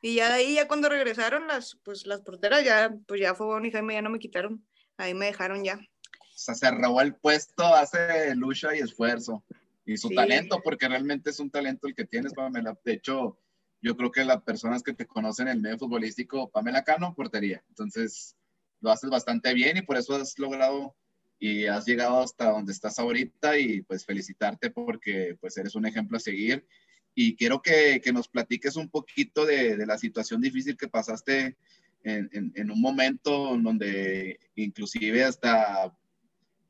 Y 0.00 0.14
ya 0.14 0.28
de 0.28 0.34
ahí, 0.34 0.54
ya 0.54 0.68
cuando 0.68 0.88
regresaron 0.88 1.48
las, 1.48 1.76
pues 1.82 2.06
las 2.06 2.20
porteras, 2.20 2.62
ya, 2.62 2.94
pues 3.08 3.20
ya 3.20 3.34
fue 3.34 3.46
y 3.66 3.70
Jaime, 3.72 3.94
ya 3.94 4.02
no 4.02 4.10
me 4.10 4.20
quitaron. 4.20 4.64
Ahí 4.96 5.14
me 5.14 5.26
dejaron 5.26 5.64
ya. 5.64 5.74
O 5.74 6.38
sea, 6.38 6.54
se 6.54 6.70
robó 6.70 7.00
el 7.00 7.16
puesto, 7.16 7.64
hace 7.64 8.34
lucha 8.36 8.76
y 8.76 8.78
esfuerzo. 8.78 9.42
Y 9.84 9.96
su 9.96 10.10
talento, 10.10 10.60
porque 10.62 10.88
realmente 10.88 11.30
es 11.30 11.40
un 11.40 11.50
talento 11.50 11.86
el 11.88 11.94
que 11.94 12.04
tienes, 12.04 12.34
Pamela. 12.34 12.78
De 12.84 12.92
hecho, 12.92 13.38
yo 13.82 13.96
creo 13.96 14.10
que 14.10 14.24
las 14.24 14.42
personas 14.42 14.82
que 14.82 14.94
te 14.94 15.06
conocen 15.06 15.48
en 15.48 15.56
el 15.56 15.62
medio 15.62 15.78
futbolístico, 15.78 16.50
Pamela 16.50 16.84
Cano, 16.84 17.14
portería. 17.14 17.62
Entonces, 17.68 18.36
lo 18.80 18.90
haces 18.90 19.10
bastante 19.10 19.54
bien 19.54 19.76
y 19.76 19.82
por 19.82 19.96
eso 19.96 20.14
has 20.14 20.38
logrado 20.38 20.94
y 21.38 21.66
has 21.66 21.84
llegado 21.86 22.20
hasta 22.20 22.50
donde 22.50 22.72
estás 22.72 22.98
ahorita 22.98 23.58
y 23.58 23.82
pues 23.82 24.04
felicitarte 24.04 24.70
porque 24.70 25.36
pues 25.40 25.56
eres 25.58 25.74
un 25.74 25.86
ejemplo 25.86 26.16
a 26.16 26.20
seguir. 26.20 26.66
Y 27.14 27.36
quiero 27.36 27.62
que, 27.62 28.00
que 28.02 28.12
nos 28.12 28.28
platiques 28.28 28.76
un 28.76 28.90
poquito 28.90 29.46
de, 29.46 29.76
de, 29.76 29.86
la 29.86 29.98
situación 29.98 30.40
difícil 30.40 30.76
que 30.76 30.88
pasaste 30.88 31.56
en, 32.02 32.52
en, 32.54 32.70
un 32.70 32.80
momento 32.80 33.56
donde 33.56 34.38
inclusive 34.54 35.24
hasta 35.24 35.92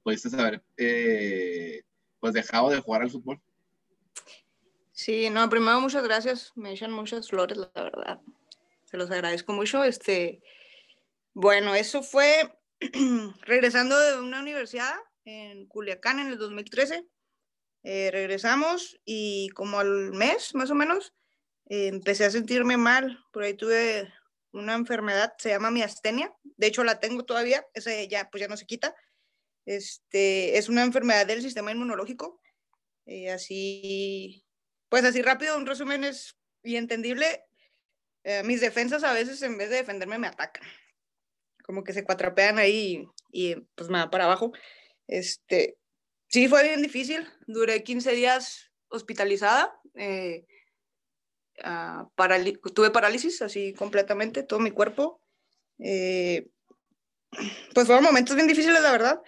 pudiste 0.02 0.28
haber 0.40 0.62
eh, 0.76 1.82
pues 2.20 2.32
dejado 2.32 2.70
de 2.70 2.80
jugar 2.80 3.02
al 3.02 3.10
fútbol. 3.10 3.40
Sí, 4.96 5.28
no, 5.28 5.46
primero 5.50 5.78
muchas 5.78 6.02
gracias, 6.04 6.52
me 6.54 6.72
echan 6.72 6.90
muchas 6.90 7.28
flores, 7.28 7.58
la 7.58 7.70
verdad. 7.74 8.18
Se 8.84 8.96
los 8.96 9.10
agradezco 9.10 9.52
mucho. 9.52 9.84
Este, 9.84 10.42
bueno, 11.34 11.74
eso 11.74 12.02
fue 12.02 12.58
regresando 13.42 13.98
de 13.98 14.18
una 14.18 14.40
universidad 14.40 14.94
en 15.26 15.66
Culiacán 15.66 16.18
en 16.18 16.28
el 16.28 16.38
2013. 16.38 17.06
Eh, 17.82 18.08
regresamos 18.10 18.98
y 19.04 19.50
como 19.50 19.80
al 19.80 20.12
mes, 20.12 20.54
más 20.54 20.70
o 20.70 20.74
menos, 20.74 21.12
eh, 21.68 21.88
empecé 21.88 22.24
a 22.24 22.30
sentirme 22.30 22.78
mal. 22.78 23.22
Por 23.34 23.42
ahí 23.42 23.52
tuve 23.52 24.10
una 24.52 24.76
enfermedad, 24.76 25.34
se 25.36 25.50
llama 25.50 25.70
miastenia. 25.70 26.34
De 26.42 26.68
hecho, 26.68 26.84
la 26.84 27.00
tengo 27.00 27.26
todavía, 27.26 27.66
esa 27.74 27.90
ya, 28.04 28.30
pues 28.30 28.40
ya 28.40 28.48
no 28.48 28.56
se 28.56 28.64
quita. 28.64 28.96
Este, 29.66 30.56
es 30.56 30.70
una 30.70 30.84
enfermedad 30.84 31.26
del 31.26 31.42
sistema 31.42 31.70
inmunológico. 31.70 32.40
Eh, 33.04 33.30
así 33.30 34.45
pues 34.88 35.04
así 35.04 35.22
rápido, 35.22 35.56
un 35.56 35.66
resumen 35.66 36.04
es 36.04 36.36
y 36.62 36.76
entendible. 36.76 37.44
Eh, 38.24 38.42
mis 38.42 38.60
defensas 38.60 39.04
a 39.04 39.12
veces 39.12 39.40
en 39.42 39.56
vez 39.56 39.70
de 39.70 39.76
defenderme 39.76 40.18
me 40.18 40.26
atacan. 40.26 40.64
Como 41.64 41.84
que 41.84 41.92
se 41.92 42.04
cuatrapean 42.04 42.58
ahí 42.58 43.06
y, 43.30 43.54
pues 43.74 43.88
me 43.88 43.98
va 43.98 44.10
para 44.10 44.24
abajo. 44.24 44.52
Este, 45.06 45.78
sí, 46.28 46.48
fue 46.48 46.64
bien 46.64 46.82
difícil. 46.82 47.28
Duré 47.46 47.82
15 47.82 48.12
días 48.12 48.72
hospitalizada. 48.88 49.78
Eh, 49.94 50.44
uh, 51.64 52.70
tuve 52.74 52.90
parálisis 52.90 53.42
así 53.42 53.74
completamente, 53.74 54.42
todo 54.42 54.60
mi 54.60 54.72
cuerpo. 54.72 55.22
Eh, 55.78 56.48
pues 57.74 57.86
fueron 57.86 58.04
momentos 58.04 58.34
bien 58.34 58.48
difíciles, 58.48 58.82
la 58.82 58.92
verdad. 58.92 59.22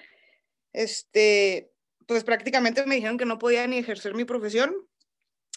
Este, 0.73 1.71
pues 2.07 2.25
prácticamente 2.25 2.85
me 2.87 2.97
dijeron 2.97 3.19
que 3.19 3.27
no 3.27 3.39
podía 3.39 3.67
ni 3.67 3.79
ejercer 3.79 4.15
mi 4.15 4.25
profesión 4.25 4.88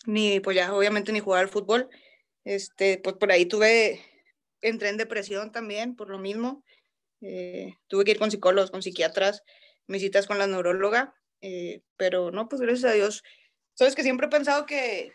ni 0.06 0.40
pues 0.40 0.56
ya 0.56 0.74
obviamente 0.74 1.12
ni 1.12 1.20
jugar 1.20 1.42
al 1.44 1.50
fútbol. 1.50 1.90
Este, 2.44 2.98
pues 2.98 3.16
por 3.18 3.32
ahí 3.32 3.46
tuve, 3.46 4.02
entré 4.62 4.90
en 4.90 4.98
depresión 4.98 5.52
también 5.52 5.96
por 5.96 6.10
lo 6.10 6.20
mismo. 6.20 6.64
Eh, 7.22 7.76
tuve 7.88 8.04
que 8.04 8.12
ir 8.12 8.20
con 8.20 8.32
psicólogos, 8.32 8.72
con 8.72 8.82
psiquiatras, 8.82 9.44
mis 9.88 10.02
citas 10.02 10.26
con 10.26 10.40
la 10.40 10.48
neuróloga, 10.48 11.14
eh, 11.42 11.82
pero 11.98 12.32
no, 12.32 12.50
pues 12.50 12.62
gracias 12.62 12.92
a 12.92 12.96
Dios. 12.96 13.24
Sabes 13.74 13.96
que 13.96 14.04
siempre 14.04 14.28
he 14.28 14.30
pensado 14.30 14.66
que 14.66 15.14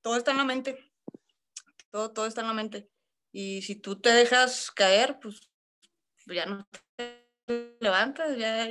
todo 0.00 0.16
está 0.16 0.30
en 0.30 0.38
la 0.38 0.44
mente, 0.44 0.78
todo, 1.90 2.12
todo 2.12 2.26
está 2.26 2.40
en 2.40 2.48
la 2.48 2.54
mente. 2.54 2.88
Y 3.30 3.62
si 3.62 3.76
tú 3.76 4.00
te 4.00 4.10
dejas 4.10 4.70
caer, 4.70 5.18
pues 5.20 5.40
ya 6.26 6.46
no 6.46 6.68
te 6.96 7.76
levantas, 7.80 8.36
ya 8.36 8.68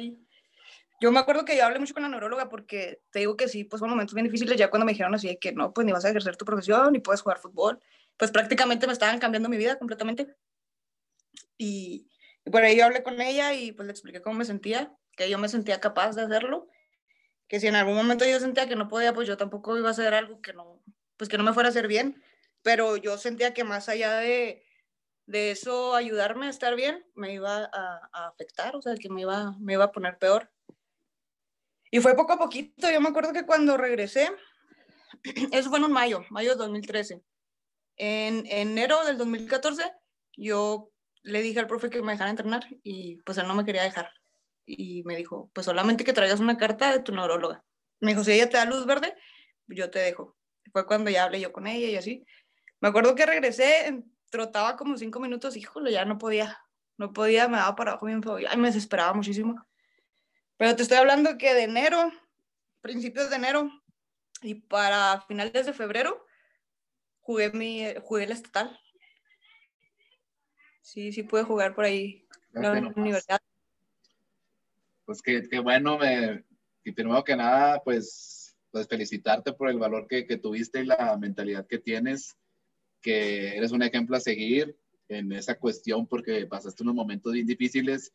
yo 1.02 1.12
me 1.12 1.20
acuerdo 1.20 1.46
que 1.46 1.58
yo 1.58 1.66
hablé 1.66 1.80
mucho 1.80 1.96
con 1.96 2.04
la 2.04 2.10
neuróloga 2.10 2.48
porque 2.48 3.02
te 3.10 3.20
digo 3.20 3.36
que 3.36 3.48
sí, 3.48 3.64
pues 3.64 3.80
fueron 3.80 3.96
momentos 3.96 4.14
bien 4.14 4.26
difíciles 4.26 4.56
ya 4.56 4.70
cuando 4.70 4.86
me 4.86 4.92
dijeron 4.92 5.16
así 5.16 5.30
de 5.30 5.40
que 5.40 5.52
no, 5.52 5.74
pues 5.74 5.84
ni 5.84 5.92
vas 5.92 6.06
a 6.06 6.10
ejercer 6.10 6.38
tu 6.38 6.46
profesión, 6.46 6.94
ni 6.94 7.00
puedes 7.00 7.22
jugar 7.22 7.40
fútbol. 7.40 7.80
Pues 8.18 8.30
prácticamente 8.30 8.86
me 8.86 8.94
estaban 8.94 9.18
cambiando 9.18 9.50
mi 9.50 9.58
vida 9.58 9.80
completamente. 9.80 10.36
Y, 11.58 12.08
por 12.52 12.62
ahí 12.62 12.78
yo 12.78 12.86
hablé 12.86 13.02
con 13.02 13.20
ella 13.20 13.54
y 13.54 13.72
pues 13.72 13.88
le 13.88 13.92
expliqué 13.92 14.22
cómo 14.22 14.38
me 14.38 14.46
sentía, 14.46 14.96
que 15.18 15.28
yo 15.28 15.40
me 15.40 15.50
sentía 15.50 15.80
capaz 15.80 16.16
de 16.16 16.22
hacerlo, 16.22 16.68
que 17.48 17.60
si 17.60 17.66
en 17.66 17.76
algún 17.76 17.96
momento 17.96 18.24
yo 18.26 18.40
sentía 18.40 18.68
que 18.68 18.76
no 18.76 18.88
podía, 18.88 19.12
pues 19.12 19.28
yo 19.28 19.38
tampoco 19.38 19.78
iba 19.80 19.88
a 19.88 19.92
hacer 19.92 20.14
algo 20.14 20.40
que 20.40 20.54
no, 20.54 20.84
pues 21.18 21.30
que 21.30 21.38
no 21.38 21.44
me 21.44 21.54
fuera 21.54 21.70
a 21.70 21.72
hacer 21.72 21.88
bien, 21.88 22.24
pero 22.62 22.96
yo 22.98 23.18
sentía 23.18 23.56
que 23.56 23.64
más 23.64 23.90
allá 23.90 24.18
de, 24.18 24.64
de 25.26 25.50
eso 25.50 25.96
ayudarme 25.96 26.46
a 26.46 26.52
estar 26.52 26.76
bien, 26.76 27.04
me 27.16 27.34
iba 27.34 27.70
a, 27.74 28.10
a, 28.14 28.28
afectar, 28.28 28.76
o 28.76 28.82
sea, 28.84 28.96
que 28.96 29.10
me 29.10 29.22
iba, 29.22 29.56
me 29.60 29.74
iba 29.74 29.86
a 29.86 29.92
poner 29.92 30.20
peor. 30.20 30.52
Y 31.92 32.00
fue 32.00 32.16
poco 32.16 32.34
a 32.34 32.40
poquito, 32.40 32.90
yo 32.90 33.02
me 33.02 33.10
acuerdo 33.10 33.34
que 33.34 33.46
cuando 33.46 33.76
regresé, 33.76 34.32
eso 35.52 35.70
fue 35.70 35.80
en 35.80 35.92
mayo, 35.92 36.24
mayo 36.30 36.52
de 36.52 36.56
2013. 36.56 37.22
En 37.98 38.46
enero 38.48 39.04
del 39.04 39.18
2014, 39.18 39.92
yo 40.38 40.90
le 41.24 41.42
dije 41.42 41.60
al 41.60 41.68
profe 41.68 41.90
que 41.90 42.02
me 42.02 42.14
dejara 42.14 42.30
entrenar 42.30 42.66
y 42.82 43.18
pues 43.24 43.38
él 43.38 43.48
no 43.48 43.54
me 43.56 43.66
quería 43.66 43.84
dejar. 43.84 44.10
Y 44.66 45.04
me 45.04 45.18
dijo, 45.18 45.52
pues 45.54 45.66
solamente 45.66 46.06
que 46.06 46.14
traigas 46.14 46.40
una 46.40 46.58
carta 46.58 46.94
de 46.94 47.00
tu 47.00 47.14
neuróloga. 47.14 47.64
Me 48.00 48.12
dijo, 48.12 48.24
si 48.24 48.32
ella 48.32 48.50
te 48.50 48.56
da 48.56 48.66
luz 48.66 48.86
verde, 48.86 49.14
yo 49.68 49.92
te 49.92 50.00
dejo. 50.00 50.38
Fue 50.72 50.86
cuando 50.86 51.12
ya 51.12 51.26
hablé 51.26 51.42
yo 51.42 51.52
con 51.52 51.68
ella 51.68 51.88
y 51.88 51.98
así. 51.98 52.26
Me 52.80 52.88
acuerdo 52.88 53.16
que 53.16 53.26
regresé, 53.26 54.02
trotaba 54.30 54.78
como 54.78 54.98
cinco 54.98 55.20
minutos, 55.20 55.58
híjole, 55.58 55.92
ya 55.92 56.06
no 56.06 56.18
podía, 56.18 56.58
no 56.98 57.12
podía, 57.12 57.50
me 57.50 57.58
daba 57.58 57.76
para 57.76 57.92
abajo 57.92 58.06
bien 58.06 58.24
feo, 58.24 58.40
y 58.40 58.58
me 58.58 58.70
desesperaba 58.70 59.14
muchísimo. 59.14 59.64
Pero 60.62 60.76
te 60.76 60.84
estoy 60.84 61.00
hablando 61.00 61.40
que 61.40 61.56
de 61.56 61.64
enero, 61.64 62.12
principios 62.82 63.32
de 63.32 63.38
enero, 63.38 63.72
y 64.44 64.54
para 64.54 65.20
finales 65.22 65.66
de 65.66 65.74
febrero, 65.74 66.24
jugué, 67.22 67.52
mi, 67.52 67.84
jugué 68.04 68.26
el 68.26 68.32
estatal. 68.32 68.80
Sí, 70.82 71.12
sí 71.14 71.24
pude 71.24 71.42
jugar 71.42 71.74
por 71.74 71.86
ahí 71.86 72.28
la 72.52 72.74
universidad. 72.96 73.40
Pues 75.04 75.24
qué, 75.24 75.42
qué 75.50 75.58
bueno, 75.58 75.98
me, 75.98 76.46
y 76.84 76.92
primero 76.92 77.24
que 77.24 77.36
nada, 77.36 77.82
pues, 77.84 78.56
pues 78.70 78.88
felicitarte 78.88 79.54
por 79.54 79.68
el 79.68 79.80
valor 79.80 80.06
que, 80.08 80.28
que 80.28 80.38
tuviste 80.38 80.82
y 80.82 80.86
la 80.86 81.18
mentalidad 81.18 81.66
que 81.66 81.80
tienes, 81.80 82.38
que 83.02 83.58
eres 83.58 83.72
un 83.72 83.82
ejemplo 83.82 84.16
a 84.16 84.20
seguir 84.20 84.78
en 85.08 85.32
esa 85.32 85.58
cuestión 85.58 86.06
porque 86.06 86.46
pasaste 86.46 86.84
unos 86.84 86.94
momentos 86.94 87.34
bien 87.34 87.48
difíciles. 87.48 88.14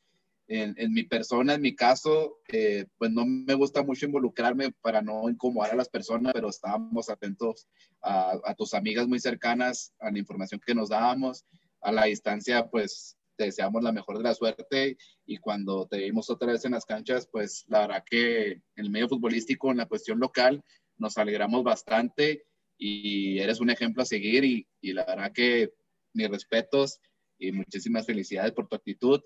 En, 0.48 0.74
en 0.78 0.92
mi 0.92 1.02
persona, 1.02 1.54
en 1.54 1.62
mi 1.62 1.74
caso, 1.74 2.38
eh, 2.48 2.86
pues 2.98 3.10
no 3.10 3.26
me 3.26 3.54
gusta 3.54 3.82
mucho 3.82 4.06
involucrarme 4.06 4.70
para 4.80 5.02
no 5.02 5.28
incomodar 5.28 5.72
a 5.72 5.76
las 5.76 5.88
personas, 5.88 6.32
pero 6.32 6.48
estábamos 6.48 7.10
atentos 7.10 7.66
a, 8.00 8.38
a 8.44 8.54
tus 8.54 8.72
amigas 8.74 9.08
muy 9.08 9.18
cercanas, 9.18 9.92
a 9.98 10.10
la 10.10 10.18
información 10.18 10.60
que 10.64 10.74
nos 10.74 10.90
dábamos, 10.90 11.44
a 11.80 11.90
la 11.90 12.04
distancia, 12.04 12.68
pues 12.68 13.16
te 13.36 13.44
deseamos 13.44 13.82
la 13.82 13.92
mejor 13.92 14.18
de 14.18 14.24
la 14.24 14.34
suerte 14.34 14.96
y 15.26 15.38
cuando 15.38 15.86
te 15.86 15.98
vimos 15.98 16.30
otra 16.30 16.52
vez 16.52 16.64
en 16.64 16.72
las 16.72 16.84
canchas, 16.84 17.28
pues 17.30 17.64
la 17.68 17.80
verdad 17.80 18.04
que 18.08 18.52
en 18.52 18.62
el 18.76 18.90
medio 18.90 19.08
futbolístico, 19.08 19.70
en 19.70 19.76
la 19.76 19.86
cuestión 19.86 20.18
local, 20.18 20.62
nos 20.96 21.18
alegramos 21.18 21.62
bastante 21.62 22.44
y 22.78 23.38
eres 23.38 23.60
un 23.60 23.70
ejemplo 23.70 24.02
a 24.02 24.06
seguir 24.06 24.44
y, 24.44 24.66
y 24.80 24.92
la 24.92 25.04
verdad 25.04 25.32
que 25.32 25.72
mis 26.12 26.28
respetos 26.28 26.98
y 27.38 27.52
muchísimas 27.52 28.06
felicidades 28.06 28.52
por 28.52 28.68
tu 28.68 28.76
actitud, 28.76 29.20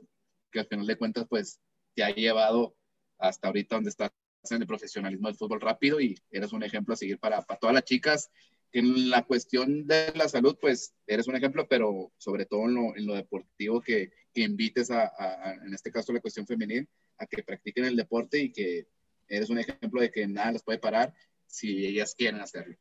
que 0.50 0.60
al 0.60 0.66
final 0.66 0.86
de 0.86 0.96
cuentas 0.96 1.26
pues 1.28 1.60
te 1.94 2.02
ha 2.02 2.10
llevado 2.10 2.76
hasta 3.18 3.48
ahorita 3.48 3.76
donde 3.76 3.90
estás 3.90 4.10
en 4.50 4.62
el 4.62 4.66
profesionalismo 4.66 5.28
del 5.28 5.36
fútbol 5.36 5.60
rápido 5.60 6.00
y 6.00 6.16
eres 6.30 6.52
un 6.52 6.62
ejemplo 6.62 6.94
a 6.94 6.96
seguir 6.96 7.18
para, 7.18 7.42
para 7.42 7.60
todas 7.60 7.74
las 7.74 7.84
chicas 7.84 8.30
en 8.72 9.10
la 9.10 9.24
cuestión 9.24 9.86
de 9.86 10.12
la 10.14 10.28
salud, 10.28 10.56
pues 10.60 10.94
eres 11.06 11.26
un 11.26 11.36
ejemplo, 11.36 11.66
pero 11.68 12.12
sobre 12.18 12.46
todo 12.46 12.66
en 12.66 12.74
lo, 12.74 12.96
en 12.96 13.06
lo 13.06 13.14
deportivo, 13.14 13.80
que, 13.80 14.12
que 14.32 14.42
invites 14.42 14.90
a, 14.90 15.12
a, 15.18 15.54
en 15.54 15.74
este 15.74 15.90
caso, 15.90 16.12
la 16.12 16.20
cuestión 16.20 16.46
femenil, 16.46 16.88
a 17.18 17.26
que 17.26 17.42
practiquen 17.42 17.84
el 17.84 17.96
deporte 17.96 18.38
y 18.38 18.52
que 18.52 18.86
eres 19.28 19.50
un 19.50 19.58
ejemplo 19.58 20.00
de 20.00 20.10
que 20.10 20.26
nada 20.26 20.52
las 20.52 20.62
puede 20.62 20.78
parar 20.78 21.12
si 21.46 21.84
ellas 21.84 22.14
quieren 22.14 22.40
hacerlo. 22.40 22.76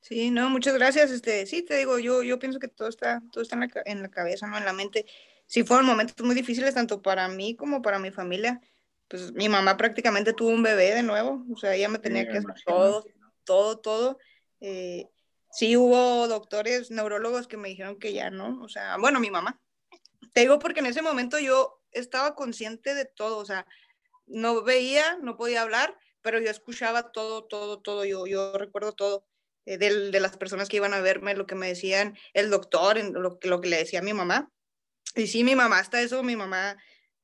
Sí, 0.00 0.30
no, 0.30 0.50
muchas 0.50 0.74
gracias. 0.74 1.10
Este, 1.10 1.46
sí, 1.46 1.62
te 1.62 1.78
digo, 1.78 1.98
yo, 1.98 2.22
yo 2.22 2.38
pienso 2.38 2.58
que 2.58 2.68
todo 2.68 2.88
está, 2.88 3.22
todo 3.32 3.42
está 3.42 3.54
en 3.54 3.60
la, 3.60 3.70
en 3.86 4.02
la 4.02 4.10
cabeza, 4.10 4.46
¿no? 4.46 4.58
En 4.58 4.64
la 4.64 4.72
mente. 4.72 5.06
Sí, 5.46 5.62
fueron 5.64 5.86
momentos 5.86 6.24
muy 6.24 6.34
difíciles, 6.34 6.74
tanto 6.74 7.02
para 7.02 7.28
mí 7.28 7.56
como 7.56 7.82
para 7.82 7.98
mi 7.98 8.10
familia. 8.10 8.60
Pues 9.08 9.32
mi 9.32 9.48
mamá 9.48 9.76
prácticamente 9.76 10.32
tuvo 10.32 10.48
un 10.50 10.62
bebé 10.62 10.94
de 10.94 11.02
nuevo, 11.02 11.44
o 11.52 11.56
sea, 11.56 11.74
ella 11.74 11.88
me 11.88 11.98
tenía 11.98 12.22
sí, 12.22 12.28
que 12.28 12.38
hacer 12.38 12.54
todo, 12.66 13.04
todo, 13.44 13.78
todo 13.78 14.18
eh, 14.66 15.10
sí 15.50 15.76
hubo 15.76 16.26
doctores, 16.26 16.90
neurólogos 16.90 17.46
que 17.46 17.58
me 17.58 17.68
dijeron 17.68 17.98
que 17.98 18.14
ya 18.14 18.30
no, 18.30 18.62
o 18.62 18.68
sea, 18.68 18.96
bueno, 18.98 19.20
mi 19.20 19.30
mamá. 19.30 19.60
Te 20.32 20.40
digo 20.40 20.58
porque 20.58 20.80
en 20.80 20.86
ese 20.86 21.02
momento 21.02 21.38
yo 21.38 21.82
estaba 21.92 22.34
consciente 22.34 22.94
de 22.94 23.04
todo, 23.04 23.38
o 23.38 23.44
sea, 23.44 23.66
no 24.26 24.62
veía, 24.62 25.18
no 25.20 25.36
podía 25.36 25.60
hablar, 25.60 25.98
pero 26.22 26.40
yo 26.40 26.50
escuchaba 26.50 27.12
todo, 27.12 27.44
todo, 27.44 27.80
todo, 27.80 28.06
yo, 28.06 28.26
yo 28.26 28.56
recuerdo 28.56 28.92
todo. 28.92 29.26
Eh, 29.66 29.78
de, 29.78 30.10
de, 30.10 30.20
las 30.20 30.36
personas 30.36 30.68
que 30.68 30.76
iban 30.76 30.92
a 30.92 31.00
verme, 31.00 31.34
lo 31.34 31.46
que 31.46 31.54
me 31.54 31.68
decían 31.68 32.18
el 32.34 32.50
doctor, 32.50 32.98
lo, 32.98 33.38
lo 33.40 33.60
que 33.60 33.68
le 33.68 33.78
decía 33.78 34.00
a 34.00 34.02
mi 34.02 34.12
mamá. 34.12 34.50
Y 35.14 35.26
sí, 35.26 35.44
mi 35.44 35.54
mamá, 35.54 35.78
hasta 35.78 36.00
eso, 36.00 36.22
mi 36.22 36.36
mamá, 36.36 36.76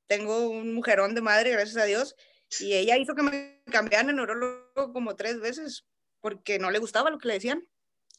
tengo 0.06 0.48
un 0.48 0.74
mujerón 0.74 1.14
de 1.14 1.20
madre, 1.20 1.50
gracias 1.50 1.76
a 1.76 1.84
Dios, 1.84 2.16
y 2.58 2.74
ella 2.74 2.96
hizo 2.96 3.14
que 3.14 3.22
me 3.22 3.62
cambiaran 3.70 4.08
de 4.08 4.12
neurólogo 4.12 4.92
como 4.92 5.14
tres 5.14 5.40
veces 5.40 5.86
porque 6.20 6.58
no 6.58 6.70
le 6.70 6.78
gustaba 6.78 7.10
lo 7.10 7.18
que 7.18 7.28
le 7.28 7.34
decían, 7.34 7.66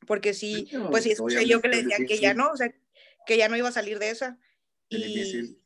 porque 0.08 0.34
sí, 0.34 0.70
no, 0.72 0.90
pues 0.90 1.04
sí 1.04 1.12
escuché 1.12 1.46
yo 1.46 1.62
que 1.62 1.68
le 1.68 1.84
decían 1.84 2.06
que 2.06 2.18
ya 2.20 2.34
no, 2.34 2.50
o 2.52 2.58
sea, 2.58 2.74
que 3.26 3.38
ya 3.38 3.50
no 3.50 3.58
iba 3.58 3.70
a 3.70 3.74
salir 3.74 4.00
de 4.00 4.10
esa. 4.10 4.40
Y, 4.90 5.58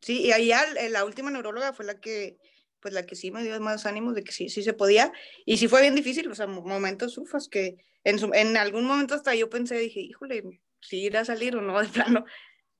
sí, 0.00 0.22
y 0.22 0.32
ahí 0.32 0.48
ya 0.48 0.64
la 0.90 1.04
última 1.04 1.30
neuróloga 1.30 1.72
fue 1.72 1.84
la 1.84 2.00
que, 2.00 2.38
pues 2.80 2.92
la 2.92 3.06
que 3.06 3.14
sí 3.14 3.30
me 3.30 3.42
dio 3.42 3.58
más 3.60 3.86
ánimos 3.86 4.14
de 4.14 4.24
que 4.24 4.32
sí, 4.32 4.48
sí 4.48 4.62
se 4.62 4.72
podía, 4.72 5.12
y 5.46 5.58
sí 5.58 5.68
fue 5.68 5.82
bien 5.82 5.94
difícil, 5.94 6.30
o 6.30 6.34
sea, 6.34 6.46
momentos 6.46 7.16
ufas 7.18 7.48
que 7.48 7.76
en, 8.04 8.18
su, 8.18 8.30
en 8.34 8.56
algún 8.56 8.84
momento 8.84 9.14
hasta 9.14 9.34
yo 9.34 9.48
pensé, 9.48 9.78
dije, 9.78 10.00
híjole, 10.00 10.60
si 10.80 11.04
irá 11.04 11.20
a 11.20 11.24
salir 11.24 11.56
o 11.56 11.62
no, 11.62 11.80
de 11.80 11.88
plano, 11.88 12.24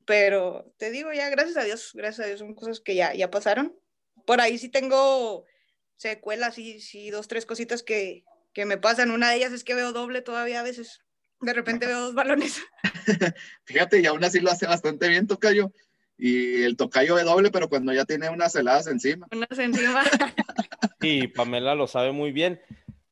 pero 0.07 0.73
te 0.79 0.91
digo 0.91 1.13
ya, 1.13 1.29
gracias 1.31 1.57
a 1.57 1.65
Dios, 1.65 1.93
gracias 1.95 2.25
a 2.25 2.29
Dios, 2.29 2.41
son 2.41 2.55
cosas 2.55 2.81
que 2.81 2.95
ya, 2.95 3.15
ya 3.15 3.31
pasaron. 3.31 3.75
Por 4.27 4.41
ahí 4.41 4.59
sí 4.59 4.69
tengo 4.69 5.45
secuelas, 5.97 6.55
sí, 6.55 6.81
sí, 6.81 7.11
dos, 7.11 7.29
tres 7.29 7.47
cositas 7.47 7.83
que, 7.83 8.25
que 8.53 8.65
me 8.65 8.79
pasan. 8.79 9.11
Una 9.11 9.31
de 9.31 9.37
ellas 9.37 9.53
es 9.53 9.65
que 9.65 9.75
veo 9.75 9.93
doble 9.93 10.23
todavía 10.23 10.61
a 10.61 10.65
veces. 10.65 11.01
De 11.41 11.53
repente 11.53 11.87
veo 11.87 12.01
dos 12.01 12.15
balones. 12.15 12.61
Fíjate, 13.65 14.01
y 14.01 14.07
aún 14.07 14.23
así 14.25 14.41
lo 14.41 14.51
hace 14.51 14.67
bastante 14.67 15.09
bien 15.09 15.27
Tocayo. 15.27 15.73
Y 16.19 16.63
el 16.63 16.77
Tocayo 16.77 17.17
ve 17.17 17.25
doble, 17.25 17.51
pero 17.51 17.69
cuando 17.69 17.93
ya 17.93 18.05
tiene 18.05 18.29
unas 18.31 18.55
heladas 18.55 18.87
encima. 18.87 19.27
Unas 19.33 19.59
encima. 19.59 20.05
y 21.01 21.29
Pamela 21.29 21.75
lo 21.75 21.87
sabe 21.87 22.13
muy 22.13 22.33
bien. 22.33 22.61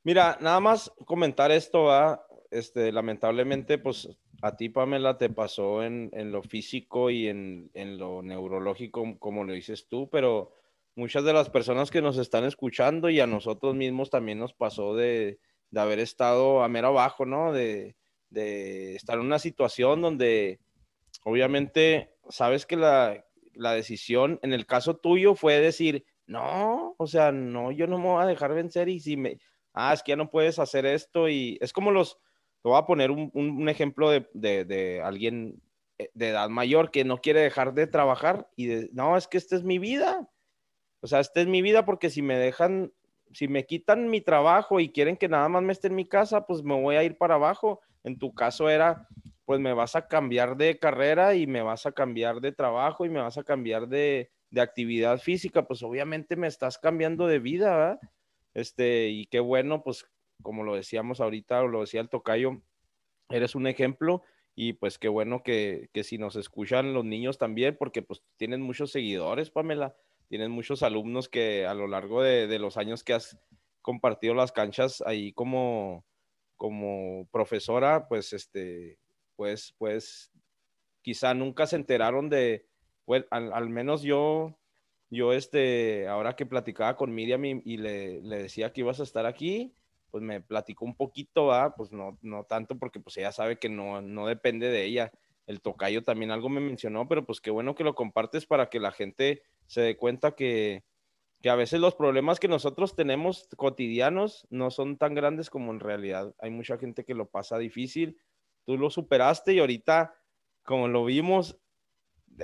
Mira, 0.04 0.38
nada 0.40 0.60
más 0.60 0.92
comentar 1.06 1.50
esto, 1.50 1.84
¿va? 1.84 2.24
Este, 2.50 2.92
lamentablemente, 2.92 3.78
pues 3.78 4.08
a 4.42 4.56
ti, 4.56 4.68
Pamela, 4.68 5.18
te 5.18 5.28
pasó 5.28 5.82
en, 5.82 6.10
en 6.12 6.32
lo 6.32 6.42
físico 6.42 7.10
y 7.10 7.28
en, 7.28 7.70
en, 7.74 7.98
lo 7.98 8.22
neurológico, 8.22 9.18
como 9.18 9.44
lo 9.44 9.52
dices 9.52 9.86
tú, 9.88 10.08
pero 10.10 10.52
muchas 10.94 11.24
de 11.24 11.32
las 11.32 11.50
personas 11.50 11.90
que 11.90 12.02
nos 12.02 12.18
están 12.18 12.44
escuchando 12.44 13.10
y 13.10 13.20
a 13.20 13.26
nosotros 13.26 13.74
mismos 13.74 14.10
también 14.10 14.38
nos 14.38 14.52
pasó 14.54 14.94
de, 14.94 15.38
de 15.70 15.80
haber 15.80 15.98
estado 15.98 16.62
a 16.62 16.68
mero 16.68 16.88
abajo, 16.88 17.26
¿no? 17.26 17.52
De, 17.52 17.96
de, 18.30 18.94
estar 18.96 19.18
en 19.18 19.26
una 19.26 19.38
situación 19.38 20.00
donde 20.02 20.60
obviamente 21.24 22.14
sabes 22.28 22.66
que 22.66 22.76
la, 22.76 23.24
la, 23.54 23.72
decisión 23.72 24.38
en 24.42 24.52
el 24.52 24.66
caso 24.66 24.96
tuyo 24.96 25.34
fue 25.34 25.60
decir, 25.60 26.04
no, 26.26 26.94
o 26.96 27.06
sea, 27.06 27.32
no, 27.32 27.72
yo 27.72 27.86
no 27.86 27.98
me 27.98 28.04
voy 28.04 28.22
a 28.22 28.26
dejar 28.26 28.54
vencer 28.54 28.88
y 28.88 29.00
si 29.00 29.16
me, 29.16 29.38
ah, 29.74 29.92
es 29.92 30.02
que 30.02 30.12
ya 30.12 30.16
no 30.16 30.30
puedes 30.30 30.58
hacer 30.58 30.86
esto 30.86 31.28
y 31.28 31.58
es 31.60 31.72
como 31.72 31.90
los, 31.90 32.18
te 32.62 32.68
voy 32.68 32.78
a 32.78 32.86
poner 32.86 33.10
un, 33.10 33.30
un, 33.34 33.68
ejemplo 33.68 34.10
de, 34.10 34.26
de, 34.34 35.00
alguien 35.02 35.60
eh, 35.98 36.10
de 36.14 36.28
edad 36.28 36.48
mayor 36.48 36.90
que 36.90 37.04
no 37.04 37.18
quiere 37.18 37.40
dejar 37.40 37.74
de 37.74 37.86
trabajar 37.86 38.48
y 38.56 38.66
de, 38.66 38.90
no, 38.92 39.16
es 39.16 39.28
que 39.28 39.38
esta 39.38 39.56
es 39.56 39.64
mi 39.64 39.78
vida 39.78 40.28
o 41.00 41.06
sea, 41.06 41.20
esta 41.20 41.40
es 41.40 41.46
mi 41.46 41.62
vida 41.62 41.84
porque 41.84 42.10
si 42.10 42.22
me 42.22 42.36
dejan, 42.36 42.92
si 43.32 43.48
me 43.48 43.64
quitan 43.64 44.10
mi 44.10 44.20
trabajo 44.20 44.80
y 44.80 44.90
quieren 44.90 45.16
que 45.16 45.28
nada 45.28 45.48
más 45.48 45.62
me 45.62 45.72
esté 45.72 45.88
en 45.88 45.94
mi 45.94 46.06
casa, 46.06 46.46
pues 46.46 46.62
me 46.62 46.80
voy 46.80 46.96
a 46.96 47.02
ir 47.02 47.16
para 47.16 47.34
abajo. 47.34 47.80
En 48.04 48.18
tu 48.18 48.34
caso 48.34 48.68
era, 48.68 49.08
pues 49.46 49.60
me 49.60 49.72
vas 49.72 49.96
a 49.96 50.08
cambiar 50.08 50.56
de 50.56 50.78
carrera 50.78 51.34
y 51.34 51.46
me 51.46 51.62
vas 51.62 51.86
a 51.86 51.92
cambiar 51.92 52.40
de 52.40 52.52
trabajo 52.52 53.04
y 53.04 53.08
me 53.08 53.20
vas 53.20 53.38
a 53.38 53.44
cambiar 53.44 53.88
de, 53.88 54.30
de 54.50 54.60
actividad 54.60 55.18
física, 55.18 55.66
pues 55.66 55.82
obviamente 55.82 56.36
me 56.36 56.46
estás 56.46 56.78
cambiando 56.78 57.26
de 57.26 57.38
vida. 57.38 57.98
Este, 58.52 59.08
y 59.08 59.26
qué 59.26 59.40
bueno, 59.40 59.82
pues 59.82 60.04
como 60.42 60.64
lo 60.64 60.74
decíamos 60.74 61.20
ahorita, 61.20 61.62
o 61.62 61.68
lo 61.68 61.80
decía 61.80 62.00
el 62.00 62.08
tocayo, 62.08 62.62
eres 63.28 63.54
un 63.54 63.66
ejemplo 63.66 64.22
y 64.54 64.74
pues 64.74 64.98
qué 64.98 65.08
bueno 65.08 65.42
que, 65.42 65.88
que 65.92 66.04
si 66.04 66.18
nos 66.18 66.36
escuchan 66.36 66.92
los 66.92 67.04
niños 67.04 67.38
también, 67.38 67.76
porque 67.78 68.02
pues 68.02 68.22
tienen 68.36 68.60
muchos 68.60 68.92
seguidores, 68.92 69.50
Pamela 69.50 69.96
tienes 70.30 70.48
muchos 70.48 70.84
alumnos 70.84 71.28
que 71.28 71.66
a 71.66 71.74
lo 71.74 71.88
largo 71.88 72.22
de, 72.22 72.46
de, 72.46 72.60
los 72.60 72.76
años 72.76 73.02
que 73.02 73.14
has 73.14 73.36
compartido 73.82 74.32
las 74.32 74.52
canchas 74.52 75.02
ahí 75.04 75.32
como, 75.32 76.06
como 76.56 77.26
profesora, 77.32 78.06
pues 78.08 78.32
este, 78.32 79.00
pues, 79.34 79.74
pues, 79.76 80.30
quizá 81.02 81.34
nunca 81.34 81.66
se 81.66 81.74
enteraron 81.74 82.30
de, 82.30 82.64
pues, 83.06 83.24
al, 83.32 83.52
al 83.52 83.70
menos 83.70 84.02
yo, 84.02 84.56
yo 85.10 85.32
este, 85.32 86.06
ahora 86.06 86.36
que 86.36 86.46
platicaba 86.46 86.96
con 86.96 87.12
Miriam 87.12 87.44
y, 87.44 87.62
y 87.64 87.76
le, 87.78 88.20
le, 88.22 88.42
decía 88.42 88.72
que 88.72 88.82
ibas 88.82 89.00
a 89.00 89.04
estar 89.04 89.26
aquí, 89.26 89.74
pues 90.10 90.22
me 90.22 90.40
platicó 90.40 90.84
un 90.84 90.96
poquito, 90.96 91.46
¿va? 91.46 91.74
pues 91.74 91.92
no, 91.92 92.18
no 92.22 92.44
tanto 92.44 92.78
porque 92.78 93.00
pues 93.00 93.16
ella 93.16 93.32
sabe 93.32 93.58
que 93.58 93.68
no, 93.68 94.00
no 94.00 94.26
depende 94.26 94.68
de 94.68 94.84
ella 94.84 95.12
el 95.50 95.60
tocayo 95.60 96.04
también 96.04 96.30
algo 96.30 96.48
me 96.48 96.60
mencionó, 96.60 97.08
pero 97.08 97.26
pues 97.26 97.40
qué 97.40 97.50
bueno 97.50 97.74
que 97.74 97.82
lo 97.82 97.96
compartes 97.96 98.46
para 98.46 98.70
que 98.70 98.78
la 98.78 98.92
gente 98.92 99.42
se 99.66 99.80
dé 99.80 99.96
cuenta 99.96 100.36
que, 100.36 100.84
que 101.40 101.50
a 101.50 101.56
veces 101.56 101.80
los 101.80 101.96
problemas 101.96 102.38
que 102.38 102.46
nosotros 102.46 102.94
tenemos 102.94 103.48
cotidianos 103.56 104.46
no 104.50 104.70
son 104.70 104.96
tan 104.96 105.14
grandes 105.14 105.50
como 105.50 105.72
en 105.72 105.80
realidad. 105.80 106.34
Hay 106.38 106.50
mucha 106.50 106.78
gente 106.78 107.04
que 107.04 107.14
lo 107.14 107.28
pasa 107.28 107.58
difícil. 107.58 108.16
Tú 108.64 108.78
lo 108.78 108.90
superaste 108.90 109.54
y 109.54 109.58
ahorita, 109.58 110.14
como 110.62 110.86
lo 110.86 111.04
vimos, 111.04 111.58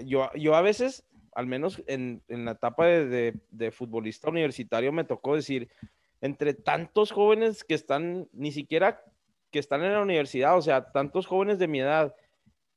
yo, 0.05 0.29
yo 0.35 0.57
a 0.57 0.63
veces, 0.63 1.07
al 1.33 1.47
menos 1.47 1.83
en, 1.87 2.25
en 2.27 2.45
la 2.45 2.53
etapa 2.53 2.87
de, 2.87 3.39
de, 3.51 3.71
futbolista 3.71 4.31
universitario, 4.31 4.91
me 4.91 5.05
tocó 5.05 5.37
decir, 5.37 5.71
entre 6.21 6.55
tantos 6.55 7.13
jóvenes 7.13 7.65
que 7.65 7.75
están, 7.75 8.29
ni 8.33 8.53
siquiera 8.53 9.03
que 9.51 9.59
están 9.59 9.85
en 9.85 9.93
la 9.93 10.03
universidad, 10.03 10.57
o 10.57 10.63
sea, 10.63 10.93
tantos 10.93 11.27
jóvenes 11.27 11.59
de 11.59 11.69
mi 11.69 11.81
edad, 11.81 12.15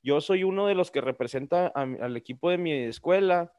yo 0.02 0.22
soy 0.22 0.44
uno 0.44 0.68
de 0.68 0.76
los 0.76 0.92
que 0.92 1.02
representa 1.02 1.68
al 1.68 2.16
equipo 2.16 2.50
de 2.50 2.58
mi 2.58 2.72
escuela. 2.72 3.54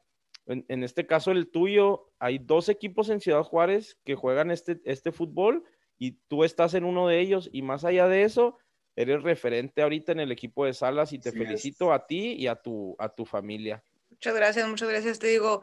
En, 0.47 0.83
este 0.83 1.05
caso, 1.05 1.31
el 1.31 1.51
tuyo, 1.51 2.09
hay 2.17 2.39
dos 2.39 2.67
equipos 2.67 3.09
en 3.09 3.21
Ciudad 3.21 3.43
Juárez 3.43 3.97
que 4.03 4.15
juegan 4.15 4.49
este, 4.49 4.81
este 4.85 5.11
fútbol 5.11 5.63
y 5.99 6.13
tú 6.27 6.43
estás 6.43 6.73
en 6.73 6.83
uno 6.83 7.07
de 7.07 7.19
ellos. 7.19 7.47
Y 7.53 7.61
más 7.61 7.85
allá 7.85 8.07
de 8.07 8.23
eso, 8.23 8.57
eres 8.95 9.21
referente 9.21 9.83
ahorita 9.83 10.11
en 10.13 10.19
el 10.19 10.31
equipo 10.31 10.65
de 10.65 10.73
Salas 10.73 11.13
y 11.13 11.19
te 11.19 11.31
felicito 11.31 11.93
a 11.93 12.07
ti 12.07 12.33
y 12.33 12.47
a 12.47 12.55
tu, 12.55 12.95
a 12.97 13.09
tu 13.09 13.25
familia. 13.25 13.83
Muchas 14.09 14.35
gracias, 14.35 14.67
muchas 14.67 14.89
gracias. 14.89 15.19
Te 15.19 15.27
digo, 15.27 15.61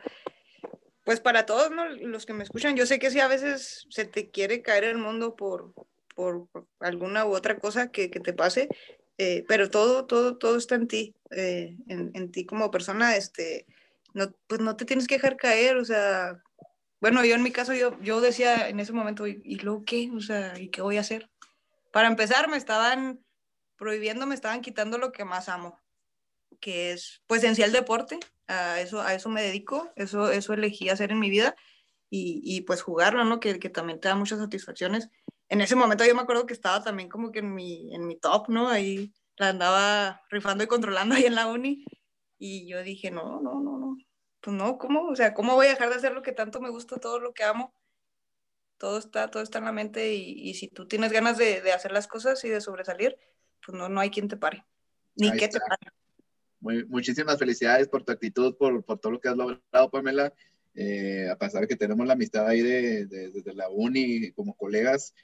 pues 1.09 1.21
para 1.21 1.47
todos 1.47 1.73
los 2.03 2.27
que 2.27 2.35
me 2.35 2.45
escuchan, 2.45 2.77
yo 2.77 2.85
sé 2.85 2.99
que 2.99 3.11
sí 3.11 3.19
a 3.19 3.29
veces 3.29 3.87
se 3.89 4.05
te 4.05 4.29
quiere 4.29 4.61
caer 4.61 4.85
el 4.85 4.99
mundo 4.99 5.37
por, 5.37 5.73
por, 6.15 6.51
alguna 6.81 7.25
u 7.25 7.35
otra 7.35 7.59
cosa 7.59 7.91
que, 7.91 8.11
que 8.11 8.21
te 8.21 8.35
pase, 8.35 8.69
eh, 9.17 9.43
pero 9.49 9.71
todo, 9.71 10.05
todo, 10.05 10.37
todo 10.37 10.59
está 10.59 10.75
en 10.75 10.87
ti, 10.87 11.15
eh, 11.31 11.79
en, 11.89 12.11
en, 12.13 12.31
ti 12.31 12.45
como 12.45 12.71
persona, 12.71 13.17
este, 13.17 13.65
no, 14.13 14.31
pues 14.49 14.61
no 14.61 14.77
te 14.77 14.85
tienes 14.85 15.09
que 15.09 15.15
dejar 15.15 15.39
caer, 15.39 15.79
o 15.79 15.85
sea, 15.87 16.43
bueno, 17.01 17.25
yo 17.25 17.35
en 17.37 17.43
mi 17.43 17.53
caso, 17.53 17.73
yo, 17.73 17.99
yo 18.03 18.21
decía 18.21 18.69
en 18.69 18.79
ese 18.79 18.93
momento, 18.93 19.27
¿y, 19.27 19.41
¿y 19.47 19.57
luego 19.61 19.87
qué? 19.87 20.11
O 20.15 20.21
sea, 20.21 20.61
¿y 20.61 20.69
qué 20.69 20.83
voy 20.83 20.99
a 20.99 21.01
hacer? 21.01 21.31
Para 21.91 22.09
empezar, 22.09 22.51
me 22.51 22.59
estaban 22.59 23.19
prohibiendo, 23.79 24.27
me 24.27 24.35
estaban 24.35 24.61
quitando 24.61 24.99
lo 24.99 25.11
que 25.11 25.25
más 25.25 25.49
amo, 25.49 25.81
que 26.61 26.93
es, 26.93 27.23
pues, 27.27 27.45
en 27.45 27.55
sí 27.55 27.63
el 27.63 27.73
deporte, 27.73 28.19
a 28.47 28.81
eso, 28.81 29.01
a 29.01 29.15
eso 29.15 29.29
me 29.29 29.43
dedico, 29.43 29.91
eso, 29.97 30.31
eso 30.31 30.53
elegí 30.53 30.89
hacer 30.89 31.13
en 31.13 31.19
mi 31.19 31.31
vida, 31.31 31.55
y, 32.11 32.41
y 32.45 32.63
pues 32.63 32.83
jugarlo, 32.83 33.25
¿no? 33.25 33.41
Que, 33.41 33.59
que 33.59 33.69
también 33.69 34.01
te 34.01 34.09
da 34.09 34.15
muchas 34.15 34.39
satisfacciones 34.39 35.11
en 35.49 35.61
ese 35.61 35.75
momento 35.75 36.05
yo 36.05 36.15
me 36.15 36.23
acuerdo 36.23 36.47
que 36.47 36.53
estaba 36.53 36.83
también 36.83 37.09
como 37.09 37.33
que 37.33 37.39
en 37.41 37.55
mi, 37.55 37.95
en 37.95 38.07
mi 38.07 38.19
top, 38.19 38.49
¿no? 38.49 38.69
Ahí 38.69 39.13
la 39.37 39.51
andaba 39.51 40.23
rifando 40.31 40.65
y 40.65 40.67
controlando 40.67 41.15
ahí 41.15 41.25
en 41.25 41.35
la 41.35 41.47
uni. 41.47 41.85
Y 42.39 42.69
yo 42.69 42.83
dije, 42.83 43.11
no, 43.11 43.41
no, 43.41 43.61
no, 43.61 43.79
no. 43.79 43.97
Pues 44.41 44.55
no, 44.57 44.79
¿cómo? 44.79 45.09
O 45.09 45.17
sea, 45.17 45.35
¿cómo 45.35 45.55
voy 45.55 45.67
a 45.67 45.71
dejar 45.71 45.89
de 45.89 45.97
hacer 45.97 46.13
lo 46.13 46.23
que 46.23 46.33
tanto 46.33 46.61
me 46.61 46.71
gusta, 46.71 47.01
todo 47.01 47.19
lo 47.19 47.33
que 47.33 47.45
amo? 47.45 47.75
Todo 48.77 48.99
está, 48.99 49.31
todo 49.31 49.43
está 49.43 49.59
en 49.59 49.65
la 49.65 49.73
mente 49.73 50.15
y, 50.15 50.49
y 50.49 50.55
si 50.55 50.69
tú 50.69 50.87
tienes 50.87 51.13
ganas 51.13 51.37
de, 51.39 51.61
de, 51.63 51.73
hacer 51.73 51.91
las 51.91 52.07
cosas 52.07 52.45
y 52.45 52.49
de 52.49 52.61
sobresalir, 52.61 53.17
pues 53.65 53.77
no, 53.77 53.89
no 53.89 54.01
hay 54.01 54.11
quien 54.11 54.29
te 54.29 54.37
pare. 54.37 54.65
Ni 55.17 55.33
que 55.33 55.49
te 55.49 55.59
pare. 55.59 55.93
Muy, 56.61 56.85
muchísimas 56.87 57.39
felicidades 57.39 57.89
por 57.89 58.03
tu 58.03 58.13
actitud, 58.13 58.57
por, 58.57 58.85
por 58.85 58.99
todo 58.99 59.13
lo 59.13 59.21
que 59.21 59.29
has 59.29 59.37
logrado, 59.37 59.91
Pamela. 59.91 60.33
Eh, 60.75 61.29
a 61.31 61.37
pesar 61.37 61.63
de 61.63 61.69
que 61.69 61.77
tenemos 61.77 62.07
la 62.07 62.13
amistad 62.13 62.47
ahí 62.47 62.63
de, 62.63 63.07
de, 63.07 63.31
desde 63.31 63.55
la 63.55 63.69
uni 63.69 64.31
como 64.33 64.55
colegas, 64.55 65.15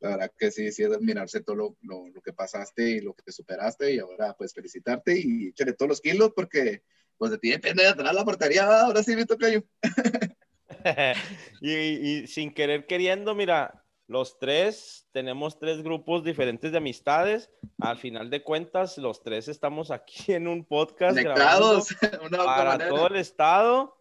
la 0.00 0.10
verdad 0.10 0.32
que 0.36 0.50
sí, 0.50 0.72
sí 0.72 0.82
es 0.82 0.90
admirarse 0.90 1.42
todo 1.42 1.56
lo, 1.56 1.76
lo, 1.82 2.08
lo, 2.08 2.20
que 2.22 2.32
pasaste 2.32 2.90
y 2.90 3.00
lo 3.00 3.14
que 3.14 3.30
superaste 3.30 3.94
y 3.94 3.98
ahora 3.98 4.34
pues 4.36 4.52
felicitarte 4.54 5.18
y 5.18 5.48
échale 5.48 5.74
todos 5.74 5.90
los 5.90 6.00
kilos 6.00 6.32
porque 6.34 6.82
pues 7.18 7.30
de 7.30 7.38
ti 7.38 7.50
depende 7.50 7.84
de 7.84 7.90
atrás 7.90 8.14
la 8.14 8.24
portería, 8.24 8.80
ahora 8.80 9.02
sí 9.02 9.14
me 9.14 9.26
toca 9.26 9.48
yo. 9.48 9.60
y, 11.60 11.72
y, 11.72 12.26
sin 12.26 12.52
querer 12.52 12.86
queriendo, 12.86 13.34
mira, 13.34 13.81
los 14.06 14.38
tres 14.38 15.08
tenemos 15.12 15.58
tres 15.58 15.82
grupos 15.82 16.24
diferentes 16.24 16.72
de 16.72 16.78
amistades. 16.78 17.50
Al 17.80 17.98
final 17.98 18.30
de 18.30 18.42
cuentas, 18.42 18.98
los 18.98 19.22
tres 19.22 19.48
estamos 19.48 19.90
aquí 19.90 20.32
en 20.32 20.48
un 20.48 20.64
podcast 20.64 21.16
Conectados, 21.16 21.88
para 22.30 22.88
todo 22.88 23.06
el 23.08 23.16
estado 23.16 23.96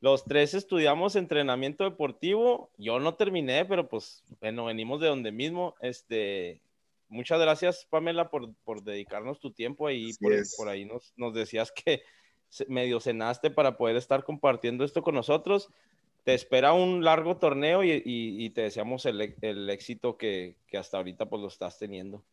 los 0.00 0.24
tres 0.24 0.54
estudiamos 0.54 1.16
entrenamiento 1.16 1.84
deportivo. 1.84 2.70
Yo 2.76 3.00
no 3.00 3.14
terminé, 3.14 3.64
pero 3.64 3.88
pues 3.88 4.22
bueno, 4.40 4.66
venimos 4.66 5.00
de 5.00 5.08
donde 5.08 5.32
mismo. 5.32 5.74
Este, 5.80 6.60
muchas 7.08 7.40
gracias, 7.40 7.86
Pamela, 7.88 8.28
por, 8.30 8.54
por 8.64 8.82
dedicarnos 8.82 9.40
tu 9.40 9.52
tiempo 9.52 9.86
ahí. 9.86 10.12
Por, 10.20 10.32
por, 10.56 10.68
ahí 10.68 10.84
nos, 10.84 11.12
nos 11.16 11.34
decías 11.34 11.72
que 11.72 12.02
medio 12.68 13.00
cenaste 13.00 13.50
para 13.50 13.76
poder 13.76 13.96
estar 13.96 14.22
compartiendo 14.22 14.84
esto 14.84 15.02
con 15.02 15.14
nosotros. 15.14 15.70
Te 16.26 16.34
espera 16.34 16.72
un 16.72 17.04
largo 17.04 17.36
torneo 17.36 17.84
y, 17.84 17.92
y, 17.92 18.02
y 18.04 18.50
te 18.50 18.62
deseamos 18.62 19.06
el, 19.06 19.36
el 19.42 19.70
éxito 19.70 20.16
que, 20.16 20.56
que, 20.66 20.76
hasta 20.76 20.96
ahorita 20.96 21.26
pues 21.26 21.40
lo 21.40 21.46
estás 21.46 21.78
teniendo. 21.78 22.24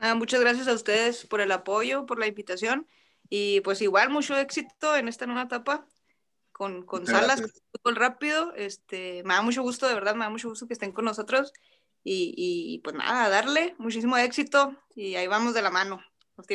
Ah, 0.00 0.14
muchas 0.14 0.42
gracias 0.42 0.68
a 0.68 0.74
ustedes 0.74 1.24
por 1.24 1.40
el 1.40 1.50
apoyo, 1.50 2.04
por 2.04 2.18
la 2.18 2.26
invitación 2.26 2.86
y 3.30 3.62
pues 3.62 3.80
igual 3.80 4.10
mucho 4.10 4.36
éxito 4.36 4.94
en 4.96 5.08
esta 5.08 5.24
nueva 5.24 5.44
etapa 5.44 5.86
con, 6.52 6.84
con 6.84 7.06
Salas, 7.06 7.40
con 7.40 7.50
fútbol 7.72 7.96
rápido. 7.96 8.52
Este, 8.54 9.22
me 9.24 9.32
da 9.32 9.40
mucho 9.40 9.62
gusto, 9.62 9.88
de 9.88 9.94
verdad, 9.94 10.14
me 10.14 10.24
da 10.24 10.30
mucho 10.30 10.50
gusto 10.50 10.66
que 10.66 10.74
estén 10.74 10.92
con 10.92 11.06
nosotros. 11.06 11.54
Y, 12.04 12.34
y 12.36 12.80
pues 12.80 12.94
nada, 12.94 13.30
darle 13.30 13.76
muchísimo 13.78 14.18
éxito 14.18 14.76
y 14.94 15.14
ahí 15.14 15.26
vamos 15.26 15.54
de 15.54 15.62
la 15.62 15.70
mano. 15.70 16.02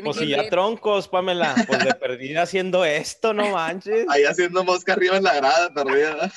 Pues 0.04 0.18
si 0.18 0.28
ya 0.28 0.50
troncos, 0.50 1.08
Pamela, 1.08 1.56
pues 1.68 1.84
de 1.84 1.94
perdida 1.96 2.44
haciendo 2.44 2.86
esto, 2.86 3.34
no 3.34 3.52
manches. 3.52 4.06
Ahí 4.10 4.24
haciendo 4.24 4.64
mosca 4.64 4.94
arriba 4.94 5.18
en 5.18 5.24
la 5.24 5.36
grada, 5.36 5.74
perdida. 5.74 6.32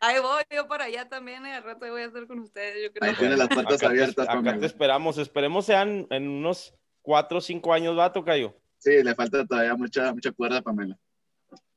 Ahí 0.00 0.20
voy, 0.20 0.42
yo 0.50 0.66
para 0.68 0.84
allá 0.84 1.08
también, 1.08 1.44
y 1.46 1.50
al 1.50 1.62
rato 1.62 1.86
voy 1.90 2.02
a 2.02 2.06
estar 2.06 2.26
con 2.26 2.40
ustedes. 2.40 2.82
Yo 2.82 2.92
creo. 2.92 3.10
Ahí 3.10 3.16
tiene 3.16 3.36
las 3.36 3.48
puertas 3.48 3.76
acá 3.76 3.88
abiertas. 3.88 4.26
Te, 4.26 4.32
acá 4.32 4.58
te 4.58 4.66
esperamos, 4.66 5.18
esperemos 5.18 5.66
sean 5.66 6.06
en 6.10 6.28
unos 6.28 6.74
cuatro 7.02 7.38
o 7.38 7.40
cinco 7.40 7.72
años, 7.72 7.98
¿va, 7.98 8.12
Tocayo? 8.12 8.54
Sí, 8.78 9.02
le 9.02 9.14
falta 9.14 9.44
todavía 9.46 9.74
mucha, 9.74 10.12
mucha 10.12 10.32
cuerda, 10.32 10.62
Pamela. 10.62 10.96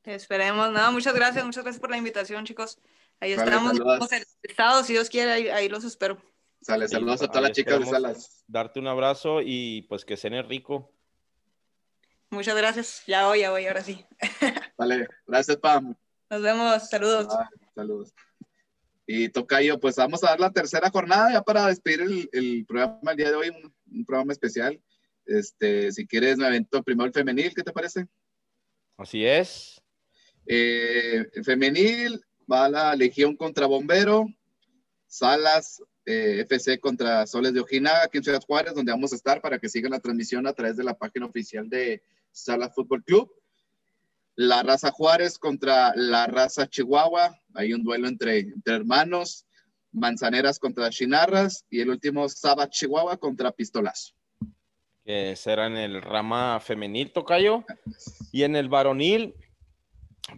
Esperemos, 0.04 0.72
no, 0.72 0.92
muchas 0.92 1.14
gracias, 1.14 1.44
muchas 1.44 1.62
gracias 1.62 1.80
por 1.80 1.90
la 1.90 1.98
invitación, 1.98 2.44
chicos. 2.44 2.78
Ahí 3.20 3.36
vale, 3.36 3.50
estamos, 3.50 3.72
estamos 3.72 4.12
en 4.12 4.18
el 4.18 4.26
estado, 4.42 4.82
si 4.82 4.94
Dios 4.94 5.10
quiere, 5.10 5.30
ahí, 5.30 5.48
ahí 5.48 5.68
los 5.68 5.84
espero. 5.84 6.18
Sale, 6.60 6.88
saludos 6.88 7.22
a 7.22 7.28
todas 7.28 7.42
las 7.42 7.52
chicas 7.52 7.80
de 7.80 7.86
Salas. 7.86 8.44
Darte 8.46 8.80
un 8.80 8.86
abrazo 8.86 9.40
y 9.42 9.82
pues 9.82 10.04
que 10.04 10.16
cene 10.16 10.42
rico. 10.42 10.92
Muchas 12.28 12.56
gracias, 12.56 13.02
ya 13.06 13.26
voy, 13.26 13.40
ya 13.40 13.50
voy, 13.50 13.66
ahora 13.66 13.82
sí. 13.82 14.04
Vale, 14.78 15.08
gracias, 15.26 15.56
Pam. 15.56 15.96
Nos 16.28 16.42
vemos, 16.42 16.88
saludos. 16.88 17.26
Ah, 17.30 17.48
saludos. 17.74 18.14
Y 19.06 19.30
Tocayo, 19.30 19.80
pues 19.80 19.96
vamos 19.96 20.22
a 20.22 20.28
dar 20.28 20.40
la 20.40 20.52
tercera 20.52 20.90
jornada 20.90 21.32
ya 21.32 21.42
para 21.42 21.66
despedir 21.66 22.02
el, 22.02 22.28
el 22.32 22.66
programa 22.66 23.10
el 23.10 23.16
día 23.16 23.30
de 23.30 23.34
hoy, 23.34 23.48
un, 23.48 23.74
un, 23.92 24.04
programa 24.04 24.32
especial. 24.32 24.80
Este, 25.26 25.90
si 25.90 26.06
quieres, 26.06 26.36
me 26.36 26.46
avento 26.46 26.82
primero 26.84 27.06
el 27.06 27.12
femenil, 27.12 27.52
¿qué 27.54 27.64
te 27.64 27.72
parece? 27.72 28.06
Así 28.96 29.26
es. 29.26 29.82
Eh, 30.46 31.26
femenil 31.42 32.20
va 32.50 32.68
la 32.68 32.94
Legión 32.94 33.36
contra 33.36 33.66
Bombero, 33.66 34.26
Salas 35.06 35.82
eh, 36.10 36.40
FC 36.40 36.80
contra 36.80 37.26
Soles 37.26 37.54
de 37.54 37.60
Ojinaga, 37.60 38.04
aquí 38.04 38.18
en 38.18 38.24
Ciudad 38.24 38.42
Juárez, 38.46 38.74
donde 38.74 38.92
vamos 38.92 39.12
a 39.12 39.16
estar 39.16 39.40
para 39.40 39.58
que 39.58 39.68
sigan 39.68 39.92
la 39.92 40.00
transmisión 40.00 40.46
a 40.46 40.52
través 40.52 40.76
de 40.76 40.84
la 40.84 40.98
página 40.98 41.26
oficial 41.26 41.68
de 41.68 42.02
Salas 42.32 42.74
Fútbol 42.74 43.04
Club. 43.04 43.32
La 44.34 44.62
raza 44.62 44.90
Juárez 44.90 45.38
contra 45.38 45.94
la 45.94 46.26
raza 46.26 46.66
Chihuahua, 46.66 47.38
hay 47.54 47.72
un 47.72 47.82
duelo 47.82 48.08
entre, 48.08 48.38
entre 48.40 48.74
hermanos, 48.74 49.46
Manzaneras 49.92 50.58
contra 50.58 50.90
Chinarras 50.90 51.64
y 51.68 51.80
el 51.80 51.90
último 51.90 52.28
Saba 52.28 52.68
Chihuahua 52.68 53.16
contra 53.16 53.50
Pistolazo. 53.50 54.14
Que 55.04 55.34
será 55.36 55.66
en 55.66 55.76
el 55.76 56.00
rama 56.00 56.60
femenil, 56.60 57.12
Tocayo. 57.12 57.64
Y 58.30 58.44
en 58.44 58.54
el 58.54 58.68
varonil, 58.68 59.34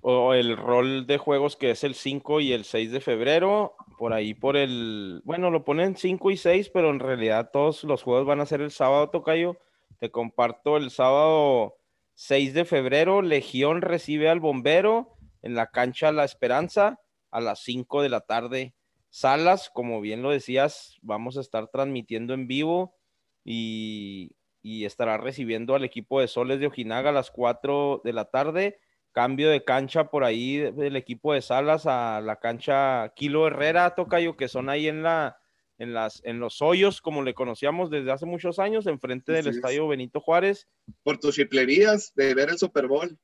o 0.00 0.34
el 0.34 0.56
rol 0.56 1.06
de 1.06 1.18
juegos 1.18 1.56
que 1.56 1.70
es 1.70 1.84
el 1.84 1.94
5 1.94 2.40
y 2.40 2.52
el 2.52 2.64
6 2.64 2.92
de 2.92 3.00
febrero, 3.00 3.74
por 4.02 4.14
ahí 4.14 4.34
por 4.34 4.56
el, 4.56 5.22
bueno, 5.24 5.52
lo 5.52 5.64
ponen 5.64 5.94
5 5.94 6.32
y 6.32 6.36
6, 6.36 6.70
pero 6.70 6.90
en 6.90 6.98
realidad 6.98 7.50
todos 7.52 7.84
los 7.84 8.02
juegos 8.02 8.26
van 8.26 8.40
a 8.40 8.46
ser 8.46 8.60
el 8.60 8.72
sábado, 8.72 9.10
Tocayo. 9.10 9.56
Te 10.00 10.10
comparto 10.10 10.76
el 10.76 10.90
sábado 10.90 11.76
6 12.14 12.52
de 12.52 12.64
febrero, 12.64 13.22
Legión 13.22 13.80
recibe 13.80 14.28
al 14.28 14.40
Bombero 14.40 15.14
en 15.40 15.54
la 15.54 15.68
cancha 15.68 16.10
La 16.10 16.24
Esperanza 16.24 16.98
a 17.30 17.40
las 17.40 17.60
5 17.62 18.02
de 18.02 18.08
la 18.08 18.22
tarde. 18.22 18.74
Salas, 19.08 19.70
como 19.70 20.00
bien 20.00 20.20
lo 20.20 20.30
decías, 20.30 20.98
vamos 21.00 21.36
a 21.36 21.40
estar 21.40 21.68
transmitiendo 21.68 22.34
en 22.34 22.48
vivo 22.48 22.96
y, 23.44 24.32
y 24.62 24.84
estará 24.84 25.16
recibiendo 25.16 25.76
al 25.76 25.84
equipo 25.84 26.20
de 26.20 26.26
Soles 26.26 26.58
de 26.58 26.66
Ojinaga 26.66 27.10
a 27.10 27.12
las 27.12 27.30
4 27.30 28.00
de 28.02 28.12
la 28.12 28.24
tarde 28.24 28.80
cambio 29.12 29.50
de 29.50 29.64
cancha 29.64 30.10
por 30.10 30.24
ahí 30.24 30.56
del 30.58 30.96
equipo 30.96 31.32
de 31.32 31.42
Salas 31.42 31.86
a 31.86 32.20
la 32.20 32.36
cancha 32.36 33.12
Kilo 33.14 33.46
Herrera, 33.46 33.94
Tocayo, 33.94 34.36
que 34.36 34.48
son 34.48 34.68
ahí 34.68 34.88
en 34.88 35.02
la, 35.02 35.38
en, 35.78 35.94
las, 35.94 36.22
en 36.24 36.40
los 36.40 36.62
hoyos, 36.62 37.00
como 37.00 37.22
le 37.22 37.34
conocíamos 37.34 37.90
desde 37.90 38.10
hace 38.10 38.26
muchos 38.26 38.58
años, 38.58 38.86
enfrente 38.86 39.32
del 39.32 39.48
estadio 39.48 39.86
Benito 39.86 40.20
Juárez. 40.20 40.68
Por 41.02 41.18
tus 41.18 41.36
chiplerías 41.36 42.12
de 42.14 42.34
ver 42.34 42.50
el 42.50 42.58
Super 42.58 42.86
Bowl. 42.86 43.18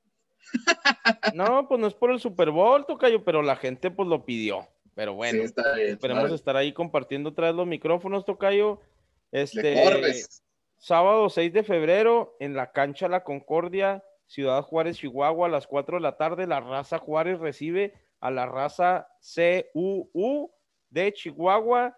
No, 1.34 1.68
pues 1.68 1.80
no 1.80 1.86
es 1.86 1.94
por 1.94 2.10
el 2.10 2.20
Super 2.20 2.50
Bowl, 2.50 2.86
Tocayo, 2.86 3.24
pero 3.24 3.42
la 3.42 3.56
gente 3.56 3.90
pues 3.90 4.08
lo 4.08 4.24
pidió. 4.24 4.66
Pero 4.94 5.14
bueno, 5.14 5.44
esperemos 5.78 6.32
estar 6.32 6.56
ahí 6.56 6.72
compartiendo 6.72 7.30
otra 7.30 7.48
vez 7.48 7.54
los 7.54 7.66
micrófonos, 7.66 8.24
Tocayo. 8.24 8.80
Este, 9.30 9.84
sábado 10.78 11.28
6 11.28 11.52
de 11.52 11.62
febrero 11.62 12.36
en 12.40 12.54
la 12.54 12.72
cancha 12.72 13.08
La 13.08 13.22
Concordia, 13.22 14.02
Ciudad 14.28 14.62
Juárez, 14.62 14.98
Chihuahua, 14.98 15.46
a 15.46 15.50
las 15.50 15.66
4 15.66 15.96
de 15.96 16.02
la 16.02 16.16
tarde, 16.16 16.46
la 16.46 16.60
raza 16.60 16.98
Juárez 16.98 17.40
recibe 17.40 17.94
a 18.20 18.30
la 18.30 18.46
raza 18.46 19.08
CUU 19.72 20.52
de 20.90 21.12
Chihuahua. 21.12 21.96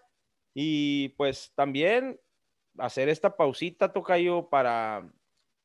Y 0.55 1.11
pues 1.11 1.53
también 1.55 2.21
hacer 2.79 3.09
esta 3.09 3.37
pausita, 3.37 3.93
Tocayo, 3.93 4.49
para 4.49 5.13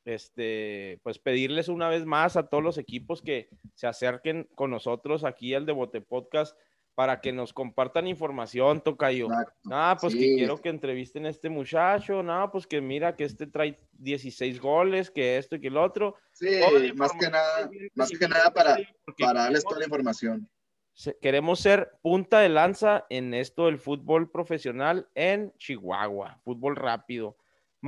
este, 0.06 1.00
pues 1.04 1.20
pedirles 1.20 1.68
una 1.68 1.88
vez 1.88 2.04
más 2.06 2.36
a 2.36 2.48
todos 2.50 2.64
los 2.64 2.78
equipos 2.80 3.22
que 3.22 3.50
se 3.76 3.88
acerquen 3.88 4.50
con 4.56 4.72
nosotros 4.72 5.24
aquí 5.24 5.54
al 5.54 5.66
Devote 5.66 6.02
Podcast 6.02 6.58
para 6.96 7.20
que 7.20 7.34
nos 7.34 7.54
compartan 7.54 8.08
información, 8.08 8.82
Tocayo. 8.82 9.28
Ah, 9.70 9.98
pues 10.00 10.16
que 10.16 10.36
quiero 10.36 10.62
que 10.62 10.70
entrevisten 10.70 11.26
a 11.26 11.30
este 11.30 11.50
muchacho, 11.50 12.24
no, 12.24 12.50
pues 12.52 12.66
que 12.66 12.80
mira 12.80 13.16
que 13.16 13.26
este 13.26 13.46
trae 13.46 13.78
16 14.00 14.62
goles, 14.62 15.12
que 15.12 15.38
esto 15.38 15.58
y 15.58 15.62
que 15.62 15.68
el 15.68 15.78
otro. 15.78 16.16
Sí, 16.32 16.48
más 16.96 17.12
que 17.20 17.30
nada, 17.30 17.70
más 17.94 18.10
que 18.10 18.28
nada 18.28 18.52
para, 18.52 18.78
para 19.20 19.42
darles 19.44 19.64
toda 19.64 19.80
la 19.80 19.86
información. 19.86 20.50
Queremos 21.22 21.60
ser 21.60 21.92
punta 22.02 22.40
de 22.40 22.48
lanza 22.48 23.06
en 23.10 23.34
esto 23.34 23.66
del 23.66 23.78
fútbol 23.78 24.32
profesional 24.32 25.10
en 25.14 25.54
Chihuahua, 25.58 26.40
fútbol 26.46 26.78
rápido. 26.78 27.36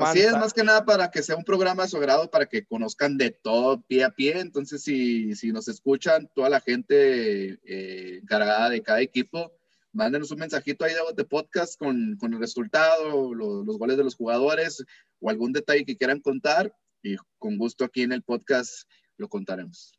Así 0.01 0.19
es, 0.19 0.31
más 0.33 0.53
que 0.53 0.63
nada 0.63 0.85
para 0.85 1.09
que 1.09 1.23
sea 1.23 1.35
un 1.35 1.43
programa 1.43 1.83
de 1.83 1.89
su 1.89 1.99
grado, 1.99 2.29
para 2.29 2.45
que 2.45 2.65
conozcan 2.65 3.17
de 3.17 3.31
todo 3.31 3.81
pie 3.81 4.03
a 4.03 4.09
pie. 4.09 4.39
Entonces, 4.39 4.83
si, 4.83 5.35
si 5.35 5.51
nos 5.51 5.67
escuchan, 5.67 6.29
toda 6.33 6.49
la 6.49 6.59
gente 6.59 7.59
eh, 7.63 8.19
encargada 8.21 8.69
de 8.69 8.81
cada 8.81 9.01
equipo, 9.01 9.51
mándenos 9.93 10.31
un 10.31 10.39
mensajito 10.39 10.85
ahí 10.85 10.93
de, 11.15 11.25
podcast 11.25 11.79
con, 11.79 12.17
con, 12.19 12.33
el 12.33 12.39
resultado, 12.39 13.33
los 13.33 13.77
goles 13.77 13.97
de 13.97 14.03
los 14.03 14.15
jugadores 14.15 14.83
o 15.19 15.29
algún 15.29 15.53
detalle 15.53 15.85
que 15.85 15.97
quieran 15.97 16.19
contar. 16.19 16.73
Y 17.01 17.15
con 17.37 17.57
gusto 17.57 17.85
aquí 17.85 18.03
en 18.03 18.11
el 18.11 18.23
podcast 18.23 18.89
lo 19.17 19.29
contaremos. 19.29 19.93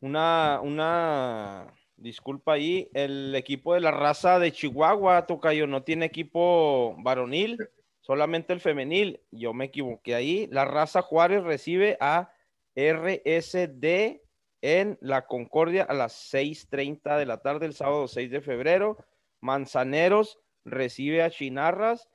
Una, 0.00 0.60
una 0.62 1.72
disculpa 1.96 2.54
ahí, 2.54 2.88
el 2.92 3.34
equipo 3.34 3.74
de 3.74 3.80
la 3.80 3.92
raza 3.92 4.38
de 4.38 4.52
Chihuahua, 4.52 5.26
Tocayo, 5.26 5.66
no 5.66 5.84
tiene 5.84 6.06
equipo 6.06 6.96
varonil 6.98 7.58
solamente 8.02 8.52
el 8.52 8.60
femenil. 8.60 9.20
Yo 9.30 9.54
me 9.54 9.66
equivoqué 9.66 10.14
ahí. 10.14 10.46
La 10.50 10.66
raza 10.66 11.00
Juárez 11.00 11.42
recibe 11.42 11.96
a 12.00 12.32
RSD 12.74 14.20
en 14.60 14.98
la 15.00 15.26
Concordia 15.26 15.84
a 15.84 15.94
las 15.94 16.12
6:30 16.12 17.16
de 17.16 17.26
la 17.26 17.38
tarde, 17.38 17.66
el 17.66 17.74
sábado 17.74 18.06
6 18.06 18.30
de 18.30 18.40
febrero. 18.40 18.98
Manzaneros 19.40 20.38
recibe 20.64 21.22
a 21.22 21.30
Chinarras 21.30 22.08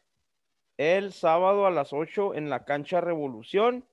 el 0.77 1.11
sábado 1.11 1.65
a 1.65 1.71
las 1.71 1.91
8 1.91 2.35
en 2.35 2.49
la 2.49 2.63
cancha 2.63 3.01
Revolución. 3.01 3.88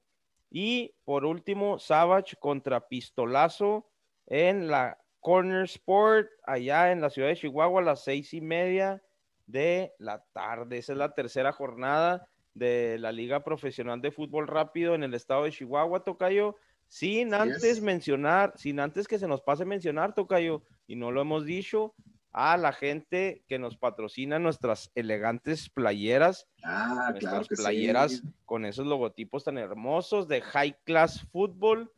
Y 0.50 0.94
por 1.04 1.24
último, 1.24 1.78
Savage 1.78 2.36
contra 2.36 2.86
Pistolazo 2.86 3.88
en 4.26 4.68
la 4.68 4.98
Corner 5.20 5.64
Sport, 5.64 6.28
allá 6.44 6.92
en 6.92 7.00
la 7.00 7.10
ciudad 7.10 7.28
de 7.28 7.36
Chihuahua 7.36 7.80
a 7.80 7.84
las 7.84 8.04
seis 8.04 8.34
y 8.34 8.40
media 8.40 9.02
de 9.46 9.92
la 9.98 10.24
tarde. 10.32 10.78
Esa 10.78 10.92
es 10.92 10.98
la 10.98 11.14
tercera 11.14 11.52
jornada 11.52 12.26
de 12.54 12.98
la 12.98 13.12
Liga 13.12 13.44
Profesional 13.44 14.00
de 14.00 14.12
Fútbol 14.12 14.46
Rápido 14.46 14.94
en 14.94 15.02
el 15.02 15.14
estado 15.14 15.44
de 15.44 15.52
Chihuahua, 15.52 16.04
Tocayo. 16.04 16.56
Sin 16.88 17.34
antes 17.34 17.80
mencionar, 17.80 18.52
sin 18.56 18.78
antes 18.78 19.08
que 19.08 19.18
se 19.18 19.26
nos 19.26 19.42
pase 19.42 19.64
mencionar, 19.64 20.14
Tocayo, 20.14 20.62
y 20.86 20.96
no 20.96 21.10
lo 21.10 21.22
hemos 21.22 21.44
dicho, 21.44 21.94
a 22.34 22.56
la 22.56 22.72
gente 22.72 23.44
que 23.46 23.58
nos 23.58 23.76
patrocina 23.76 24.38
nuestras 24.38 24.90
elegantes 24.94 25.70
playeras. 25.70 26.48
Ah, 26.64 27.10
nuestras 27.12 27.48
playeras 27.48 28.22
con 28.44 28.64
esos 28.66 28.86
logotipos 28.86 29.44
tan 29.44 29.56
hermosos 29.56 30.28
de 30.28 30.40
High 30.42 30.76
Class 30.84 31.26
Football. 31.30 31.90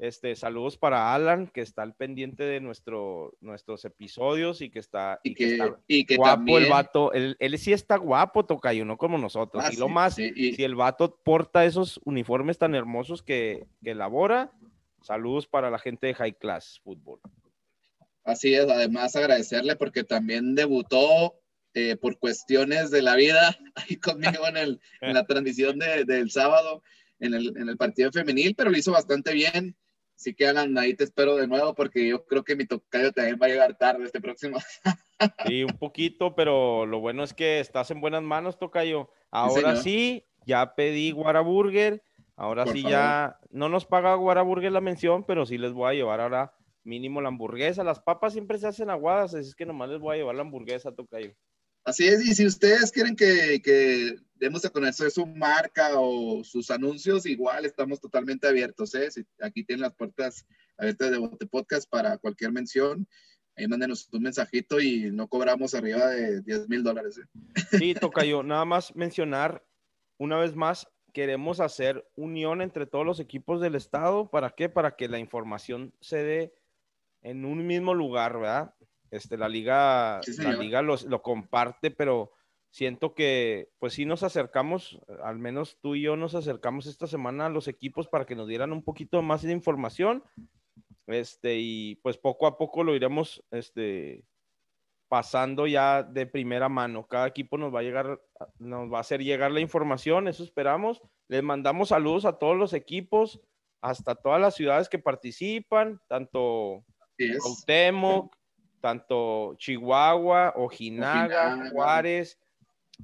Este, 0.00 0.34
saludos 0.34 0.76
para 0.76 1.14
Alan, 1.14 1.46
que 1.46 1.60
está 1.60 1.82
al 1.82 1.94
pendiente 1.94 2.42
de 2.42 2.60
nuestro, 2.60 3.36
nuestros 3.40 3.84
episodios 3.84 4.60
y 4.60 4.68
que 4.68 4.80
está, 4.80 5.20
y, 5.22 5.34
que, 5.34 6.16
guapo 6.16 6.58
el 6.58 6.68
vato. 6.68 7.12
Él, 7.12 7.36
sí 7.58 7.72
está 7.72 7.96
guapo, 7.96 8.44
Tocayo, 8.44 8.84
no 8.84 8.98
como 8.98 9.18
nosotros. 9.18 9.62
Ah, 9.64 9.70
y 9.72 9.76
lo 9.76 9.88
más, 9.88 10.16
si 10.16 10.56
el 10.58 10.74
vato 10.74 11.20
porta 11.22 11.64
esos 11.64 12.00
uniformes 12.04 12.58
tan 12.58 12.74
hermosos 12.74 13.22
que, 13.22 13.66
que 13.84 13.92
elabora, 13.92 14.50
saludos 15.00 15.46
para 15.46 15.70
la 15.70 15.78
gente 15.78 16.08
de 16.08 16.14
High 16.14 16.38
Class 16.38 16.80
Fútbol. 16.82 17.20
Así 18.24 18.52
es, 18.52 18.68
además 18.68 19.14
agradecerle 19.14 19.76
porque 19.76 20.02
también 20.02 20.56
debutó 20.56 21.38
eh, 21.74 21.96
por 21.96 22.18
cuestiones 22.18 22.90
de 22.90 23.02
la 23.02 23.14
vida 23.14 23.56
ahí 23.76 23.96
conmigo 23.96 24.48
en, 24.48 24.56
el, 24.56 24.80
en 25.00 25.14
la 25.14 25.24
transmisión 25.26 25.78
de, 25.78 26.04
del 26.04 26.32
sábado 26.32 26.82
en 27.20 27.34
el, 27.34 27.56
en 27.56 27.68
el 27.68 27.76
partido 27.76 28.10
femenil, 28.10 28.56
pero 28.56 28.70
lo 28.70 28.76
hizo 28.76 28.90
bastante 28.90 29.32
bien 29.32 29.76
Así 30.16 30.34
que 30.34 30.46
Alan, 30.46 30.76
ahí 30.78 30.94
te 30.94 31.04
espero 31.04 31.36
de 31.36 31.46
nuevo 31.46 31.74
porque 31.74 32.06
yo 32.06 32.24
creo 32.24 32.44
que 32.44 32.56
mi 32.56 32.66
tocayo 32.66 33.12
también 33.12 33.38
va 33.40 33.46
a 33.46 33.48
llegar 33.48 33.76
tarde 33.76 34.04
este 34.04 34.20
próximo. 34.20 34.58
Sí, 35.46 35.62
un 35.62 35.78
poquito, 35.78 36.34
pero 36.34 36.86
lo 36.86 36.98
bueno 36.98 37.22
es 37.22 37.32
que 37.32 37.60
estás 37.60 37.90
en 37.92 38.00
buenas 38.00 38.22
manos, 38.22 38.58
tocayo. 38.58 39.08
Ahora 39.30 39.76
sí, 39.76 40.26
ya 40.44 40.74
pedí 40.74 41.12
Guaraburger. 41.12 42.02
Ahora 42.36 42.66
sí 42.66 42.82
ya 42.82 43.38
no 43.50 43.68
nos 43.68 43.86
paga 43.86 44.16
Guaraburger 44.16 44.72
la 44.72 44.80
mención, 44.80 45.24
pero 45.24 45.46
sí 45.46 45.56
les 45.56 45.72
voy 45.72 45.90
a 45.90 45.94
llevar 45.94 46.20
ahora 46.20 46.52
mínimo 46.82 47.20
la 47.20 47.28
hamburguesa. 47.28 47.84
Las 47.84 48.00
papas 48.00 48.32
siempre 48.32 48.58
se 48.58 48.66
hacen 48.66 48.90
aguadas, 48.90 49.34
así 49.34 49.48
es 49.48 49.54
que 49.54 49.66
nomás 49.66 49.88
les 49.88 50.00
voy 50.00 50.14
a 50.14 50.18
llevar 50.18 50.34
la 50.34 50.42
hamburguesa, 50.42 50.92
tocayo. 50.92 51.32
Así 51.84 52.06
es, 52.06 52.26
y 52.26 52.34
si 52.34 52.46
ustedes 52.46 52.90
quieren 52.90 53.14
que, 53.14 53.60
que 53.62 54.16
demos 54.44 54.62
a 54.66 54.70
conocer 54.70 55.10
su 55.10 55.24
marca 55.24 55.98
o 55.98 56.44
sus 56.44 56.70
anuncios, 56.70 57.24
igual 57.24 57.64
estamos 57.64 57.98
totalmente 57.98 58.46
abiertos. 58.46 58.94
¿eh? 58.94 59.08
aquí 59.40 59.64
tienen 59.64 59.80
las 59.80 59.94
puertas 59.94 60.46
abiertas 60.76 61.10
de 61.10 61.16
Bote 61.16 61.46
Podcast 61.46 61.88
para 61.88 62.18
cualquier 62.18 62.52
mención. 62.52 63.08
Ahí 63.56 63.66
mándenos 63.66 64.06
un 64.12 64.22
mensajito 64.22 64.80
y 64.80 65.10
no 65.10 65.28
cobramos 65.28 65.74
arriba 65.74 66.08
de 66.08 66.42
10 66.42 66.68
mil 66.68 66.82
dólares. 66.82 67.18
¿eh? 67.18 67.78
Sí, 67.78 67.94
toca 67.94 68.22
yo. 68.26 68.42
Nada 68.42 68.66
más 68.66 68.94
mencionar 68.94 69.64
una 70.18 70.36
vez 70.36 70.54
más, 70.54 70.88
queremos 71.14 71.60
hacer 71.60 72.06
unión 72.14 72.60
entre 72.60 72.84
todos 72.84 73.06
los 73.06 73.20
equipos 73.20 73.62
del 73.62 73.76
estado. 73.76 74.28
¿Para 74.30 74.50
qué? 74.50 74.68
Para 74.68 74.94
que 74.94 75.08
la 75.08 75.18
información 75.18 75.94
se 76.00 76.22
dé 76.22 76.54
en 77.22 77.46
un 77.46 77.66
mismo 77.66 77.94
lugar, 77.94 78.38
¿verdad? 78.38 78.74
Este, 79.10 79.38
la 79.38 79.48
liga, 79.48 80.20
la 80.36 80.52
liga 80.52 80.82
lo 80.82 81.22
comparte, 81.22 81.90
pero 81.90 82.33
siento 82.74 83.14
que 83.14 83.68
pues 83.78 83.92
sí 83.92 84.04
nos 84.04 84.24
acercamos, 84.24 84.98
al 85.22 85.38
menos 85.38 85.78
tú 85.80 85.94
y 85.94 86.02
yo 86.02 86.16
nos 86.16 86.34
acercamos 86.34 86.86
esta 86.86 87.06
semana 87.06 87.46
a 87.46 87.48
los 87.48 87.68
equipos 87.68 88.08
para 88.08 88.26
que 88.26 88.34
nos 88.34 88.48
dieran 88.48 88.72
un 88.72 88.82
poquito 88.82 89.22
más 89.22 89.42
de 89.42 89.52
información. 89.52 90.24
Este, 91.06 91.54
y 91.56 91.94
pues 92.02 92.18
poco 92.18 92.48
a 92.48 92.58
poco 92.58 92.82
lo 92.82 92.96
iremos 92.96 93.44
este, 93.52 94.24
pasando 95.06 95.68
ya 95.68 96.02
de 96.02 96.26
primera 96.26 96.68
mano. 96.68 97.06
Cada 97.06 97.28
equipo 97.28 97.58
nos 97.58 97.72
va 97.72 97.78
a 97.78 97.84
llegar, 97.84 98.20
nos 98.58 98.92
va 98.92 98.98
a 98.98 99.02
hacer 99.02 99.22
llegar 99.22 99.52
la 99.52 99.60
información, 99.60 100.26
eso 100.26 100.42
esperamos. 100.42 101.00
Les 101.28 101.44
mandamos 101.44 101.90
saludos 101.90 102.24
a 102.24 102.40
todos 102.40 102.56
los 102.56 102.72
equipos, 102.72 103.40
hasta 103.82 104.16
todas 104.16 104.40
las 104.40 104.56
ciudades 104.56 104.88
que 104.88 104.98
participan, 104.98 106.00
tanto 106.08 106.84
Cuauhtémoc, 107.40 108.34
tanto 108.80 109.54
Chihuahua, 109.58 110.54
Ojinaga, 110.56 111.70
Juárez. 111.70 112.36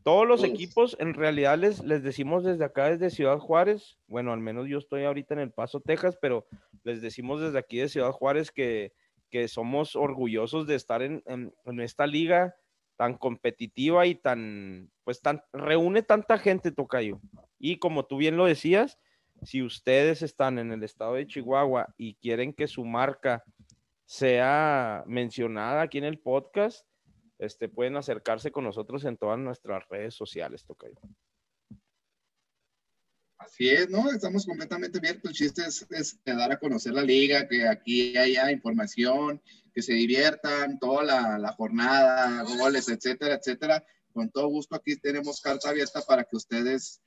Todos 0.03 0.27
los 0.27 0.45
equipos, 0.45 0.97
en 1.01 1.15
realidad 1.15 1.59
les, 1.59 1.83
les 1.85 2.03
decimos 2.03 2.45
desde 2.45 2.65
acá, 2.65 2.91
desde 2.91 3.11
Ciudad 3.11 3.39
Juárez, 3.39 3.99
bueno, 4.07 4.33
al 4.33 4.41
menos 4.41 4.69
yo 4.69 4.79
estoy 4.79 5.05
ahorita 5.05 5.35
en 5.35 5.41
El 5.41 5.51
Paso, 5.51 5.81
Texas, 5.81 6.17
pero 6.21 6.47
les 6.85 7.03
decimos 7.03 7.41
desde 7.41 7.59
aquí 7.59 7.79
de 7.79 7.89
Ciudad 7.89 8.13
Juárez 8.13 8.51
que, 8.51 8.93
que 9.31 9.49
somos 9.49 9.97
orgullosos 9.97 10.67
de 10.67 10.75
estar 10.75 11.03
en, 11.03 11.23
en, 11.27 11.81
esta 11.81 12.07
liga 12.07 12.57
tan 12.97 13.17
competitiva 13.17 14.07
y 14.07 14.15
tan, 14.15 14.91
pues 15.05 15.21
tan, 15.23 15.43
reúne 15.53 16.03
tanta 16.03 16.39
gente, 16.39 16.71
Tocayo. 16.71 17.21
Y 17.59 17.79
como 17.79 18.05
tú 18.05 18.19
bien 18.19 18.37
lo 18.37 18.45
decías, 18.45 18.99
si 19.43 19.63
ustedes 19.63 20.23
están 20.23 20.59
en 20.59 20.73
el 20.73 20.83
estado 20.83 21.15
de 21.15 21.27
Chihuahua 21.27 21.95
y 21.97 22.15
quieren 22.15 22.53
que 22.53 22.67
su 22.67 22.85
marca 22.85 23.43
sea 24.05 25.05
mencionada 25.07 25.83
aquí 25.83 25.99
en 25.99 26.05
el 26.05 26.19
podcast, 26.19 26.85
este, 27.41 27.69
pueden 27.71 27.97
acercarse 27.97 28.53
con 28.53 28.65
nosotros 28.65 29.05
en 29.05 29.17
todas 29.17 29.39
nuestras 29.39 29.89
redes 29.89 30.15
sociales, 30.15 30.65
Tocayo. 30.65 31.01
Así 33.39 33.71
es, 33.71 33.89
¿no? 33.89 34.11
Estamos 34.11 34.45
completamente 34.45 34.99
abiertos. 34.99 35.31
El 35.31 35.37
chiste 35.37 35.63
es, 35.63 35.87
es, 35.91 36.21
dar 36.25 36.53
a 36.53 36.59
conocer 36.59 36.93
la 36.93 37.03
liga, 37.03 37.49
que 37.49 37.67
aquí 37.67 38.15
haya 38.19 38.53
información, 38.53 39.41
que 39.73 39.81
se 39.81 39.95
diviertan 39.95 40.79
toda 40.79 41.03
la, 41.03 41.39
la 41.39 41.53
jornada, 41.53 42.43
goles, 42.43 42.91
etcétera, 42.91 43.37
etcétera. 43.37 43.83
con 44.13 44.31
todo 44.31 44.49
gusto 44.49 44.77
aquí 44.77 44.97
tenemos 45.01 45.41
carta 45.41 45.71
abierta 45.71 46.03
para 46.03 46.25
que 46.25 46.37
ustedes 46.37 47.01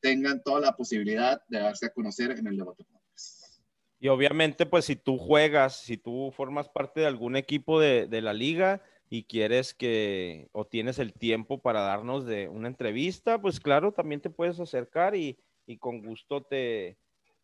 tengan 0.00 0.42
toda 0.42 0.60
la 0.60 0.76
posibilidad 0.76 1.40
de 1.48 1.60
darse 1.60 1.86
a 1.86 1.92
conocer 1.94 2.32
en 2.32 2.46
el 2.46 2.58
debate. 2.58 2.84
Y 3.98 4.08
obviamente, 4.08 4.66
pues 4.66 4.84
si 4.84 4.96
tú 4.96 5.16
juegas, 5.16 5.80
si 5.80 5.96
tú 5.96 6.32
formas 6.36 6.68
parte 6.68 7.00
de 7.00 7.06
algún 7.06 7.36
equipo 7.36 7.80
de, 7.80 8.06
de, 8.06 8.20
la 8.20 8.32
liga 8.32 8.82
y 9.12 9.24
quieres 9.24 9.74
que, 9.74 10.48
o 10.52 10.64
tienes 10.64 11.00
el 11.00 11.12
tiempo 11.12 11.60
para 11.60 11.80
darnos 11.80 12.24
de 12.24 12.48
una 12.48 12.68
entrevista, 12.68 13.42
pues 13.42 13.58
claro, 13.58 13.92
también 13.92 14.20
te 14.20 14.30
puedes 14.30 14.60
acercar 14.60 15.16
y, 15.16 15.36
y 15.66 15.78
con 15.78 16.00
gusto 16.00 16.44
te, 16.44 16.96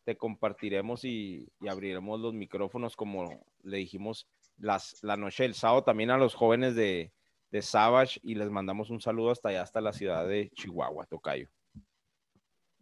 te 0.05 0.15
compartiremos 0.15 1.03
y, 1.03 1.51
y, 1.59 1.67
abriremos 1.67 2.21
los 2.21 2.33
micrófonos 2.33 2.95
como 2.95 3.45
le 3.63 3.77
dijimos 3.77 4.29
las, 4.57 5.03
la 5.03 5.17
noche 5.17 5.43
del 5.43 5.55
sábado 5.55 5.83
también 5.83 6.09
a 6.09 6.17
los 6.17 6.35
jóvenes 6.35 6.73
de, 6.73 7.11
de 7.51 7.61
Savage 7.61 8.21
y 8.23 8.35
les 8.35 8.49
mandamos 8.49 8.89
un 8.89 9.01
saludo 9.01 9.31
hasta 9.31 9.49
allá, 9.49 9.61
hasta 9.61 9.81
la 9.81 9.91
ciudad 9.91 10.25
de 10.25 10.49
Chihuahua, 10.55 11.05
Tocayo. 11.05 11.49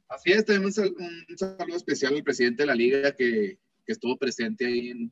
Así 0.07 0.31
es, 0.31 0.45
tenemos 0.45 0.77
un, 0.77 0.95
saludo 1.35 1.75
especial 1.75 2.13
al 2.13 2.23
presidente 2.23 2.61
de 2.61 2.67
la 2.67 2.75
liga 2.75 3.15
que, 3.15 3.57
que 3.83 3.91
estuvo 3.91 4.15
presente 4.15 4.67
ahí 4.67 4.89
en, 4.91 5.11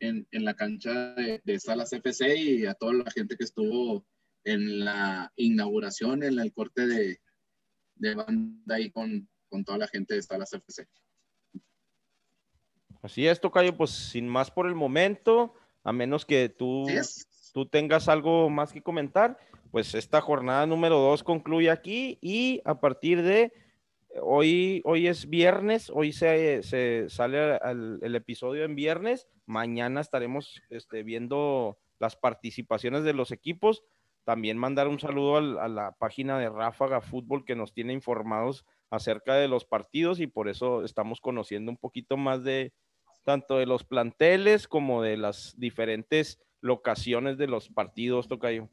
en, 0.00 0.26
en 0.30 0.44
la 0.44 0.54
cancha 0.54 1.14
de, 1.14 1.40
de, 1.44 1.60
Salas 1.60 1.92
FC 1.92 2.36
y 2.36 2.66
a 2.66 2.74
toda 2.74 2.94
la 2.94 3.10
gente 3.10 3.36
que 3.36 3.44
estuvo 3.44 4.04
en 4.44 4.84
la 4.84 5.32
inauguración, 5.36 6.22
en 6.22 6.38
el 6.38 6.52
corte 6.52 6.86
de, 6.86 7.20
de 7.96 8.14
banda 8.14 8.74
ahí 8.74 8.90
con, 8.90 9.28
con 9.48 9.64
toda 9.64 9.78
la 9.78 9.88
gente 9.88 10.14
de 10.14 10.22
Salas 10.22 10.52
FC. 10.52 10.86
Así 13.02 13.26
es, 13.26 13.40
Tocayo, 13.40 13.76
pues 13.76 13.90
sin 13.90 14.28
más 14.28 14.50
por 14.50 14.66
el 14.66 14.74
momento, 14.74 15.54
a 15.84 15.92
menos 15.92 16.26
que 16.26 16.48
tú, 16.48 16.86
tú 17.52 17.66
tengas 17.66 18.08
algo 18.08 18.50
más 18.50 18.72
que 18.72 18.82
comentar, 18.82 19.38
pues 19.70 19.94
esta 19.94 20.20
jornada 20.20 20.66
número 20.66 20.98
dos 20.98 21.22
concluye 21.22 21.70
aquí 21.70 22.18
y 22.20 22.60
a 22.64 22.80
partir 22.80 23.22
de 23.22 23.52
hoy, 24.22 24.82
hoy 24.84 25.06
es 25.06 25.28
viernes, 25.28 25.90
hoy 25.92 26.12
se, 26.12 26.62
se 26.62 27.08
sale 27.08 27.38
al, 27.56 27.98
el 28.02 28.14
episodio 28.16 28.64
en 28.64 28.74
viernes, 28.74 29.28
mañana 29.46 30.00
estaremos 30.00 30.62
este, 30.70 31.02
viendo 31.02 31.78
las 31.98 32.16
participaciones 32.16 33.04
de 33.04 33.12
los 33.12 33.30
equipos. 33.30 33.84
También 34.24 34.58
mandar 34.58 34.88
un 34.88 35.00
saludo 35.00 35.36
al, 35.36 35.58
a 35.58 35.68
la 35.68 35.92
página 35.92 36.38
de 36.38 36.48
Ráfaga 36.48 37.00
Fútbol 37.00 37.44
que 37.44 37.56
nos 37.56 37.72
tiene 37.72 37.92
informados 37.92 38.64
acerca 38.90 39.34
de 39.34 39.48
los 39.48 39.64
partidos 39.64 40.20
y 40.20 40.26
por 40.26 40.48
eso 40.48 40.84
estamos 40.84 41.20
conociendo 41.20 41.70
un 41.70 41.78
poquito 41.78 42.16
más 42.16 42.42
de 42.44 42.72
tanto 43.24 43.58
de 43.58 43.66
los 43.66 43.84
planteles 43.84 44.66
como 44.66 45.02
de 45.02 45.16
las 45.16 45.54
diferentes 45.58 46.40
locaciones 46.60 47.38
de 47.38 47.46
los 47.46 47.68
partidos, 47.68 48.28
Tocayo. 48.28 48.68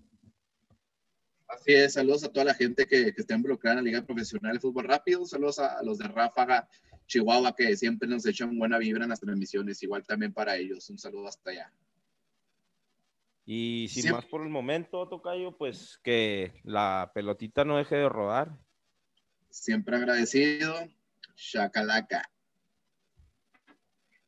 Así 1.48 1.74
es, 1.74 1.94
saludos 1.94 2.24
a 2.24 2.32
toda 2.32 2.46
la 2.46 2.54
gente 2.54 2.86
que, 2.86 3.14
que 3.14 3.22
está 3.22 3.36
involucrada 3.36 3.80
en 3.80 3.86
la 3.86 3.90
Liga 3.90 4.06
Profesional 4.06 4.54
de 4.54 4.60
Fútbol 4.60 4.86
Rápido, 4.86 5.26
saludos 5.26 5.60
a, 5.60 5.78
a, 5.78 5.84
los 5.84 5.98
de 5.98 6.08
Ráfaga, 6.08 6.68
Chihuahua, 7.06 7.56
que 7.56 7.76
siempre 7.78 8.08
nos 8.08 8.26
echan 8.26 8.58
buena 8.58 8.78
vibra 8.78 9.04
en 9.04 9.10
las 9.10 9.22
transmisiones, 9.22 9.82
igual 9.82 10.06
también 10.06 10.34
para 10.34 10.58
ellos, 10.58 10.90
un 10.90 10.98
saludo 10.98 11.28
hasta 11.28 11.52
allá. 11.52 11.74
Y 13.46 13.88
sin 13.88 14.04
siempre. 14.04 14.24
más 14.24 14.30
por 14.30 14.42
el 14.42 14.50
momento, 14.50 15.08
Tocayo, 15.08 15.56
pues 15.58 15.98
que 16.04 16.52
la 16.66 17.12
pelotita 17.16 17.64
no 17.64 17.78
deje 17.78 17.96
de 17.96 18.10
rodar. 18.10 18.52
Siempre 19.50 19.96
agradecido, 19.96 20.76
Chacalaca. 21.34 22.30